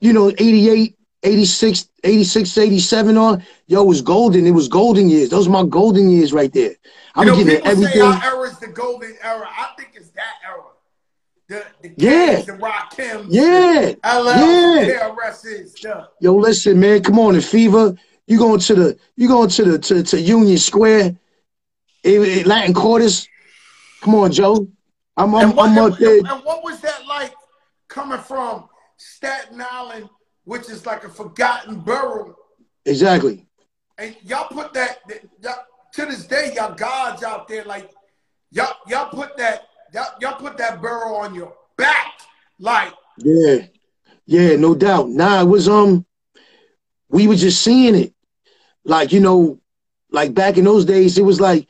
you 0.00 0.12
know, 0.14 0.30
88, 0.30 0.96
86, 1.22 1.88
86, 2.02 2.58
87 2.58 3.16
on. 3.16 3.44
Yo, 3.66 3.82
it 3.82 3.86
was 3.86 4.02
golden. 4.02 4.46
It 4.46 4.50
was 4.50 4.68
golden 4.68 5.08
years. 5.08 5.28
Those 5.30 5.46
are 5.46 5.50
my 5.50 5.64
golden 5.64 6.10
years 6.10 6.32
right 6.32 6.52
there. 6.52 6.74
I'm 7.14 7.26
you 7.26 7.30
know, 7.30 7.36
getting 7.38 7.56
people 7.56 7.70
everything. 7.70 7.92
say 7.94 8.00
our 8.00 8.24
era 8.24 8.48
is 8.48 8.58
the 8.58 8.68
golden 8.68 9.16
era. 9.22 9.46
I 9.48 9.68
think 9.76 9.90
it's 9.94 10.10
that 10.10 10.34
era. 10.44 10.62
The 11.48 11.64
the 11.82 11.94
Yeah. 11.96 12.34
Kings, 12.34 12.46
the 12.46 13.26
Yeah. 13.28 13.94
LL, 14.04 14.86
Yeah. 15.84 16.04
Yo, 16.20 16.34
listen, 16.34 16.80
man. 16.80 17.02
Come 17.02 17.18
on, 17.18 17.34
the 17.34 17.42
fever. 17.42 17.94
You 18.26 18.38
going 18.38 18.60
to 18.60 18.74
the 18.74 18.98
you 19.16 19.28
going 19.28 19.48
to 19.50 19.64
the 19.64 19.78
to, 19.78 20.02
to 20.02 20.20
Union 20.20 20.56
Square, 20.58 21.16
eh, 22.04 22.40
eh, 22.40 22.42
Latin 22.46 22.72
quarters. 22.72 23.28
Come 24.00 24.14
on, 24.14 24.32
Joe. 24.32 24.68
I'm 25.16 25.34
I'm, 25.34 25.48
and, 25.48 25.56
what, 25.56 25.70
I'm 25.70 25.78
up 25.92 25.98
there. 25.98 26.18
and 26.18 26.44
what 26.44 26.64
was 26.64 26.80
that 26.80 27.04
like 27.06 27.34
coming 27.88 28.18
from 28.18 28.68
Staten 28.96 29.60
Island, 29.60 30.08
which 30.44 30.68
is 30.68 30.86
like 30.86 31.04
a 31.04 31.08
forgotten 31.08 31.80
borough? 31.80 32.36
Exactly. 32.84 33.46
And 33.98 34.16
y'all 34.22 34.48
put 34.48 34.72
that, 34.74 34.98
y'all, 35.42 35.54
to 35.94 36.06
this 36.06 36.26
day, 36.26 36.52
y'all 36.54 36.74
gods 36.74 37.22
out 37.22 37.48
there, 37.48 37.64
like 37.64 37.90
y'all 38.50 38.74
y'all 38.88 39.08
put 39.08 39.36
that 39.36 39.68
y'all, 39.92 40.12
y'all 40.20 40.38
put 40.38 40.56
that 40.58 40.80
borough 40.80 41.16
on 41.16 41.34
your 41.34 41.54
back, 41.76 42.12
like 42.58 42.92
Yeah. 43.18 43.66
Yeah, 44.26 44.56
no 44.56 44.74
doubt. 44.74 45.08
Nah, 45.08 45.42
it 45.42 45.46
was 45.46 45.68
um 45.68 46.06
we 47.08 47.28
were 47.28 47.36
just 47.36 47.62
seeing 47.62 47.94
it. 47.94 48.14
Like, 48.84 49.12
you 49.12 49.20
know, 49.20 49.60
like 50.10 50.34
back 50.34 50.56
in 50.56 50.64
those 50.64 50.84
days, 50.84 51.18
it 51.18 51.22
was 51.22 51.40
like 51.40 51.68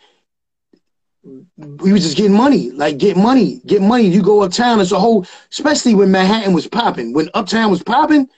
we 1.24 1.92
was 1.92 2.02
just 2.02 2.16
getting 2.16 2.36
money, 2.36 2.70
like 2.70 2.98
get 2.98 3.16
money, 3.16 3.60
get 3.66 3.82
money. 3.82 4.04
You 4.04 4.22
go 4.22 4.42
uptown, 4.42 4.80
it's 4.80 4.92
a 4.92 4.98
whole 4.98 5.26
especially 5.50 5.94
when 5.94 6.10
Manhattan 6.10 6.52
was 6.52 6.66
popping. 6.66 7.12
When 7.12 7.28
uptown 7.34 7.70
was 7.70 7.82
popping, 7.82 8.28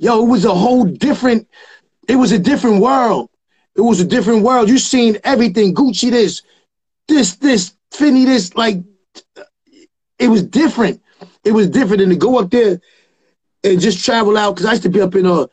yo, 0.00 0.24
it 0.24 0.28
was 0.28 0.44
a 0.46 0.54
whole 0.54 0.84
different, 0.84 1.46
it 2.08 2.16
was 2.16 2.32
a 2.32 2.38
different 2.38 2.80
world. 2.80 3.28
It 3.76 3.82
was 3.82 4.00
a 4.00 4.04
different 4.04 4.42
world. 4.42 4.68
You 4.68 4.78
seen 4.78 5.18
everything, 5.22 5.74
Gucci 5.74 6.10
this, 6.10 6.42
this, 7.06 7.36
this, 7.36 7.74
Finny 7.92 8.24
this, 8.24 8.54
like 8.56 8.78
it 10.18 10.28
was 10.28 10.42
different. 10.42 11.02
It 11.44 11.52
was 11.52 11.68
different. 11.68 12.02
And 12.02 12.10
to 12.10 12.16
go 12.16 12.38
up 12.38 12.50
there 12.50 12.80
and 13.62 13.80
just 13.80 14.04
travel 14.04 14.36
out, 14.36 14.54
because 14.54 14.66
I 14.66 14.72
used 14.72 14.82
to 14.84 14.88
be 14.88 15.00
up 15.00 15.14
in 15.14 15.26
uh 15.26 15.46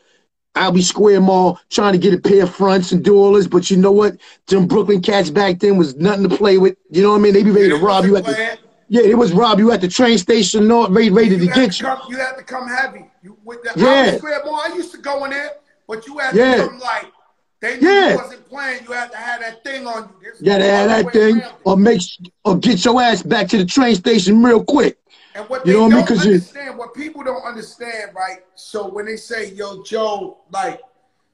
Albee 0.56 0.82
Square 0.82 1.22
Mall 1.22 1.60
trying 1.70 1.94
to 1.94 2.00
get 2.00 2.16
a 2.16 2.18
pair 2.18 2.44
of 2.44 2.54
fronts 2.54 2.92
and 2.92 3.04
do 3.04 3.16
all 3.18 3.34
this, 3.34 3.48
but 3.48 3.70
you 3.70 3.78
know 3.78 3.92
what? 3.92 4.18
Them 4.48 4.66
Brooklyn 4.66 5.02
cats 5.02 5.30
back 5.30 5.60
then 5.60 5.78
was 5.78 5.96
nothing 5.98 6.28
to 6.28 6.36
play 6.36 6.58
with. 6.58 6.78
You 6.90 7.04
know 7.04 7.12
what 7.12 7.18
I 7.18 7.20
mean? 7.20 7.34
They 7.34 7.44
be 7.44 7.52
ready 7.52 7.70
to 7.70 7.78
rob 7.78 8.06
you 8.06 8.18
at 8.18 8.24
the. 8.24 8.58
Yeah, 8.90 9.02
it 9.04 9.18
was 9.18 9.32
rob 9.34 9.60
you 9.60 9.72
at 9.72 9.82
the 9.82 9.88
train 9.88 10.18
station, 10.18 10.68
not 10.68 10.92
ready, 10.92 11.10
ready 11.10 11.30
to 11.30 11.36
You 11.38 11.48
had 11.50 11.56
get 11.56 11.72
to 11.74 11.78
you. 11.80 11.86
come, 11.86 12.02
you 12.10 12.18
had 12.18 12.38
to 12.38 12.44
come 12.44 12.68
heavy. 12.68 13.10
You 13.24 13.38
with 13.44 13.62
the 13.64 13.72
Yeah. 13.76 14.18
Mall. 14.46 14.62
I 14.66 14.74
used 14.76 14.92
to 14.94 14.98
go 15.00 15.26
in 15.26 15.32
there, 15.32 15.52
but 15.88 16.08
you 16.08 16.18
had 16.18 16.36
Yeah. 16.36 16.56
to 16.58 16.68
come 16.68 16.80
like 16.80 17.12
they 17.60 17.80
knew 17.80 17.90
Yeah. 17.90 18.12
you 18.12 18.18
wasn't 18.18 18.48
playing. 18.50 18.84
You 18.88 18.92
had 18.94 19.12
to 19.12 19.18
have 19.18 19.40
that 19.42 19.64
thing 19.64 19.88
on 19.88 20.04
you. 20.04 20.10
There's 20.22 20.40
You 20.42 20.46
gotta 20.46 20.64
have 20.66 20.90
that 20.90 21.12
thing, 21.12 21.42
around 21.42 21.54
or 21.66 21.78
make 21.78 22.02
or 22.46 22.58
get 22.58 22.84
your 22.86 23.02
ass 23.02 23.24
back 23.24 23.48
to 23.50 23.58
the 23.58 23.66
train 23.66 23.96
station 23.96 24.42
real 24.44 24.64
quick. 24.64 24.98
And 25.36 25.48
what 25.50 25.66
You 25.66 25.74
they 25.74 25.78
know 25.80 25.84
what 25.86 25.92
I 25.94 25.96
mean? 25.98 26.06
don't 26.06 26.08
'Cause 26.18 26.26
you- 26.26 26.34
understand, 26.34 26.78
what 26.78 26.94
people 26.94 27.24
don't 27.24 27.44
understand, 27.44 28.12
right? 28.16 28.40
So 28.56 28.88
when 28.88 29.06
they 29.06 29.18
say, 29.18 29.52
"Yo, 29.52 29.84
Joe," 29.84 30.38
like 30.52 30.80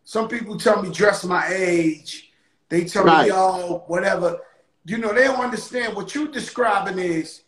some 0.04 0.28
people 0.28 0.58
tell 0.58 0.82
me 0.82 0.90
dress 0.90 1.24
my 1.24 1.46
age. 1.50 2.32
They 2.70 2.84
tell 2.86 3.04
Right. 3.06 3.28
me, 3.28 3.34
oh, 3.34 3.84
whatever. 3.88 4.40
You 4.86 4.98
know, 4.98 5.14
they 5.14 5.24
don't 5.26 5.40
understand 5.40 5.96
what 5.96 6.14
you're 6.16 6.28
describing 6.28 7.00
is 7.00 7.42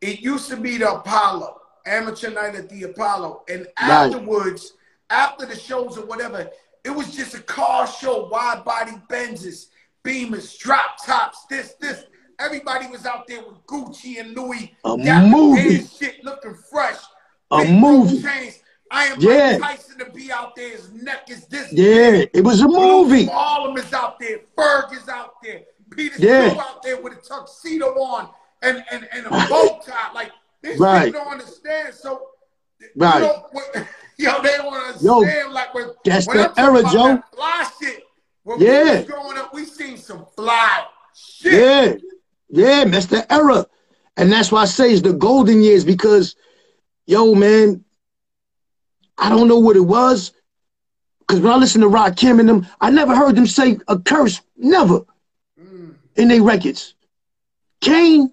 it 0.00 0.20
used 0.20 0.48
to 0.50 0.56
be 0.56 0.78
the 0.78 0.92
Apollo, 0.92 1.60
amateur 1.86 2.30
night 2.30 2.54
at 2.54 2.68
the 2.68 2.84
Apollo. 2.84 3.44
And 3.48 3.66
Right. 3.80 3.90
afterwards, 3.90 4.72
after 5.10 5.46
the 5.46 5.56
shows 5.58 5.98
or 5.98 6.06
whatever, 6.06 6.48
it 6.84 6.90
was 6.90 7.14
just 7.14 7.34
a 7.34 7.40
car 7.40 7.86
show, 7.86 8.28
wide 8.28 8.64
body 8.64 8.92
Benzes, 9.08 9.66
Beamers, 10.04 10.56
drop 10.58 11.04
tops, 11.04 11.44
this, 11.50 11.74
this. 11.80 12.04
Everybody 12.38 12.86
was 12.86 13.04
out 13.04 13.26
there 13.26 13.40
with 13.44 13.58
Gucci 13.66 14.18
and 14.18 14.34
Louis. 14.34 14.74
A 14.86 14.96
Dapper 14.96 15.26
movie. 15.26 15.84
Shit 15.84 16.24
looking 16.24 16.54
fresh. 16.70 16.96
A 17.50 17.58
Big 17.58 17.78
movie. 17.78 18.22
Chains. 18.22 18.60
I 18.90 19.04
am 19.06 19.20
Yeah. 19.20 19.58
Mike 19.58 19.76
Tyson 19.78 19.98
to 19.98 20.06
be 20.06 20.32
out 20.32 20.56
there. 20.56 20.70
His 20.70 20.90
neck 20.90 21.28
is 21.30 21.44
this. 21.46 21.70
Yeah, 21.70 22.24
it 22.32 22.42
was 22.42 22.62
a 22.62 22.66
movie. 22.66 23.28
All 23.30 23.68
of 23.68 23.76
them 23.76 23.84
is 23.84 23.92
out 23.92 24.18
there. 24.18 24.38
Ferg 24.56 24.92
is 24.94 25.06
out 25.08 25.34
there. 25.42 25.60
Peter 25.90 26.16
Yeah. 26.18 26.54
Out 26.58 26.82
there 26.82 27.00
with 27.02 27.12
a 27.12 27.16
tuxedo 27.20 27.88
on 28.00 28.30
and, 28.62 28.84
and, 28.90 29.08
and 29.12 29.26
a 29.26 29.30
bow 29.30 29.80
tie. 29.86 30.12
Like, 30.14 30.30
these 30.62 30.78
Right. 30.78 31.12
people 31.12 31.24
don't 31.24 31.32
understand. 31.32 31.94
So, 31.94 32.28
Right. 32.96 33.14
you 33.20 33.20
know, 33.26 33.46
what, 33.52 33.74
yo, 34.18 34.42
they 34.42 34.56
don't 34.56 34.72
understand. 34.72 35.52
like, 35.52 35.74
when, 35.74 35.90
that's 36.04 36.26
when 36.26 36.36
the 36.38 36.52
era, 36.60 36.82
Joe. 36.82 37.22
Fly 37.34 37.70
shit. 37.80 38.02
When 38.42 38.60
Yeah. 38.60 38.82
we 38.84 38.90
was 38.98 39.06
growing 39.06 39.38
up, 39.38 39.54
we 39.54 39.64
seen 39.64 39.96
some 39.98 40.26
fly 40.36 40.84
shit. 41.14 41.52
Yeah, 41.52 41.94
yeah, 42.48 42.84
that's 42.84 43.06
the 43.06 43.30
era. 43.32 43.66
And 44.16 44.30
that's 44.30 44.50
why 44.52 44.62
I 44.62 44.64
say 44.66 44.92
it's 44.92 45.02
the 45.02 45.12
golden 45.12 45.62
years 45.62 45.84
because, 45.84 46.36
yo, 47.06 47.34
man, 47.34 47.84
I 49.18 49.28
don't 49.28 49.48
know 49.48 49.58
what 49.58 49.76
it 49.76 49.80
was. 49.80 50.32
Because 51.20 51.40
when 51.42 51.52
I 51.52 51.56
listen 51.56 51.80
to 51.82 51.86
Rakim 51.88 52.40
and 52.40 52.48
them, 52.48 52.66
I 52.80 52.90
never 52.90 53.14
heard 53.14 53.36
them 53.36 53.46
say 53.46 53.78
a 53.88 53.98
curse, 53.98 54.40
never, 54.56 55.02
Mm. 55.60 55.94
in 56.16 56.28
their 56.28 56.42
records. 56.42 56.94
Kane, 57.80 58.32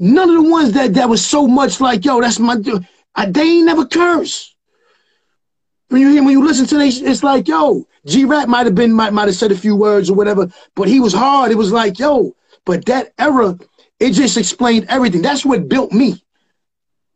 none 0.00 0.28
of 0.30 0.42
the 0.42 0.50
ones 0.50 0.72
that, 0.72 0.94
that 0.94 1.08
was 1.08 1.24
so 1.24 1.46
much 1.46 1.80
like, 1.80 2.04
yo, 2.04 2.20
that's 2.20 2.38
my, 2.38 2.56
dude. 2.56 2.86
I, 3.14 3.26
they 3.26 3.42
ain't 3.42 3.66
never 3.66 3.86
curse. 3.86 4.54
When 5.88 6.00
you 6.00 6.10
hear, 6.10 6.22
when 6.22 6.32
you 6.32 6.44
listen 6.44 6.66
to 6.66 6.78
this, 6.78 7.00
it's 7.00 7.22
like, 7.22 7.46
yo, 7.46 7.86
G 8.06 8.24
Rap 8.24 8.48
might 8.48 8.66
have 8.66 8.74
been, 8.74 8.92
might, 8.92 9.12
might 9.12 9.28
have 9.28 9.34
said 9.34 9.52
a 9.52 9.56
few 9.56 9.76
words 9.76 10.08
or 10.08 10.14
whatever, 10.14 10.50
but 10.74 10.88
he 10.88 11.00
was 11.00 11.12
hard. 11.12 11.52
It 11.52 11.56
was 11.56 11.72
like, 11.72 11.98
yo, 11.98 12.34
but 12.64 12.86
that 12.86 13.12
era, 13.18 13.58
it 13.98 14.12
just 14.12 14.36
explained 14.36 14.86
everything. 14.88 15.22
That's 15.22 15.44
what 15.44 15.68
built 15.68 15.92
me. 15.92 16.22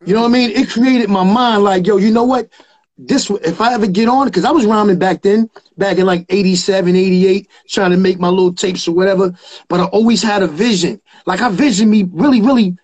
You 0.05 0.13
know 0.13 0.23
what 0.23 0.29
I 0.29 0.33
mean? 0.33 0.51
It 0.51 0.69
created 0.69 1.09
my 1.09 1.25
mind 1.25 1.65
like, 1.65 1.87
yo, 1.87 1.97
you 1.97 2.11
know 2.11 2.25
what? 2.25 2.51
This, 2.97 3.29
if 3.29 3.61
I 3.61 3.75
ever 3.75 3.89
get 3.89 4.09
on, 4.09 4.29
because 4.29 4.45
I 4.45 4.53
was 4.53 4.67
rhyming 4.67 4.99
back 4.99 5.23
then, 5.23 5.51
back 5.77 5.99
in 5.99 6.07
like 6.07 6.27
87, 6.29 6.95
88, 6.95 7.49
trying 7.69 7.91
to 7.91 7.97
make 7.97 8.21
my 8.21 8.29
little 8.29 8.53
tapes 8.53 8.87
or 8.87 8.95
whatever, 8.95 9.35
but 9.69 9.81
I 9.81 9.85
always 9.87 10.23
had 10.23 10.43
a 10.43 10.47
vision. 10.47 11.01
Like 11.27 11.41
I 11.41 11.49
vision 11.49 11.91
me 11.91 12.05
really, 12.13 12.41
really 12.41 12.77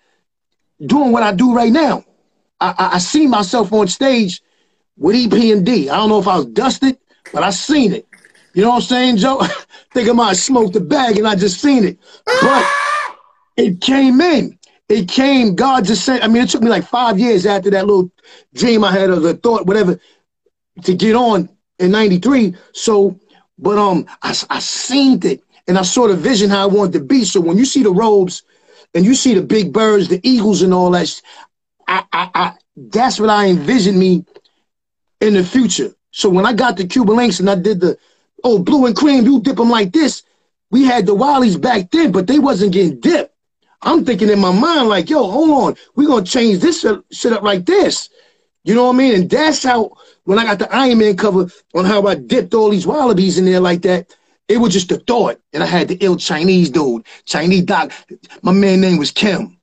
doing 0.85 1.11
what 1.11 1.23
I 1.23 1.33
do 1.33 1.55
right 1.55 1.71
now. 1.71 2.03
I, 2.59 2.75
I, 2.77 2.95
I 2.95 2.97
see 2.97 3.25
myself 3.25 3.71
on 3.71 3.87
stage 3.87 4.41
with 4.97 5.15
EPMD. 5.15 5.89
I 5.89 5.95
don't 5.95 6.09
know 6.09 6.19
if 6.19 6.27
I 6.27 6.37
was 6.37 6.47
dusted, 6.47 6.97
but 7.33 7.43
I 7.43 7.51
seen 7.51 7.93
it. 7.93 8.05
You 8.53 8.63
know 8.63 8.69
what 8.69 8.75
I'm 8.75 8.81
saying, 8.81 9.17
Joe? 9.17 9.41
Think 9.93 10.09
I 10.09 10.11
might 10.11 10.27
have 10.29 10.37
smoked 10.37 10.73
the 10.73 10.81
bag 10.81 11.17
and 11.17 11.27
I 11.27 11.35
just 11.35 11.61
seen 11.61 11.85
it. 11.85 11.97
But 12.25 12.65
it 13.57 13.81
came 13.81 14.19
in. 14.19 14.57
It 14.91 15.07
came, 15.07 15.55
God 15.55 15.85
just 15.85 16.03
said, 16.03 16.21
I 16.21 16.27
mean, 16.27 16.43
it 16.43 16.49
took 16.49 16.61
me 16.61 16.69
like 16.69 16.85
five 16.85 17.17
years 17.17 17.45
after 17.45 17.69
that 17.71 17.87
little 17.87 18.11
dream 18.53 18.83
I 18.83 18.91
had 18.91 19.09
or 19.09 19.21
the 19.21 19.35
thought, 19.35 19.65
whatever, 19.65 19.97
to 20.83 20.93
get 20.93 21.15
on 21.15 21.49
in 21.79 21.91
93. 21.91 22.55
So, 22.73 23.17
but 23.57 23.77
um, 23.77 24.05
I, 24.21 24.35
I 24.49 24.59
seen 24.59 25.25
it 25.25 25.43
and 25.69 25.77
I 25.77 25.83
saw 25.83 26.09
the 26.09 26.15
vision 26.17 26.49
how 26.49 26.63
I 26.63 26.65
wanted 26.65 26.93
to 26.93 27.05
be. 27.05 27.23
So 27.23 27.39
when 27.39 27.57
you 27.57 27.63
see 27.63 27.83
the 27.83 27.91
robes 27.91 28.43
and 28.93 29.05
you 29.05 29.15
see 29.15 29.33
the 29.33 29.41
big 29.41 29.71
birds, 29.71 30.09
the 30.09 30.19
eagles 30.23 30.61
and 30.61 30.73
all 30.73 30.91
that, 30.91 31.21
I, 31.87 32.03
I, 32.11 32.31
I, 32.35 32.53
that's 32.75 33.17
what 33.17 33.29
I 33.29 33.47
envisioned 33.47 33.97
me 33.97 34.25
in 35.21 35.35
the 35.35 35.43
future. 35.45 35.93
So 36.11 36.29
when 36.29 36.45
I 36.45 36.51
got 36.51 36.75
the 36.75 36.85
Cuban 36.85 37.15
links 37.15 37.39
and 37.39 37.49
I 37.49 37.55
did 37.55 37.79
the, 37.79 37.97
oh, 38.43 38.59
blue 38.59 38.87
and 38.87 38.95
cream, 38.95 39.25
you 39.25 39.39
dip 39.41 39.55
them 39.55 39.69
like 39.69 39.93
this. 39.93 40.23
We 40.69 40.83
had 40.83 41.05
the 41.05 41.15
Wallies 41.15 41.61
back 41.61 41.91
then, 41.91 42.11
but 42.11 42.27
they 42.27 42.39
wasn't 42.39 42.73
getting 42.73 42.99
dipped. 42.99 43.30
I'm 43.83 44.05
thinking 44.05 44.29
in 44.29 44.39
my 44.39 44.51
mind, 44.51 44.89
like, 44.89 45.09
yo, 45.09 45.29
hold 45.29 45.49
on, 45.49 45.75
we're 45.95 46.07
gonna 46.07 46.25
change 46.25 46.59
this 46.59 46.85
shit 47.11 47.33
up 47.33 47.43
like 47.43 47.65
this. 47.65 48.09
You 48.63 48.75
know 48.75 48.85
what 48.85 48.95
I 48.95 48.97
mean? 48.97 49.15
And 49.15 49.29
that's 49.29 49.63
how 49.63 49.91
when 50.25 50.37
I 50.37 50.43
got 50.43 50.59
the 50.59 50.73
Iron 50.73 50.99
Man 50.99 51.17
cover 51.17 51.49
on 51.73 51.85
how 51.85 52.05
I 52.05 52.15
dipped 52.15 52.53
all 52.53 52.69
these 52.69 52.85
wallabies 52.85 53.37
in 53.37 53.45
there 53.45 53.59
like 53.59 53.81
that, 53.81 54.15
it 54.47 54.57
was 54.57 54.73
just 54.73 54.91
a 54.91 54.97
thought. 54.97 55.39
And 55.53 55.63
I 55.63 55.65
had 55.65 55.87
the 55.87 55.97
ill 56.01 56.15
Chinese 56.15 56.69
dude, 56.69 57.05
Chinese 57.25 57.63
doc. 57.63 57.91
My 58.43 58.51
man 58.51 58.81
name 58.81 58.97
was 58.97 59.11
Kim. 59.11 59.57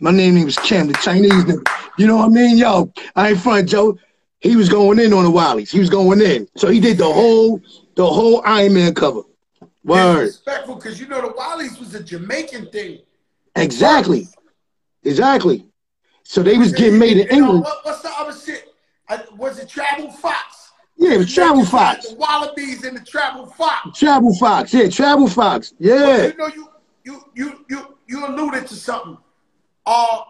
My 0.00 0.10
name 0.10 0.42
was 0.44 0.58
Kim, 0.58 0.88
the 0.88 0.94
Chinese 0.94 1.44
dude. 1.44 1.64
You 1.98 2.08
know 2.08 2.16
what 2.16 2.26
I 2.26 2.28
mean? 2.30 2.56
Yo, 2.56 2.92
I 3.14 3.30
ain't 3.30 3.40
front, 3.40 3.68
Joe. 3.68 3.96
He 4.40 4.56
was 4.56 4.68
going 4.68 4.98
in 4.98 5.12
on 5.12 5.22
the 5.22 5.30
Wallies. 5.30 5.70
He 5.70 5.78
was 5.78 5.90
going 5.90 6.20
in. 6.20 6.48
So 6.56 6.68
he 6.68 6.80
did 6.80 6.98
the 6.98 7.04
whole 7.04 7.60
the 7.94 8.04
whole 8.06 8.42
Iron 8.44 8.74
Man 8.74 8.94
cover. 8.94 9.22
Word. 9.84 10.24
Disrespectful 10.24 10.76
because 10.76 10.98
you 10.98 11.06
know 11.06 11.20
the 11.20 11.28
Wallies 11.28 11.78
was 11.78 11.94
a 11.94 12.02
Jamaican 12.02 12.70
thing. 12.70 13.00
Exactly. 13.56 14.28
Exactly. 15.04 15.66
So 16.24 16.42
they 16.42 16.56
was 16.58 16.72
getting 16.72 16.98
made 16.98 17.16
in 17.18 17.28
England. 17.28 17.62
what, 17.64 17.84
what's 17.84 18.02
the 18.02 18.10
other 18.18 18.32
shit? 18.38 18.72
Uh, 19.08 19.18
was 19.36 19.58
it 19.58 19.68
Travel 19.68 20.10
Fox? 20.10 20.70
Yeah, 20.96 21.14
it 21.14 21.18
was 21.18 21.34
Travel 21.34 21.64
Fox. 21.64 22.08
The 22.10 22.14
Wallabies 22.16 22.84
and 22.84 22.96
the 22.96 23.04
Travel 23.04 23.46
Fox. 23.46 23.98
Travel 23.98 24.34
Fox. 24.36 24.72
Yeah, 24.72 24.88
Travel 24.88 25.28
Fox. 25.28 25.74
Yeah. 25.78 26.26
you 26.28 26.36
know, 26.36 26.46
you 26.48 26.68
you 27.04 27.22
you 27.34 27.64
you 27.68 27.98
you 28.06 28.26
alluded 28.26 28.66
to 28.68 28.74
something. 28.74 29.18
Uh 29.84 30.20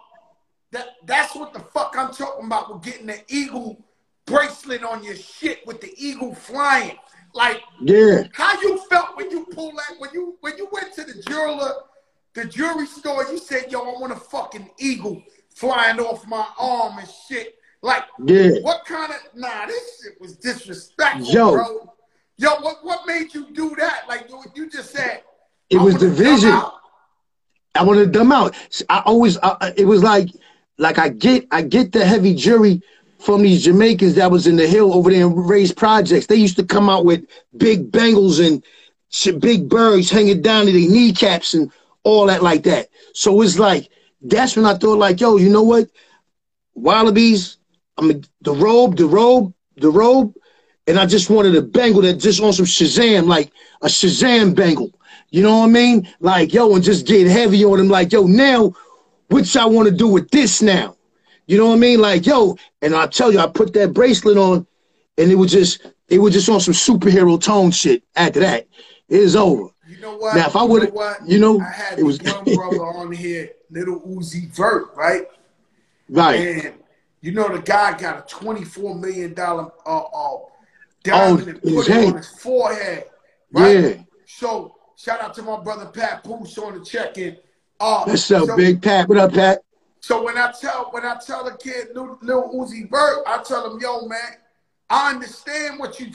that 0.71 0.87
that's 1.05 1.35
what 1.35 1.53
the 1.53 1.59
fuck 1.59 1.93
I'm 1.97 2.11
talking 2.11 2.45
about 2.47 2.73
with 2.73 2.83
getting 2.83 3.05
the 3.05 3.19
eagle 3.27 3.79
bracelet 4.25 4.83
on 4.83 5.03
your 5.03 5.15
shit 5.15 5.65
with 5.67 5.79
the 5.81 5.93
eagle 5.97 6.33
flying. 6.33 6.97
Like 7.35 7.61
Yeah. 7.81 8.23
how 8.33 8.59
you 8.61 8.79
felt 8.89 9.15
when 9.15 9.29
you 9.29 9.45
pulled 9.45 9.75
that 9.77 9.95
when 9.99 10.09
you 10.13 10.37
when 10.41 10.57
you 10.57 10.67
went 10.71 10.93
to 10.95 11.03
the 11.03 11.21
jeweler, 11.27 11.73
the 12.33 12.45
jewelry 12.45 12.87
store, 12.87 13.25
you 13.31 13.37
said, 13.37 13.71
yo, 13.71 13.79
I 13.81 13.99
want 13.99 14.11
a 14.13 14.15
fucking 14.17 14.69
eagle 14.79 15.21
flying 15.49 15.99
off 15.99 16.25
my 16.27 16.45
arm 16.59 16.97
and 16.97 17.07
shit. 17.27 17.55
Like 17.81 18.03
Yeah. 18.25 18.51
what 18.61 18.85
kind 18.85 19.11
of 19.11 19.17
nah, 19.35 19.65
this 19.67 20.01
shit 20.01 20.19
was 20.21 20.37
disrespectful, 20.37 21.25
Yo. 21.33 21.51
bro. 21.51 21.93
Yo, 22.37 22.49
what 22.61 22.77
what 22.83 23.01
made 23.05 23.33
you 23.33 23.51
do 23.51 23.75
that? 23.75 24.05
Like 24.07 24.29
you, 24.29 24.41
you 24.55 24.69
just 24.69 24.91
said 24.91 25.21
It 25.69 25.77
was 25.77 25.95
wanna 25.95 26.07
the 26.07 26.15
come 26.15 26.25
vision. 26.35 26.49
out. 26.49 26.73
I 27.75 27.83
wanted 27.83 28.13
them 28.13 28.31
out. 28.31 28.55
I 28.89 29.01
always, 29.05 29.37
I, 29.41 29.73
it 29.75 29.85
was 29.85 30.03
like, 30.03 30.29
like 30.77 30.99
I 30.99 31.09
get, 31.09 31.47
I 31.51 31.63
get 31.63 31.91
the 31.91 32.05
heavy 32.05 32.35
jury 32.35 32.81
from 33.19 33.41
these 33.41 33.63
Jamaicans 33.63 34.15
that 34.15 34.29
was 34.29 34.45
in 34.47 34.55
the 34.57 34.67
hill 34.67 34.93
over 34.93 35.09
there 35.09 35.25
in 35.25 35.35
raised 35.35 35.75
projects. 35.75 36.27
They 36.27 36.35
used 36.35 36.55
to 36.57 36.63
come 36.63 36.89
out 36.89 37.03
with 37.05 37.25
big 37.57 37.91
bangles 37.91 38.39
and 38.39 38.63
big 39.39 39.69
birds 39.69 40.09
hanging 40.09 40.41
down 40.41 40.65
to 40.67 40.71
their 40.71 40.89
kneecaps 40.89 41.53
and 41.53 41.71
all 42.03 42.27
that 42.27 42.43
like 42.43 42.63
that. 42.63 42.89
So 43.13 43.41
it's 43.41 43.59
like, 43.59 43.89
that's 44.21 44.55
when 44.55 44.65
I 44.65 44.75
thought 44.75 44.99
like, 44.99 45.19
yo, 45.19 45.37
you 45.37 45.49
know 45.49 45.63
what? 45.63 45.89
Wallabies, 46.75 47.57
I 47.97 48.01
mean, 48.03 48.23
the 48.41 48.53
robe, 48.53 48.97
the 48.97 49.05
robe, 49.05 49.53
the 49.77 49.89
robe, 49.89 50.33
and 50.87 50.99
I 50.99 51.05
just 51.05 51.29
wanted 51.29 51.55
a 51.55 51.61
bangle 51.61 52.01
that 52.01 52.15
just 52.15 52.41
on 52.41 52.53
some 52.53 52.65
Shazam, 52.65 53.27
like 53.27 53.51
a 53.81 53.87
Shazam 53.87 54.55
bangle. 54.55 54.91
You 55.29 55.43
know 55.43 55.59
what 55.59 55.69
I 55.69 55.71
mean? 55.71 56.07
Like, 56.19 56.53
yo, 56.53 56.75
and 56.75 56.83
just 56.83 57.07
get 57.07 57.27
heavy 57.27 57.63
on 57.65 57.77
them. 57.77 57.87
Like, 57.87 58.11
yo, 58.11 58.27
now, 58.27 58.73
what 59.29 59.53
y'all 59.53 59.71
want 59.71 59.87
to 59.89 59.95
do 59.95 60.07
with 60.07 60.29
this 60.29 60.61
now? 60.61 60.95
You 61.47 61.57
know 61.57 61.67
what 61.67 61.75
I 61.75 61.79
mean? 61.79 61.99
Like, 61.99 62.25
yo, 62.25 62.57
and 62.81 62.93
I 62.95 63.07
tell 63.07 63.31
you, 63.31 63.39
I 63.39 63.47
put 63.47 63.73
that 63.73 63.93
bracelet 63.93 64.37
on, 64.37 64.67
and 65.17 65.31
it 65.31 65.35
was 65.35 65.51
just, 65.51 65.85
it 66.07 66.19
was 66.19 66.33
just 66.33 66.49
on 66.49 66.59
some 66.59 66.73
superhero 66.73 67.41
tone 67.41 67.71
shit. 67.71 68.03
After 68.15 68.41
that, 68.41 68.67
it 69.09 69.19
is 69.19 69.35
over. 69.35 69.69
You 70.03 70.09
know 70.09 70.17
what? 70.17 70.35
Now, 70.35 70.47
if 70.47 70.55
I 70.57 70.65
know 70.65 70.85
what? 70.91 71.25
you 71.25 71.39
know, 71.39 71.61
I 71.61 71.71
had 71.71 71.97
it 71.97 72.03
was- 72.03 72.19
the 72.19 72.25
young 72.25 72.43
brother 72.55 72.83
on 72.83 73.13
here, 73.13 73.51
Lil 73.71 74.01
Uzi 74.01 74.49
Vert, 74.49 74.93
right? 74.97 75.27
Right? 76.09 76.35
And 76.35 76.73
you 77.21 77.31
know 77.31 77.47
the 77.47 77.61
guy 77.61 77.97
got 77.97 78.19
a 78.19 78.35
twenty-four 78.35 78.95
million 78.95 79.33
dollar 79.33 79.71
uh, 79.85 79.99
uh, 79.99 80.37
diamond 81.05 81.47
and 81.47 81.59
Oh, 81.63 81.69
his 81.69 81.87
put 81.87 81.89
it 81.89 82.07
on 82.07 82.17
his 82.17 82.27
forehead, 82.27 83.05
right? 83.53 83.79
Yeah. 83.79 83.93
So 84.25 84.75
shout 84.97 85.21
out 85.21 85.33
to 85.35 85.41
my 85.41 85.63
brother 85.63 85.85
Pat 85.85 86.25
Poose 86.25 86.57
on 86.57 86.77
the 86.77 86.83
check-in. 86.83 87.37
Uh, 87.79 88.03
What's 88.03 88.29
up, 88.29 88.47
so, 88.47 88.57
Big 88.57 88.81
Pat? 88.81 89.07
What 89.07 89.17
up, 89.17 89.31
Pat? 89.31 89.63
So 90.01 90.21
when 90.21 90.37
I 90.37 90.51
tell 90.51 90.89
when 90.91 91.05
I 91.05 91.17
tell 91.25 91.47
a 91.47 91.57
kid 91.57 91.87
little, 91.95 92.17
Lil 92.21 92.51
Uzi 92.53 92.89
Vert, 92.89 93.23
I 93.25 93.41
tell 93.41 93.73
him, 93.73 93.79
yo, 93.79 94.05
man, 94.05 94.19
I 94.89 95.11
understand 95.11 95.79
what 95.79 95.97
you. 95.97 96.11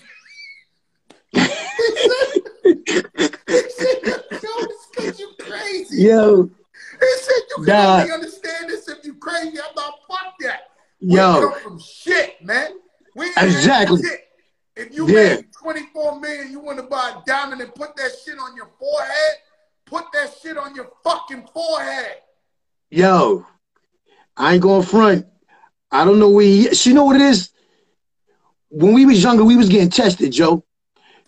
said, 2.87 3.11
he 3.49 3.71
said, 3.71 4.03
yo, 4.43 4.67
this 4.97 5.19
you 5.19 5.31
crazy. 5.41 6.03
Yo, 6.03 6.43
He 6.45 7.07
said, 7.21 7.43
you 7.51 7.65
can 7.65 7.67
Nah. 7.67 8.01
only 8.01 8.13
understand 8.13 8.69
this 8.69 8.89
if 8.89 9.05
you 9.05 9.15
crazy. 9.15 9.59
I'm 9.61 9.75
not 9.77 9.95
fuck 10.09 10.35
that. 10.41 10.61
We 11.01 11.17
yo, 11.17 11.51
from 11.63 11.79
shit, 11.79 12.45
man. 12.45 12.73
We 13.15 13.31
Exactly. 13.37 14.03
If 14.77 14.95
you 14.95 15.09
yeah. 15.09 15.37
made 15.37 15.47
24 15.61 16.21
million, 16.21 16.53
you 16.53 16.61
want 16.61 16.79
to 16.79 16.85
buy 16.85 17.15
a 17.17 17.23
diamond 17.27 17.61
and 17.61 17.75
put 17.75 17.97
that 17.97 18.13
shit 18.25 18.39
on 18.39 18.55
your 18.55 18.69
forehead? 18.79 19.35
Put 19.87 20.05
that 20.13 20.33
shit 20.41 20.57
on 20.57 20.75
your 20.77 20.89
fucking 21.03 21.49
forehead. 21.53 22.19
Yo, 22.91 23.45
I 24.37 24.55
ain't 24.55 24.63
going 24.63 24.85
front. 24.85 25.27
I 25.91 26.05
don't 26.05 26.19
know 26.19 26.31
where 26.31 26.45
he 26.45 26.69
You 26.85 26.95
know 26.95 27.05
what 27.05 27.17
it 27.17 27.23
is? 27.23 27.51
When 28.71 28.93
we 28.93 29.05
was 29.07 29.23
younger, 29.23 29.45
we 29.45 29.57
was 29.57 29.69
getting 29.69 29.91
tested, 29.91 30.31
Joe. 30.31 30.65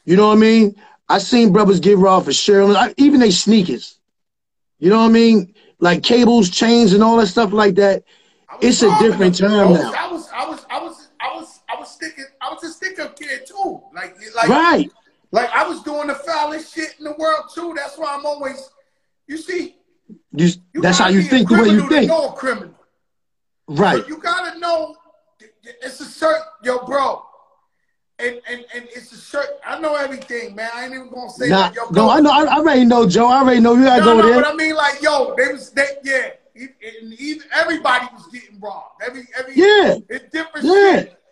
You 0.05 0.16
know 0.16 0.28
what 0.28 0.36
I 0.36 0.41
mean? 0.41 0.76
I 1.11 1.18
seen 1.18 1.52
brothers 1.52 1.80
get 1.80 1.98
raw 1.98 2.20
for 2.20 2.30
shearling, 2.30 2.94
even 2.96 3.18
they 3.18 3.32
sneakers. 3.32 3.98
You 4.78 4.90
know 4.90 5.00
what 5.00 5.06
I 5.06 5.12
mean? 5.12 5.54
Like 5.80 6.04
cables, 6.04 6.48
chains, 6.50 6.92
and 6.92 7.02
all 7.02 7.16
that 7.16 7.26
stuff 7.26 7.52
like 7.52 7.74
that. 7.74 8.04
It's 8.61 8.82
a 8.82 8.96
different 9.00 9.36
time 9.36 9.72
now. 9.72 9.92
I 9.92 10.06
was, 10.11 10.28
I 10.32 10.46
was, 10.48 10.66
I 10.70 10.82
was, 10.82 11.08
I 11.20 11.34
was, 11.34 11.61
I 11.68 11.80
was 11.80 11.90
sticking. 11.90 12.26
I 12.40 12.52
was 12.52 12.62
a 12.62 12.68
sticker 12.68 13.08
kid 13.08 13.44
too. 13.44 13.82
Like, 13.92 14.16
like, 14.36 14.48
right. 14.48 14.90
Like 15.32 15.50
I 15.50 15.66
was 15.66 15.82
doing 15.82 16.06
the 16.06 16.14
foulest 16.14 16.72
shit 16.72 16.94
in 16.98 17.04
the 17.04 17.14
world 17.18 17.46
too. 17.52 17.74
That's 17.76 17.98
why 17.98 18.14
I'm 18.16 18.24
always. 18.24 18.70
You 19.26 19.36
see. 19.36 19.76
You, 20.32 20.48
you 20.72 20.80
that's 20.80 20.98
how 20.98 21.08
you 21.08 21.22
think 21.22 21.48
the 21.48 21.56
way 21.56 21.70
you 21.70 21.88
think. 21.88 22.08
Know 22.08 22.28
a 22.28 22.32
criminal. 22.34 22.74
Right. 23.66 24.02
So 24.02 24.08
you 24.08 24.18
gotta 24.18 24.61
know. 24.61 24.96
It's 25.82 26.00
a 26.00 26.04
certain 26.04 26.42
yo, 26.62 26.84
bro. 26.86 27.24
And, 28.20 28.40
and, 28.48 28.64
and 28.74 28.84
it's 28.94 29.12
a 29.12 29.16
shirt. 29.16 29.46
I 29.66 29.78
know 29.78 29.94
everything, 29.94 30.54
man. 30.54 30.68
I 30.74 30.84
ain't 30.84 30.94
even 30.94 31.10
gonna 31.10 31.30
say 31.30 31.48
nah, 31.48 31.68
that. 31.68 31.74
Yo, 31.74 31.88
no, 31.90 32.10
I 32.10 32.20
know. 32.20 32.30
I, 32.30 32.44
I, 32.44 32.56
already 32.58 32.84
know, 32.84 33.08
Joe. 33.08 33.28
I 33.28 33.40
already 33.40 33.60
know. 33.60 33.74
You 33.74 33.84
gotta 33.84 34.00
no, 34.00 34.06
go 34.06 34.20
no, 34.20 34.26
there. 34.26 34.42
But 34.42 34.52
I 34.52 34.54
mean, 34.54 34.74
like, 34.74 35.00
yo, 35.00 35.34
they 35.36 35.52
was, 35.52 35.70
they, 35.70 35.86
yeah. 36.04 36.30
Even, 36.54 37.44
everybody 37.52 38.06
was 38.12 38.26
getting 38.26 38.60
robbed. 38.60 39.02
Every, 39.02 39.26
every, 39.38 39.54
yeah. 39.54 39.96
It's 40.08 40.30
different. 40.30 40.66
Yeah. 40.66 41.00
Shit. 41.00 41.22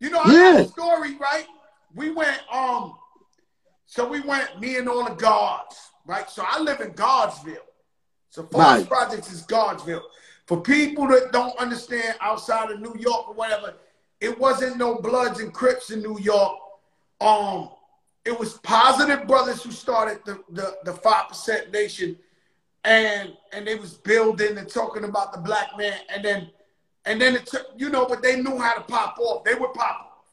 You 0.00 0.10
know, 0.10 0.20
I 0.24 0.32
yeah. 0.32 0.52
have 0.52 0.66
a 0.66 0.68
story, 0.68 1.16
right? 1.16 1.46
We 1.94 2.10
went, 2.10 2.40
um, 2.52 2.94
so 3.86 4.08
we 4.08 4.20
went, 4.20 4.60
me 4.60 4.76
and 4.76 4.88
all 4.88 5.04
the 5.04 5.14
guards, 5.14 5.90
right? 6.06 6.28
So 6.28 6.44
I 6.46 6.60
live 6.60 6.80
in 6.80 6.90
Guardsville. 6.92 7.56
So 8.30 8.42
Forest 8.42 8.68
right. 8.68 8.88
Projects 8.88 9.32
is 9.32 9.46
Guardsville. 9.46 10.02
For 10.46 10.60
people 10.60 11.08
that 11.08 11.32
don't 11.32 11.56
understand 11.58 12.16
outside 12.20 12.70
of 12.70 12.80
New 12.80 12.94
York 12.98 13.28
or 13.28 13.34
whatever, 13.34 13.74
it 14.20 14.38
wasn't 14.38 14.78
no 14.78 14.96
Bloods 14.96 15.40
and 15.40 15.52
Crips 15.52 15.90
in 15.90 16.02
New 16.02 16.18
York. 16.18 16.58
Um, 17.20 17.70
it 18.24 18.38
was 18.38 18.54
positive 18.54 19.26
brothers 19.26 19.62
who 19.62 19.70
started 19.70 20.20
the 20.24 20.42
the 20.50 20.76
the 20.84 20.92
five 20.92 21.28
percent 21.28 21.72
nation, 21.72 22.18
and 22.84 23.32
and 23.52 23.66
they 23.66 23.76
was 23.76 23.94
building 23.94 24.58
and 24.58 24.68
talking 24.68 25.04
about 25.04 25.32
the 25.32 25.38
black 25.38 25.76
man, 25.78 25.98
and 26.12 26.24
then 26.24 26.50
and 27.04 27.20
then 27.20 27.36
it 27.36 27.46
took 27.46 27.66
you 27.76 27.88
know, 27.88 28.06
but 28.06 28.22
they 28.22 28.40
knew 28.40 28.58
how 28.58 28.74
to 28.74 28.80
pop 28.80 29.18
off. 29.18 29.44
They 29.44 29.54
would 29.54 29.72
pop, 29.74 30.26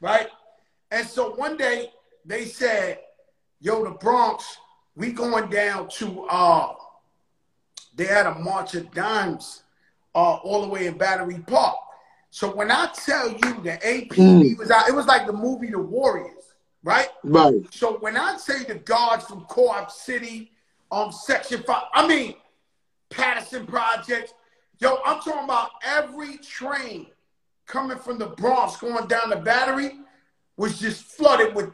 right? 0.00 0.28
And 0.90 1.06
so 1.06 1.34
one 1.34 1.56
day 1.56 1.92
they 2.24 2.44
said, 2.44 2.98
yo, 3.60 3.84
the 3.84 3.90
Bronx, 3.90 4.58
we 4.96 5.12
going 5.12 5.50
down 5.50 5.88
to 5.88 6.26
uh 6.30 6.74
they 7.96 8.06
had 8.06 8.26
a 8.26 8.34
march 8.36 8.74
of 8.74 8.92
dimes 8.92 9.64
uh 10.14 10.34
all 10.36 10.62
the 10.62 10.68
way 10.68 10.86
in 10.86 10.96
Battery 10.96 11.42
Park. 11.46 11.76
So 12.30 12.54
when 12.54 12.70
I 12.70 12.88
tell 12.94 13.28
you 13.28 13.60
the 13.62 13.78
APD 13.84 14.08
mm. 14.08 14.58
was 14.58 14.70
out, 14.70 14.88
it 14.88 14.94
was 14.94 15.06
like 15.06 15.26
the 15.26 15.32
movie 15.32 15.68
The 15.68 15.78
Warriors, 15.78 16.54
right? 16.84 17.08
Right. 17.24 17.62
So 17.72 17.98
when 17.98 18.16
I 18.16 18.36
say 18.36 18.64
the 18.64 18.76
guards 18.76 19.24
from 19.24 19.42
Co-op 19.46 19.90
City, 19.90 20.52
um, 20.92 21.10
Section 21.10 21.62
5, 21.64 21.82
I 21.92 22.06
mean 22.06 22.34
Patterson 23.10 23.66
Projects, 23.66 24.32
yo, 24.78 24.98
I'm 25.04 25.20
talking 25.20 25.44
about 25.44 25.70
every 25.84 26.38
train 26.38 27.08
coming 27.66 27.98
from 27.98 28.18
the 28.18 28.26
Bronx 28.26 28.76
going 28.76 29.06
down 29.08 29.30
the 29.30 29.36
battery 29.36 29.98
was 30.56 30.78
just 30.78 31.02
flooded 31.02 31.54
with 31.54 31.70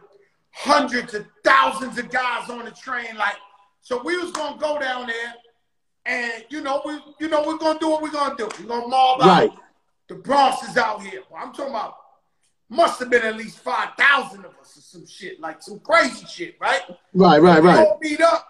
hundreds 0.53 1.13
of 1.13 1.27
thousands 1.45 1.99
of 1.99 2.11
guys 2.11 2.49
on 2.49 2.65
the 2.65 2.71
train. 2.71 3.17
Like, 3.19 3.37
so 3.83 4.03
we 4.03 4.17
was 4.17 4.33
gonna 4.33 4.59
go 4.59 4.79
down 4.79 5.07
there, 5.07 5.35
and 6.07 6.45
you 6.49 6.63
know, 6.63 6.81
we 6.85 6.99
you 7.21 7.29
know 7.29 7.43
we're 7.47 7.59
gonna 7.59 7.79
do 7.79 7.91
what 7.91 8.03
we're 8.03 8.11
gonna 8.11 8.37
do. 8.37 8.49
We're 8.61 8.69
gonna 8.69 8.89
mob 8.89 9.21
right. 9.21 9.51
out. 9.51 9.59
The 10.09 10.15
Bronx 10.15 10.69
is 10.69 10.77
out 10.77 11.03
here. 11.03 11.23
I'm 11.37 11.53
talking 11.53 11.71
about 11.71 11.97
must 12.69 12.99
have 12.99 13.11
been 13.11 13.23
at 13.23 13.37
least 13.37 13.59
five 13.61 13.91
thousand 13.99 14.45
of 14.45 14.53
us 14.61 14.77
or 14.77 14.81
some 14.81 15.07
shit, 15.07 15.41
like 15.41 15.63
some 15.63 15.79
crazy 15.81 16.27
shit, 16.27 16.57
right? 16.61 16.83
Right, 17.15 17.41
right, 17.41 17.63
right. 17.63 17.87
All 17.87 17.99
beat 18.01 18.21
up. 18.21 18.47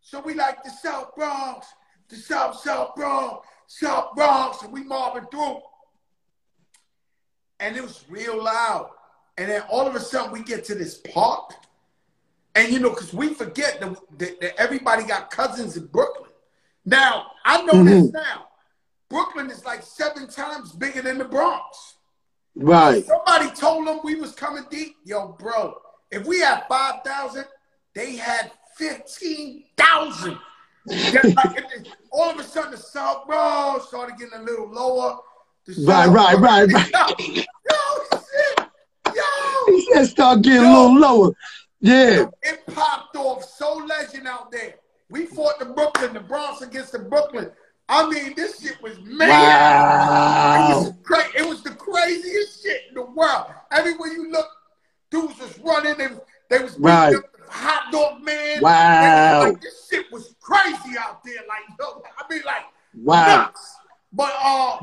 So 0.00 0.20
we 0.20 0.34
like 0.34 0.62
the 0.62 0.70
South 0.70 1.14
Bronx, 1.14 1.66
the 2.08 2.16
South 2.16 2.56
South 2.56 2.94
Bronx, 2.94 3.46
South 3.66 4.14
Bronx, 4.14 4.62
and 4.62 4.72
we 4.72 4.84
mobbing 4.84 5.26
through. 5.30 5.60
And 7.58 7.76
it 7.76 7.82
was 7.82 8.04
real 8.08 8.42
loud. 8.42 8.90
And 9.38 9.50
then 9.50 9.62
all 9.70 9.86
of 9.86 9.94
a 9.94 10.00
sudden 10.00 10.32
we 10.32 10.42
get 10.42 10.64
to 10.64 10.74
this 10.74 10.98
park. 11.12 11.54
And 12.54 12.72
you 12.72 12.78
know, 12.78 12.90
because 12.90 13.12
we 13.12 13.34
forget 13.34 13.80
that, 13.80 13.96
that, 14.18 14.40
that, 14.40 14.60
everybody 14.60 15.04
got 15.04 15.30
cousins 15.30 15.76
in 15.76 15.86
Brooklyn. 15.86 16.30
Now, 16.84 17.26
I 17.44 17.62
know 17.62 17.74
mm-hmm. 17.74 17.86
this 17.86 18.12
now. 18.12 18.45
Brooklyn 19.08 19.50
is 19.50 19.64
like 19.64 19.82
seven 19.82 20.28
times 20.28 20.72
bigger 20.72 21.02
than 21.02 21.18
the 21.18 21.24
Bronx. 21.24 21.94
Right. 22.54 23.04
Somebody 23.04 23.50
told 23.50 23.86
them 23.86 24.00
we 24.02 24.14
was 24.16 24.32
coming 24.32 24.64
deep. 24.70 24.96
Yo, 25.04 25.36
bro, 25.38 25.76
if 26.10 26.26
we 26.26 26.40
had 26.40 26.64
5,000, 26.68 27.44
they 27.94 28.16
had 28.16 28.50
15,000. 28.76 30.38
all 32.12 32.30
of 32.30 32.38
a 32.38 32.44
sudden, 32.44 32.70
the 32.70 32.76
South 32.76 33.26
Bronx 33.26 33.88
started 33.88 34.16
getting 34.18 34.38
a 34.38 34.42
little 34.42 34.70
lower. 34.70 35.18
Right, 35.84 36.06
right, 36.06 36.38
right, 36.38 36.72
right, 36.72 37.18
Yo, 37.18 37.34
yo, 37.34 37.44
shit. 38.12 38.68
Yo. 39.14 39.22
He 39.66 39.88
said 39.92 40.06
start 40.06 40.42
getting 40.42 40.62
yo. 40.62 40.68
a 40.68 40.70
little 40.70 40.98
lower. 40.98 41.32
Yeah. 41.80 42.26
It 42.42 42.66
popped 42.68 43.16
off 43.16 43.44
so 43.44 43.74
legend 43.74 44.28
out 44.28 44.50
there. 44.52 44.76
We 45.10 45.26
fought 45.26 45.58
the 45.58 45.66
Brooklyn, 45.66 46.14
the 46.14 46.20
Bronx 46.20 46.62
against 46.62 46.92
the 46.92 47.00
Brooklyn. 47.00 47.50
I 47.88 48.08
mean, 48.10 48.34
this 48.34 48.60
shit 48.60 48.82
was 48.82 48.98
mad. 49.04 49.28
Wow. 49.28 50.70
It 50.70 50.74
was 50.74 50.92
cra- 51.02 51.40
It 51.40 51.48
was 51.48 51.62
the 51.62 51.70
craziest 51.70 52.62
shit 52.62 52.82
in 52.88 52.94
the 52.94 53.02
world. 53.02 53.46
Everywhere 53.70 54.08
you 54.08 54.30
look, 54.30 54.48
dudes 55.10 55.38
was 55.38 55.58
running. 55.60 55.96
They 55.96 56.08
was, 56.08 56.20
they 56.50 56.58
was 56.58 56.78
right. 56.78 57.14
up 57.14 57.24
hot 57.48 57.92
dog 57.92 58.22
man. 58.22 58.60
Wow. 58.60 59.44
Like, 59.44 59.60
this 59.60 59.88
shit 59.88 60.10
was 60.10 60.34
crazy 60.40 60.98
out 60.98 61.22
there. 61.24 61.36
Like, 61.48 61.78
yo, 61.78 62.02
I 62.18 62.32
mean, 62.32 62.42
like, 62.44 62.64
wow. 62.94 63.36
Nuts. 63.36 63.76
But 64.12 64.32
uh, 64.42 64.78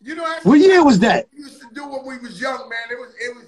you 0.00 0.14
know, 0.14 0.36
what 0.44 0.58
year 0.58 0.84
was 0.84 0.98
that? 1.00 1.26
We 1.32 1.40
used 1.40 1.60
to 1.60 1.68
do 1.74 1.86
when 1.86 2.06
we 2.06 2.18
was 2.18 2.40
young, 2.40 2.68
man. 2.68 2.78
It 2.90 2.98
was, 2.98 3.14
it 3.20 3.34
was. 3.34 3.44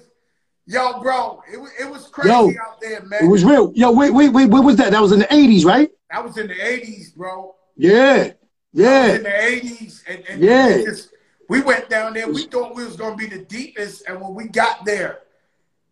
Yo, 0.65 1.01
bro, 1.01 1.41
it 1.51 1.59
was 1.59 1.71
it 1.79 1.89
was 1.89 2.07
crazy 2.09 2.29
yo, 2.29 2.51
out 2.61 2.79
there, 2.79 3.01
man. 3.01 3.23
It 3.23 3.27
was 3.27 3.43
real. 3.43 3.71
Yo, 3.73 3.91
wait, 3.91 4.11
wait, 4.11 4.29
wait. 4.29 4.49
What 4.49 4.63
was 4.63 4.75
that? 4.75 4.91
That 4.91 5.01
was 5.01 5.11
in 5.11 5.19
the 5.19 5.25
'80s, 5.25 5.65
right? 5.65 5.89
That 6.11 6.23
was 6.23 6.37
in 6.37 6.47
the 6.47 6.53
'80s, 6.53 7.15
bro. 7.15 7.55
Yeah. 7.75 8.33
Yeah. 8.73 9.15
In 9.15 9.23
the 9.23 9.29
80s. 9.29 10.03
And, 10.07 10.23
and 10.29 10.41
yeah. 10.41 10.77
Just, 10.77 11.09
we 11.47 11.61
went 11.61 11.89
down 11.89 12.13
there. 12.13 12.29
We 12.29 12.45
thought 12.45 12.75
we 12.75 12.85
was 12.85 12.95
going 12.95 13.17
to 13.17 13.29
be 13.29 13.35
the 13.35 13.43
deepest. 13.43 14.07
And 14.07 14.21
when 14.21 14.35
we 14.35 14.47
got 14.47 14.85
there, 14.85 15.19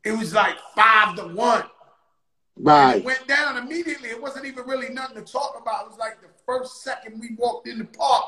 it 0.03 0.11
was 0.11 0.33
like 0.33 0.55
five 0.75 1.15
to 1.15 1.27
one. 1.27 1.63
Right. 2.59 3.03
Went 3.03 3.27
down 3.27 3.57
immediately. 3.57 4.09
It 4.09 4.21
wasn't 4.21 4.45
even 4.45 4.65
really 4.65 4.89
nothing 4.89 5.23
to 5.23 5.31
talk 5.31 5.57
about. 5.61 5.85
It 5.85 5.89
was 5.89 5.97
like 5.99 6.21
the 6.21 6.29
first 6.45 6.83
second 6.83 7.19
we 7.19 7.35
walked 7.37 7.67
in 7.67 7.79
the 7.79 7.85
park. 7.85 8.25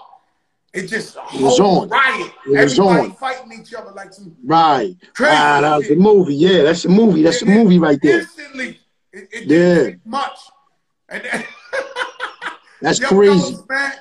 It 0.71 0.85
just 0.85 1.15
a 1.15 1.23
it 1.33 1.41
was 1.41 1.59
on. 1.59 1.89
riot. 1.89 2.31
It 2.45 2.55
Everybody 2.55 3.09
on. 3.09 3.15
fighting 3.15 3.59
each 3.59 3.73
other 3.73 3.91
like 3.91 4.13
some 4.13 4.35
right. 4.43 4.95
Crazy 5.15 5.33
wow, 5.33 5.61
that 5.61 5.77
was 5.77 5.89
a 5.89 5.95
movie. 5.95 6.35
Yeah, 6.35 6.61
that's 6.61 6.85
a 6.85 6.89
movie. 6.89 7.23
That's 7.23 7.41
a 7.41 7.47
movie 7.47 7.79
right 7.79 7.99
there. 8.03 8.19
Instantly, 8.19 8.79
it, 9.11 9.29
it 9.31 9.45
yeah. 9.45 9.95
much. 10.05 10.37
And 11.09 11.23
then 11.23 11.45
That's 12.81 12.99
crazy. 12.99 13.55
Man. 13.67 13.93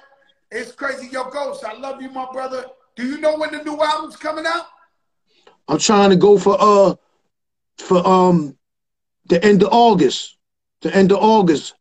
It's 0.51 0.73
crazy. 0.73 1.09
Yo, 1.09 1.25
Ghost, 1.31 1.65
I 1.65 1.75
love 1.75 2.01
you, 2.01 2.11
my 2.11 2.27
brother. 2.33 2.65
Do 2.97 3.07
you 3.07 3.19
know 3.21 3.37
when 3.37 3.53
the 3.53 3.63
new 3.63 3.81
album's 3.83 4.17
coming 4.17 4.45
out? 4.47 4.67
I'm 5.69 5.79
trying 5.79 6.11
to 6.11 6.17
go 6.17 6.39
for 6.39 6.57
uh 6.59 6.95
for 7.79 8.07
um 8.07 8.57
the 9.27 9.45
end 9.45 9.63
of 9.63 9.69
August. 9.73 10.37
The 10.81 10.95
end 10.95 11.13
of 11.13 11.19
August. 11.19 11.75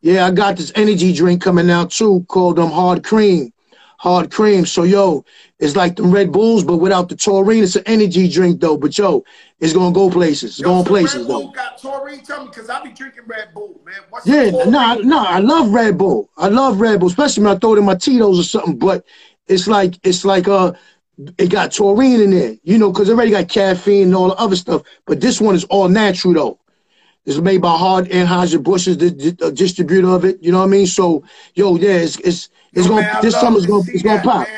Yeah, 0.00 0.26
I 0.26 0.30
got 0.30 0.56
this 0.56 0.72
energy 0.74 1.12
drink 1.12 1.42
coming 1.42 1.70
out 1.70 1.90
too 1.90 2.24
called 2.28 2.58
um 2.58 2.70
hard 2.70 3.04
cream. 3.04 3.52
Hard 3.98 4.30
cream. 4.30 4.64
So 4.64 4.84
yo, 4.84 5.24
it's 5.58 5.74
like 5.74 5.96
the 5.96 6.04
Red 6.04 6.30
Bulls, 6.30 6.62
but 6.62 6.76
without 6.76 7.08
the 7.08 7.16
taurine. 7.16 7.64
It's 7.64 7.74
an 7.74 7.82
energy 7.86 8.28
drink 8.28 8.60
though. 8.60 8.76
But 8.76 8.96
yo, 8.96 9.24
it's 9.58 9.72
gonna 9.72 9.92
go 9.92 10.08
places. 10.08 10.50
It's 10.50 10.60
yo, 10.60 10.68
going 10.68 10.84
so 10.84 10.88
places 10.88 11.16
Red 11.22 11.28
though. 11.28 11.42
Bull 11.42 11.52
got 11.52 11.82
taurine. 11.82 12.20
Tell 12.20 12.44
me, 12.44 12.52
cause 12.52 12.70
I 12.70 12.82
be 12.82 12.90
drinking 12.90 13.24
Red 13.26 13.52
Bull, 13.54 13.80
man. 13.84 13.96
What's 14.10 14.24
yeah, 14.24 14.50
no, 14.50 14.64
nah, 14.66 14.94
no, 14.94 15.02
nah, 15.02 15.24
I 15.24 15.40
love 15.40 15.70
Red 15.70 15.98
Bull. 15.98 16.30
I 16.36 16.46
love 16.46 16.80
Red 16.80 17.00
Bull, 17.00 17.08
especially 17.08 17.42
when 17.42 17.56
I 17.56 17.58
throw 17.58 17.74
it 17.74 17.78
in 17.78 17.84
my 17.84 17.96
Tito's 17.96 18.38
or 18.38 18.44
something. 18.44 18.78
But 18.78 19.04
it's 19.48 19.66
like 19.66 19.98
it's 20.04 20.24
like 20.24 20.46
uh, 20.46 20.74
it 21.36 21.50
got 21.50 21.72
taurine 21.72 22.20
in 22.20 22.30
there, 22.30 22.56
you 22.62 22.78
know, 22.78 22.92
cause 22.92 23.08
it 23.08 23.14
already 23.14 23.32
got 23.32 23.48
caffeine 23.48 24.04
and 24.04 24.14
all 24.14 24.28
the 24.28 24.36
other 24.36 24.54
stuff. 24.54 24.82
But 25.06 25.20
this 25.20 25.40
one 25.40 25.56
is 25.56 25.64
all 25.64 25.88
natural 25.88 26.34
though. 26.34 26.60
It's 27.28 27.38
made 27.38 27.60
by 27.60 27.76
Hard 27.76 28.06
Anheuser 28.06 28.62
Busch 28.62 28.88
is 28.88 28.96
the, 28.96 29.10
the, 29.10 29.52
distributor 29.52 30.08
of 30.08 30.24
it. 30.24 30.42
You 30.42 30.50
know 30.50 30.60
what 30.60 30.64
I 30.64 30.68
mean? 30.68 30.86
So, 30.86 31.22
yo, 31.54 31.76
yeah, 31.76 31.90
it's 31.90 32.18
it's 32.20 32.48
it's 32.72 32.86
yo, 32.86 32.94
gonna 32.94 33.02
man, 33.02 33.16
this 33.20 33.38
summer's 33.38 33.66
gonna 33.66 33.84
it's 33.88 34.02
gonna 34.02 34.22
pop. 34.22 34.48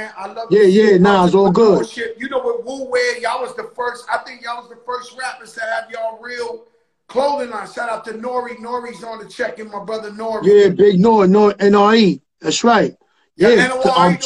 Yeah, 0.51 0.63
yeah, 0.63 0.97
nah, 0.97 1.27
it's 1.27 1.35
all 1.35 1.51
good. 1.51 1.85
You 1.97 2.29
know 2.29 2.39
what 2.39 2.65
Wu 2.65 2.89
wear? 2.89 3.19
Y'all 3.19 3.41
was 3.41 3.57
the 3.57 3.73
first. 3.75 4.07
I 4.09 4.19
think 4.19 4.43
y'all 4.43 4.63
was 4.63 4.71
the 4.71 4.79
first 4.87 5.19
rappers 5.19 5.53
to 5.55 5.63
have 5.63 5.91
y'all 5.91 6.21
real 6.23 6.67
clothing 7.09 7.51
line. 7.51 7.67
Shout 7.69 7.89
out 7.89 8.05
to 8.05 8.17
Nore. 8.17 8.49
Nore's 8.61 9.03
on 9.03 9.19
the 9.19 9.29
check 9.29 9.59
in 9.59 9.69
my 9.69 9.83
brother 9.83 10.13
Nore. 10.13 10.41
Yeah, 10.45 10.69
big 10.69 11.01
Nore, 11.01 11.27
Nore, 11.27 11.57
N-R-E. 11.59 12.23
That's 12.41 12.63
right. 12.63 12.95
Yeah, 13.35 13.49
yeah 13.49 13.73
um, 13.97 14.17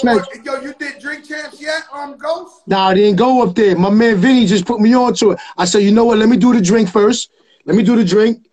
yo, 0.44 0.60
you 0.60 0.74
did 0.78 0.98
drink 1.00 1.24
champs 1.24 1.62
yet, 1.62 1.84
um, 1.94 2.18
Ghost? 2.18 2.60
Nah, 2.66 2.88
I 2.88 2.94
didn't 2.94 3.16
go 3.16 3.42
up 3.42 3.54
there. 3.54 3.74
My 3.74 3.88
man 3.88 4.18
Vinny 4.18 4.44
just 4.44 4.66
put 4.66 4.80
me 4.80 4.94
on 4.94 5.14
to 5.14 5.30
it. 5.30 5.38
I 5.56 5.64
said, 5.64 5.78
you 5.78 5.92
know 5.92 6.04
what? 6.04 6.18
Let 6.18 6.28
me 6.28 6.36
do 6.36 6.52
the 6.52 6.60
drink 6.60 6.90
first. 6.90 7.30
Let 7.64 7.76
me 7.76 7.82
do 7.82 7.96
the 7.96 8.04
drink. 8.04 8.48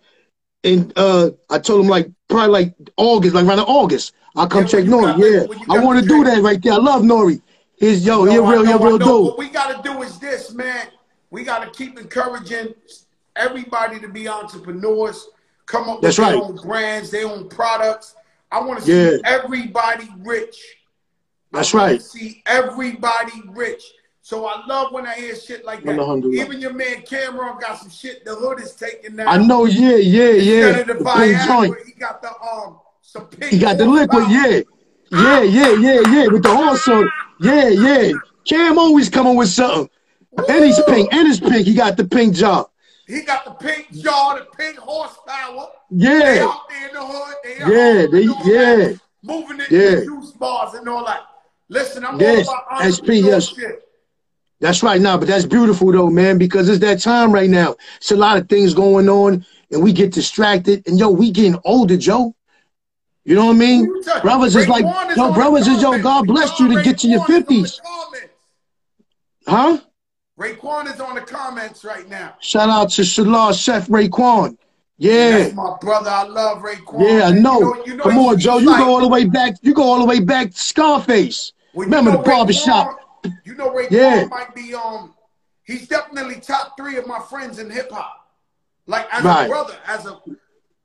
And 0.64 0.92
uh, 0.96 1.30
I 1.50 1.58
told 1.58 1.80
him 1.80 1.88
like 1.88 2.10
probably 2.28 2.48
like 2.48 2.74
August, 2.96 3.34
like 3.34 3.46
around 3.46 3.60
August. 3.60 4.14
I'll 4.36 4.46
come 4.46 4.62
yeah, 4.62 4.68
check 4.68 4.84
Nore. 4.86 5.02
Got, 5.02 5.18
yeah, 5.18 5.46
I 5.68 5.84
want 5.84 6.00
to 6.00 6.06
do 6.06 6.24
that 6.24 6.42
right 6.42 6.62
there. 6.62 6.74
I 6.74 6.76
love 6.76 7.04
Nore. 7.04 7.32
He's 7.76 8.06
yo, 8.06 8.24
he 8.24 8.36
a 8.36 8.42
real, 8.42 8.64
he 8.64 8.72
real 8.72 8.98
dude. 8.98 9.08
What 9.08 9.38
we 9.38 9.48
got 9.48 9.82
to 9.82 9.88
do 9.88 10.02
is 10.02 10.18
this, 10.18 10.52
man. 10.52 10.86
We 11.30 11.42
got 11.42 11.64
to 11.64 11.70
keep 11.76 11.98
encouraging 11.98 12.74
everybody 13.36 13.98
to 14.00 14.08
be 14.08 14.28
entrepreneurs, 14.28 15.28
come 15.66 15.88
up 15.88 16.00
That's 16.00 16.18
with 16.18 16.28
right. 16.28 16.32
their 16.34 16.42
own 16.42 16.56
brands, 16.56 17.10
their 17.10 17.26
own 17.26 17.48
products. 17.48 18.14
I 18.50 18.60
want 18.60 18.80
to 18.80 18.84
see 18.84 19.16
yeah. 19.16 19.18
everybody 19.24 20.08
rich. 20.18 20.56
That's 21.52 21.74
right. 21.74 22.00
See 22.00 22.42
everybody 22.46 23.42
rich. 23.48 23.82
So 24.24 24.46
I 24.46 24.64
love 24.66 24.92
when 24.92 25.04
I 25.04 25.14
hear 25.14 25.34
shit 25.34 25.64
like 25.64 25.82
that. 25.82 26.30
Even 26.32 26.60
your 26.60 26.72
man 26.72 27.02
Cam'ron 27.02 27.60
got 27.60 27.78
some 27.78 27.90
shit. 27.90 28.24
The 28.24 28.36
hood 28.36 28.60
is 28.60 28.72
taking 28.72 29.16
that. 29.16 29.26
I 29.26 29.36
know. 29.36 29.64
Yeah, 29.64 29.96
yeah, 29.96 30.30
yeah. 30.30 30.82
The 30.84 30.94
Viagra, 30.94 31.84
he 31.84 31.92
got 31.92 32.22
the 32.22 32.30
um 32.40 32.78
some 33.00 33.26
pink. 33.26 33.52
He 33.52 33.58
got 33.58 33.78
the 33.78 33.84
liquid. 33.84 34.24
Yeah, 34.30 34.62
yeah, 35.10 35.42
yeah, 35.42 35.74
yeah, 35.76 36.00
yeah. 36.08 36.26
With 36.28 36.44
the 36.44 36.56
horse 36.56 36.86
on. 36.86 37.10
Yeah, 37.40 37.68
yeah. 37.68 38.12
Cam 38.44 38.78
always 38.78 39.10
coming 39.10 39.36
with 39.36 39.48
something. 39.48 39.90
Woo! 40.30 40.44
And 40.48 40.64
he's 40.64 40.80
pink. 40.84 41.12
And 41.12 41.26
he's 41.26 41.40
pink. 41.40 41.66
He 41.66 41.74
got 41.74 41.96
the 41.96 42.04
pink 42.04 42.36
job. 42.36 42.70
He 43.08 43.22
got 43.22 43.44
the 43.44 43.50
pink 43.50 43.90
jaw, 43.90 44.36
the 44.36 44.46
pink 44.56 44.78
horsepower. 44.78 45.66
Yeah. 45.90 46.18
They 46.18 46.40
out 46.40 46.68
there 46.68 46.88
in 46.88 46.94
the 46.94 47.04
hood. 47.04 47.34
They 47.42 47.58
yeah, 47.58 48.06
they, 48.06 48.22
yeah. 48.48 48.76
That, 48.76 49.00
moving 49.22 49.60
it 49.60 49.70
yeah. 49.70 50.04
juice 50.04 50.30
bars 50.30 50.74
and 50.74 50.88
all 50.88 51.04
that. 51.06 51.22
Listen, 51.68 52.04
I'm 52.04 52.20
yes. 52.20 52.46
all 52.46 52.64
about 52.70 52.94
SP, 52.94 53.26
yes. 53.26 53.48
Shit. 53.48 53.82
That's 54.62 54.80
right 54.80 55.00
now, 55.00 55.18
but 55.18 55.26
that's 55.26 55.44
beautiful 55.44 55.90
though, 55.90 56.08
man, 56.08 56.38
because 56.38 56.68
it's 56.68 56.78
that 56.78 57.00
time 57.00 57.32
right 57.32 57.50
now. 57.50 57.74
It's 57.96 58.12
a 58.12 58.16
lot 58.16 58.36
of 58.36 58.48
things 58.48 58.74
going 58.74 59.08
on, 59.08 59.44
and 59.72 59.82
we 59.82 59.92
get 59.92 60.12
distracted. 60.12 60.86
And 60.86 61.00
yo, 61.00 61.08
we 61.10 61.32
getting 61.32 61.58
older, 61.64 61.96
Joe. 61.96 62.32
You 63.24 63.34
know 63.34 63.46
what 63.46 63.56
I 63.56 63.58
mean? 63.58 64.02
Brothers 64.22 64.54
is 64.54 64.68
like, 64.68 64.84
yo, 65.16 65.32
brothers 65.32 65.66
is 65.66 65.82
yo, 65.82 66.00
God 66.00 66.28
bless 66.28 66.60
you 66.60 66.72
to 66.76 66.80
get 66.80 66.98
to 66.98 67.08
your 67.08 67.24
fifties. 67.24 67.80
Huh? 69.48 69.80
Raekwon 70.38 70.94
is 70.94 71.00
on 71.00 71.16
the 71.16 71.22
comments 71.22 71.84
right 71.84 72.08
now. 72.08 72.36
Shout 72.38 72.68
out 72.68 72.90
to 72.90 73.04
Salah 73.04 73.52
Chef 73.52 73.88
Raekwon. 73.88 74.56
Yeah. 74.96 75.38
That's 75.38 75.54
my 75.54 75.76
brother. 75.80 76.10
I 76.10 76.22
love 76.22 76.62
Raekwon. 76.62 77.00
Yeah, 77.00 77.24
I 77.24 77.32
know. 77.32 77.58
You 77.58 77.64
know, 77.64 77.84
you 77.84 77.96
know 77.96 78.04
Come 78.04 78.18
on, 78.18 78.38
Joe. 78.38 78.58
You 78.58 78.66
like, 78.66 78.78
go 78.78 78.94
all 78.94 79.00
the 79.00 79.08
way 79.08 79.24
back. 79.24 79.56
You 79.62 79.74
go 79.74 79.82
all 79.82 79.98
the 79.98 80.06
way 80.06 80.20
back 80.20 80.52
to 80.52 80.56
Scarface. 80.56 81.52
Remember 81.74 82.12
the 82.12 82.18
barbershop. 82.18 83.01
You 83.44 83.54
know, 83.54 83.72
Ray 83.72 83.86
yeah. 83.90 84.26
might 84.26 84.54
be 84.54 84.74
um, 84.74 85.14
he's 85.64 85.88
definitely 85.88 86.40
top 86.40 86.76
three 86.76 86.96
of 86.96 87.06
my 87.06 87.20
friends 87.20 87.58
in 87.58 87.70
hip 87.70 87.90
hop. 87.90 88.26
Like 88.86 89.06
as 89.12 89.24
right. 89.24 89.44
a 89.44 89.48
brother, 89.48 89.76
as 89.86 90.06
a 90.06 90.20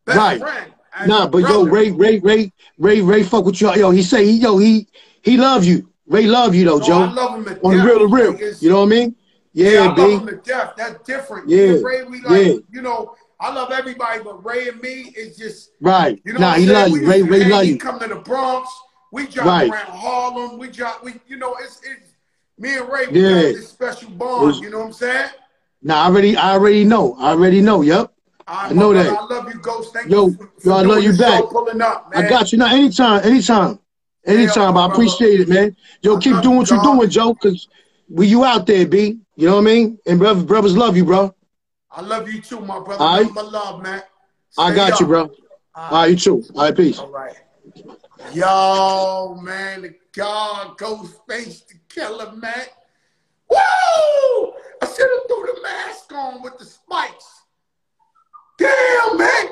best 0.06 0.18
right. 0.18 0.40
friend. 0.40 0.74
Nah, 1.06 1.28
but 1.28 1.42
brother. 1.42 1.54
yo, 1.54 1.64
Ray, 1.66 1.92
Ray, 1.92 2.20
Ray, 2.20 2.52
Ray, 2.78 3.02
Ray, 3.02 3.24
fuck 3.24 3.46
with 3.46 3.62
you. 3.62 3.74
Yo, 3.76 3.92
he 3.92 4.02
say 4.02 4.26
he, 4.26 4.38
yo, 4.38 4.58
he, 4.58 4.88
he 5.22 5.38
love 5.38 5.64
you. 5.64 5.90
Ray 6.08 6.26
love 6.26 6.56
you 6.56 6.66
though, 6.66 6.78
no, 6.78 6.86
Joe. 6.86 7.02
I 7.02 7.12
love 7.12 7.36
him 7.36 7.60
on 7.64 7.78
the 7.78 7.84
real 7.84 8.00
to 8.00 8.08
real. 8.08 8.54
You 8.60 8.70
know 8.70 8.80
what 8.80 8.86
I 8.86 8.90
mean? 8.90 9.16
Yeah, 9.54 9.70
yeah 9.70 9.92
I 9.92 9.96
B. 9.96 10.02
love 10.02 10.22
him 10.22 10.28
to 10.28 10.36
death. 10.38 10.74
That's 10.78 11.04
different. 11.06 11.50
Yeah, 11.50 11.78
Ray, 11.82 12.04
we 12.04 12.22
like, 12.22 12.46
yeah. 12.46 12.54
you 12.72 12.82
know, 12.82 13.16
I 13.40 13.52
love 13.52 13.72
everybody, 13.72 14.24
but 14.24 14.44
Ray 14.44 14.70
and 14.70 14.82
me 14.82 15.14
is 15.16 15.38
just 15.38 15.72
right. 15.82 16.20
You 16.24 16.34
know, 16.34 16.40
nah, 16.40 16.54
he 16.54 16.66
love 16.66 16.90
you. 16.90 17.08
Ray, 17.08 17.22
Ray 17.22 17.46
love 17.46 17.66
you. 17.66 17.78
Come 17.78 18.00
to 18.00 18.08
the 18.08 18.16
Bronx. 18.16 18.70
We 19.12 19.28
drive 19.28 19.48
right. 19.48 19.72
around 19.72 19.88
Harlem. 19.88 20.58
We 20.58 20.70
drive. 20.70 20.98
We, 21.04 21.16
you 21.28 21.38
know, 21.38 21.56
it's 21.62 21.82
it's 21.84 22.07
me 22.58 22.78
and 22.78 22.89
Ray, 22.89 23.08
we 23.08 23.22
yeah. 23.22 23.30
got 23.30 23.41
this 23.41 23.70
special 23.70 24.10
bond. 24.12 24.55
you 24.55 24.70
know 24.70 24.80
what 24.80 24.86
I'm 24.88 24.93
saying? 24.93 25.30
Nah, 25.82 26.03
I 26.03 26.05
already, 26.08 26.36
I 26.36 26.53
already 26.53 26.84
know. 26.84 27.16
I 27.20 27.30
already 27.32 27.62
know. 27.62 27.82
Yep. 27.82 28.12
I, 28.47 28.70
I 28.70 28.74
know 28.74 28.93
that. 28.93 29.08
I 29.08 29.26
love 29.26 29.53
you, 29.53 29.60
Ghost. 29.60 29.93
Thank 29.93 30.10
yo, 30.10 30.28
you 30.28 30.34
for, 30.34 30.49
yo, 30.64 30.76
I 30.76 30.82
love 30.82 31.03
you 31.03 31.18
back. 31.18 31.43
Pulling 31.45 31.82
up. 31.82 32.12
I 32.16 32.28
got 32.28 32.51
you. 32.51 32.58
Now, 32.58 32.74
anytime, 32.74 33.24
anytime, 33.24 33.80
anytime. 34.26 34.76
Yeah, 34.76 34.82
I 34.82 34.88
appreciate 34.88 35.41
it, 35.41 35.49
man. 35.49 35.76
Yo, 36.01 36.18
I 36.18 36.20
keep 36.20 36.41
doing 36.41 36.58
what 36.58 36.70
you're 36.70 36.82
doing, 36.82 37.10
Joe, 37.10 37.34
because 37.34 37.68
we 38.10 38.28
you 38.28 38.43
out 38.43 38.66
there, 38.66 38.88
B. 38.88 39.20
You 39.36 39.47
know 39.47 39.55
what 39.55 39.62
I 39.62 39.66
mean? 39.66 39.99
And 40.08 40.18
brothers, 40.18 40.43
brothers 40.43 40.78
love 40.78 40.97
you, 40.97 41.05
bro. 41.05 41.36
I 41.91 42.01
love 42.01 42.32
you 42.32 42.41
too, 42.41 42.60
my 42.62 42.80
brother. 42.80 43.03
All 43.03 43.24
right. 43.24 43.32
My 43.34 43.41
love, 43.41 43.84
man. 43.84 44.01
Stay 44.49 44.64
I 44.64 44.76
got 44.76 44.93
up. 44.93 44.99
you, 44.99 45.05
bro. 45.05 45.22
All 45.22 45.28
right. 45.28 45.38
All 45.76 45.91
right, 45.91 46.10
you 46.10 46.16
too. 46.16 46.43
All 46.55 46.64
right, 46.64 46.76
peace. 46.76 46.99
All 46.99 47.12
right. 47.12 47.36
Yo, 48.34 49.39
man, 49.41 49.84
the 49.84 49.95
God 50.14 50.78
Ghostface 50.78 51.68
the 51.68 51.76
Killah, 51.90 52.36
man. 52.40 52.66
Woo! 53.50 53.58
I 54.82 54.86
should 54.86 55.10
have 55.10 55.28
threw 55.28 55.54
the 55.54 55.60
mask 55.62 56.12
on 56.14 56.42
with 56.42 56.58
the 56.58 56.66
spikes. 56.66 57.44
Damn, 58.58 59.18
man. 59.18 59.46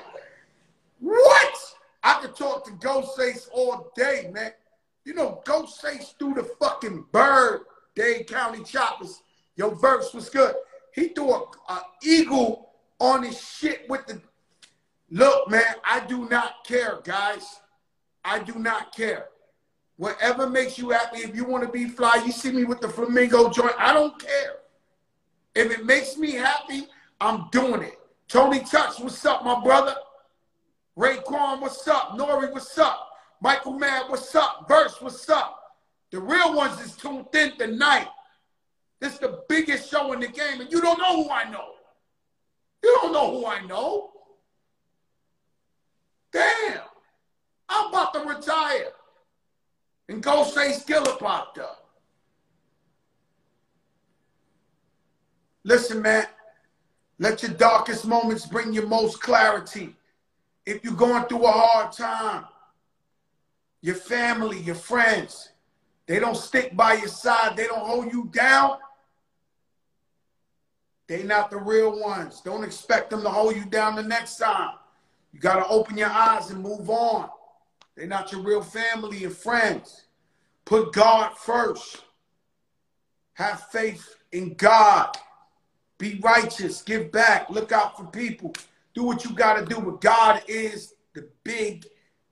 What? 0.99 1.57
I 2.03 2.21
could 2.21 2.35
talk 2.35 2.65
to 2.65 2.71
Ghostface 2.71 3.47
all 3.51 3.91
day, 3.95 4.29
man. 4.33 4.51
You 5.05 5.13
know, 5.13 5.41
Ghostface 5.45 6.17
threw 6.17 6.33
the 6.33 6.43
fucking 6.59 7.05
bird, 7.11 7.61
Dade 7.95 8.27
County 8.27 8.63
Choppers. 8.63 9.21
Your 9.55 9.75
verse 9.75 10.13
was 10.13 10.29
good. 10.29 10.55
He 10.93 11.09
threw 11.09 11.31
a, 11.33 11.45
a 11.69 11.81
eagle 12.03 12.69
on 12.99 13.23
his 13.23 13.39
shit 13.39 13.87
with 13.89 14.05
the. 14.07 14.21
Look, 15.11 15.49
man, 15.49 15.75
I 15.83 15.99
do 16.01 16.27
not 16.27 16.65
care, 16.65 16.99
guys. 17.03 17.59
I 18.23 18.39
do 18.39 18.55
not 18.55 18.95
care. 18.95 19.27
Whatever 19.97 20.49
makes 20.49 20.77
you 20.77 20.89
happy. 20.89 21.19
If 21.19 21.35
you 21.35 21.45
want 21.45 21.63
to 21.63 21.69
be 21.69 21.85
fly, 21.85 22.21
you 22.25 22.31
see 22.31 22.51
me 22.51 22.65
with 22.65 22.81
the 22.81 22.89
flamingo 22.89 23.49
joint. 23.49 23.75
I 23.77 23.93
don't 23.93 24.19
care. 24.19 24.57
If 25.55 25.71
it 25.71 25.85
makes 25.85 26.17
me 26.17 26.33
happy, 26.33 26.87
I'm 27.21 27.47
doing 27.51 27.81
it. 27.81 27.97
Tony 28.27 28.59
Touch, 28.59 28.99
what's 28.99 29.25
up, 29.25 29.45
my 29.45 29.61
brother? 29.63 29.95
Raekwon, 30.97 31.61
what's 31.61 31.87
up? 31.87 32.17
Nore, 32.17 32.51
what's 32.51 32.77
up? 32.77 33.09
Michael 33.41 33.73
Mann, 33.73 34.09
what's 34.09 34.33
up? 34.35 34.65
Verse, 34.67 34.99
what's 34.99 35.29
up? 35.29 35.61
The 36.11 36.19
real 36.19 36.55
ones 36.55 36.79
is 36.81 36.95
tuned 36.95 37.27
in 37.33 37.57
tonight. 37.57 38.07
This 38.99 39.13
is 39.13 39.19
the 39.19 39.43
biggest 39.47 39.89
show 39.89 40.13
in 40.13 40.19
the 40.19 40.27
game, 40.27 40.61
and 40.61 40.71
you 40.71 40.81
don't 40.81 40.97
know 40.99 41.23
who 41.23 41.29
I 41.29 41.49
know. 41.49 41.71
You 42.83 42.97
don't 43.01 43.13
know 43.13 43.39
who 43.39 43.45
I 43.45 43.65
know. 43.65 44.11
Damn. 46.31 46.81
I'm 47.69 47.89
about 47.89 48.13
to 48.13 48.19
retire. 48.21 48.91
And 50.07 50.23
Ghostface 50.23 50.85
Killah 50.85 51.17
popped 51.17 51.57
up. 51.57 51.89
Listen, 55.63 56.01
man, 56.01 56.25
let 57.17 57.41
your 57.41 57.51
darkest 57.51 58.05
moments 58.05 58.45
bring 58.45 58.71
you 58.73 58.85
most 58.85 59.19
clarity. 59.21 59.95
If 60.65 60.83
you're 60.83 60.93
going 60.93 61.23
through 61.25 61.45
a 61.45 61.51
hard 61.51 61.91
time, 61.91 62.45
your 63.81 63.95
family, 63.95 64.59
your 64.59 64.75
friends, 64.75 65.49
they 66.05 66.19
don't 66.19 66.37
stick 66.37 66.75
by 66.75 66.93
your 66.93 67.07
side, 67.07 67.57
they 67.57 67.65
don't 67.65 67.85
hold 67.85 68.11
you 68.11 68.29
down. 68.31 68.77
They 71.07 71.23
not 71.23 71.51
the 71.51 71.57
real 71.57 71.99
ones. 71.99 72.41
Don't 72.41 72.63
expect 72.63 73.11
them 73.11 73.21
to 73.21 73.29
hold 73.29 73.55
you 73.55 73.65
down 73.65 73.95
the 73.95 74.03
next 74.03 74.37
time. 74.37 74.75
You 75.31 75.39
got 75.39 75.55
to 75.55 75.67
open 75.67 75.97
your 75.97 76.09
eyes 76.09 76.49
and 76.49 76.61
move 76.61 76.89
on. 76.89 77.29
They're 77.95 78.07
not 78.07 78.31
your 78.31 78.41
real 78.41 78.61
family 78.61 79.23
and 79.23 79.35
friends. 79.35 80.05
Put 80.65 80.93
God 80.93 81.37
first. 81.37 82.03
Have 83.33 83.61
faith 83.67 84.15
in 84.31 84.53
God. 84.55 85.15
Be 85.97 86.19
righteous. 86.21 86.81
Give 86.81 87.11
back. 87.11 87.49
Look 87.49 87.71
out 87.71 87.97
for 87.97 88.05
people. 88.05 88.53
Do 88.93 89.03
what 89.03 89.23
you 89.23 89.31
got 89.31 89.59
to 89.59 89.65
do. 89.65 89.79
But 89.79 90.01
God 90.01 90.41
is 90.47 90.95
the 91.13 91.27
big, 91.43 91.85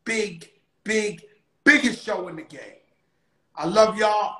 big, 0.03 0.49
big, 0.83 1.23
biggest 1.63 2.03
show 2.03 2.27
in 2.27 2.35
the 2.35 2.41
game. 2.41 2.81
I 3.55 3.65
love 3.65 3.97
y'all. 3.97 4.35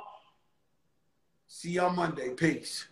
See 1.47 1.71
y'all 1.71 1.91
Monday. 1.91 2.29
Peace. 2.31 2.87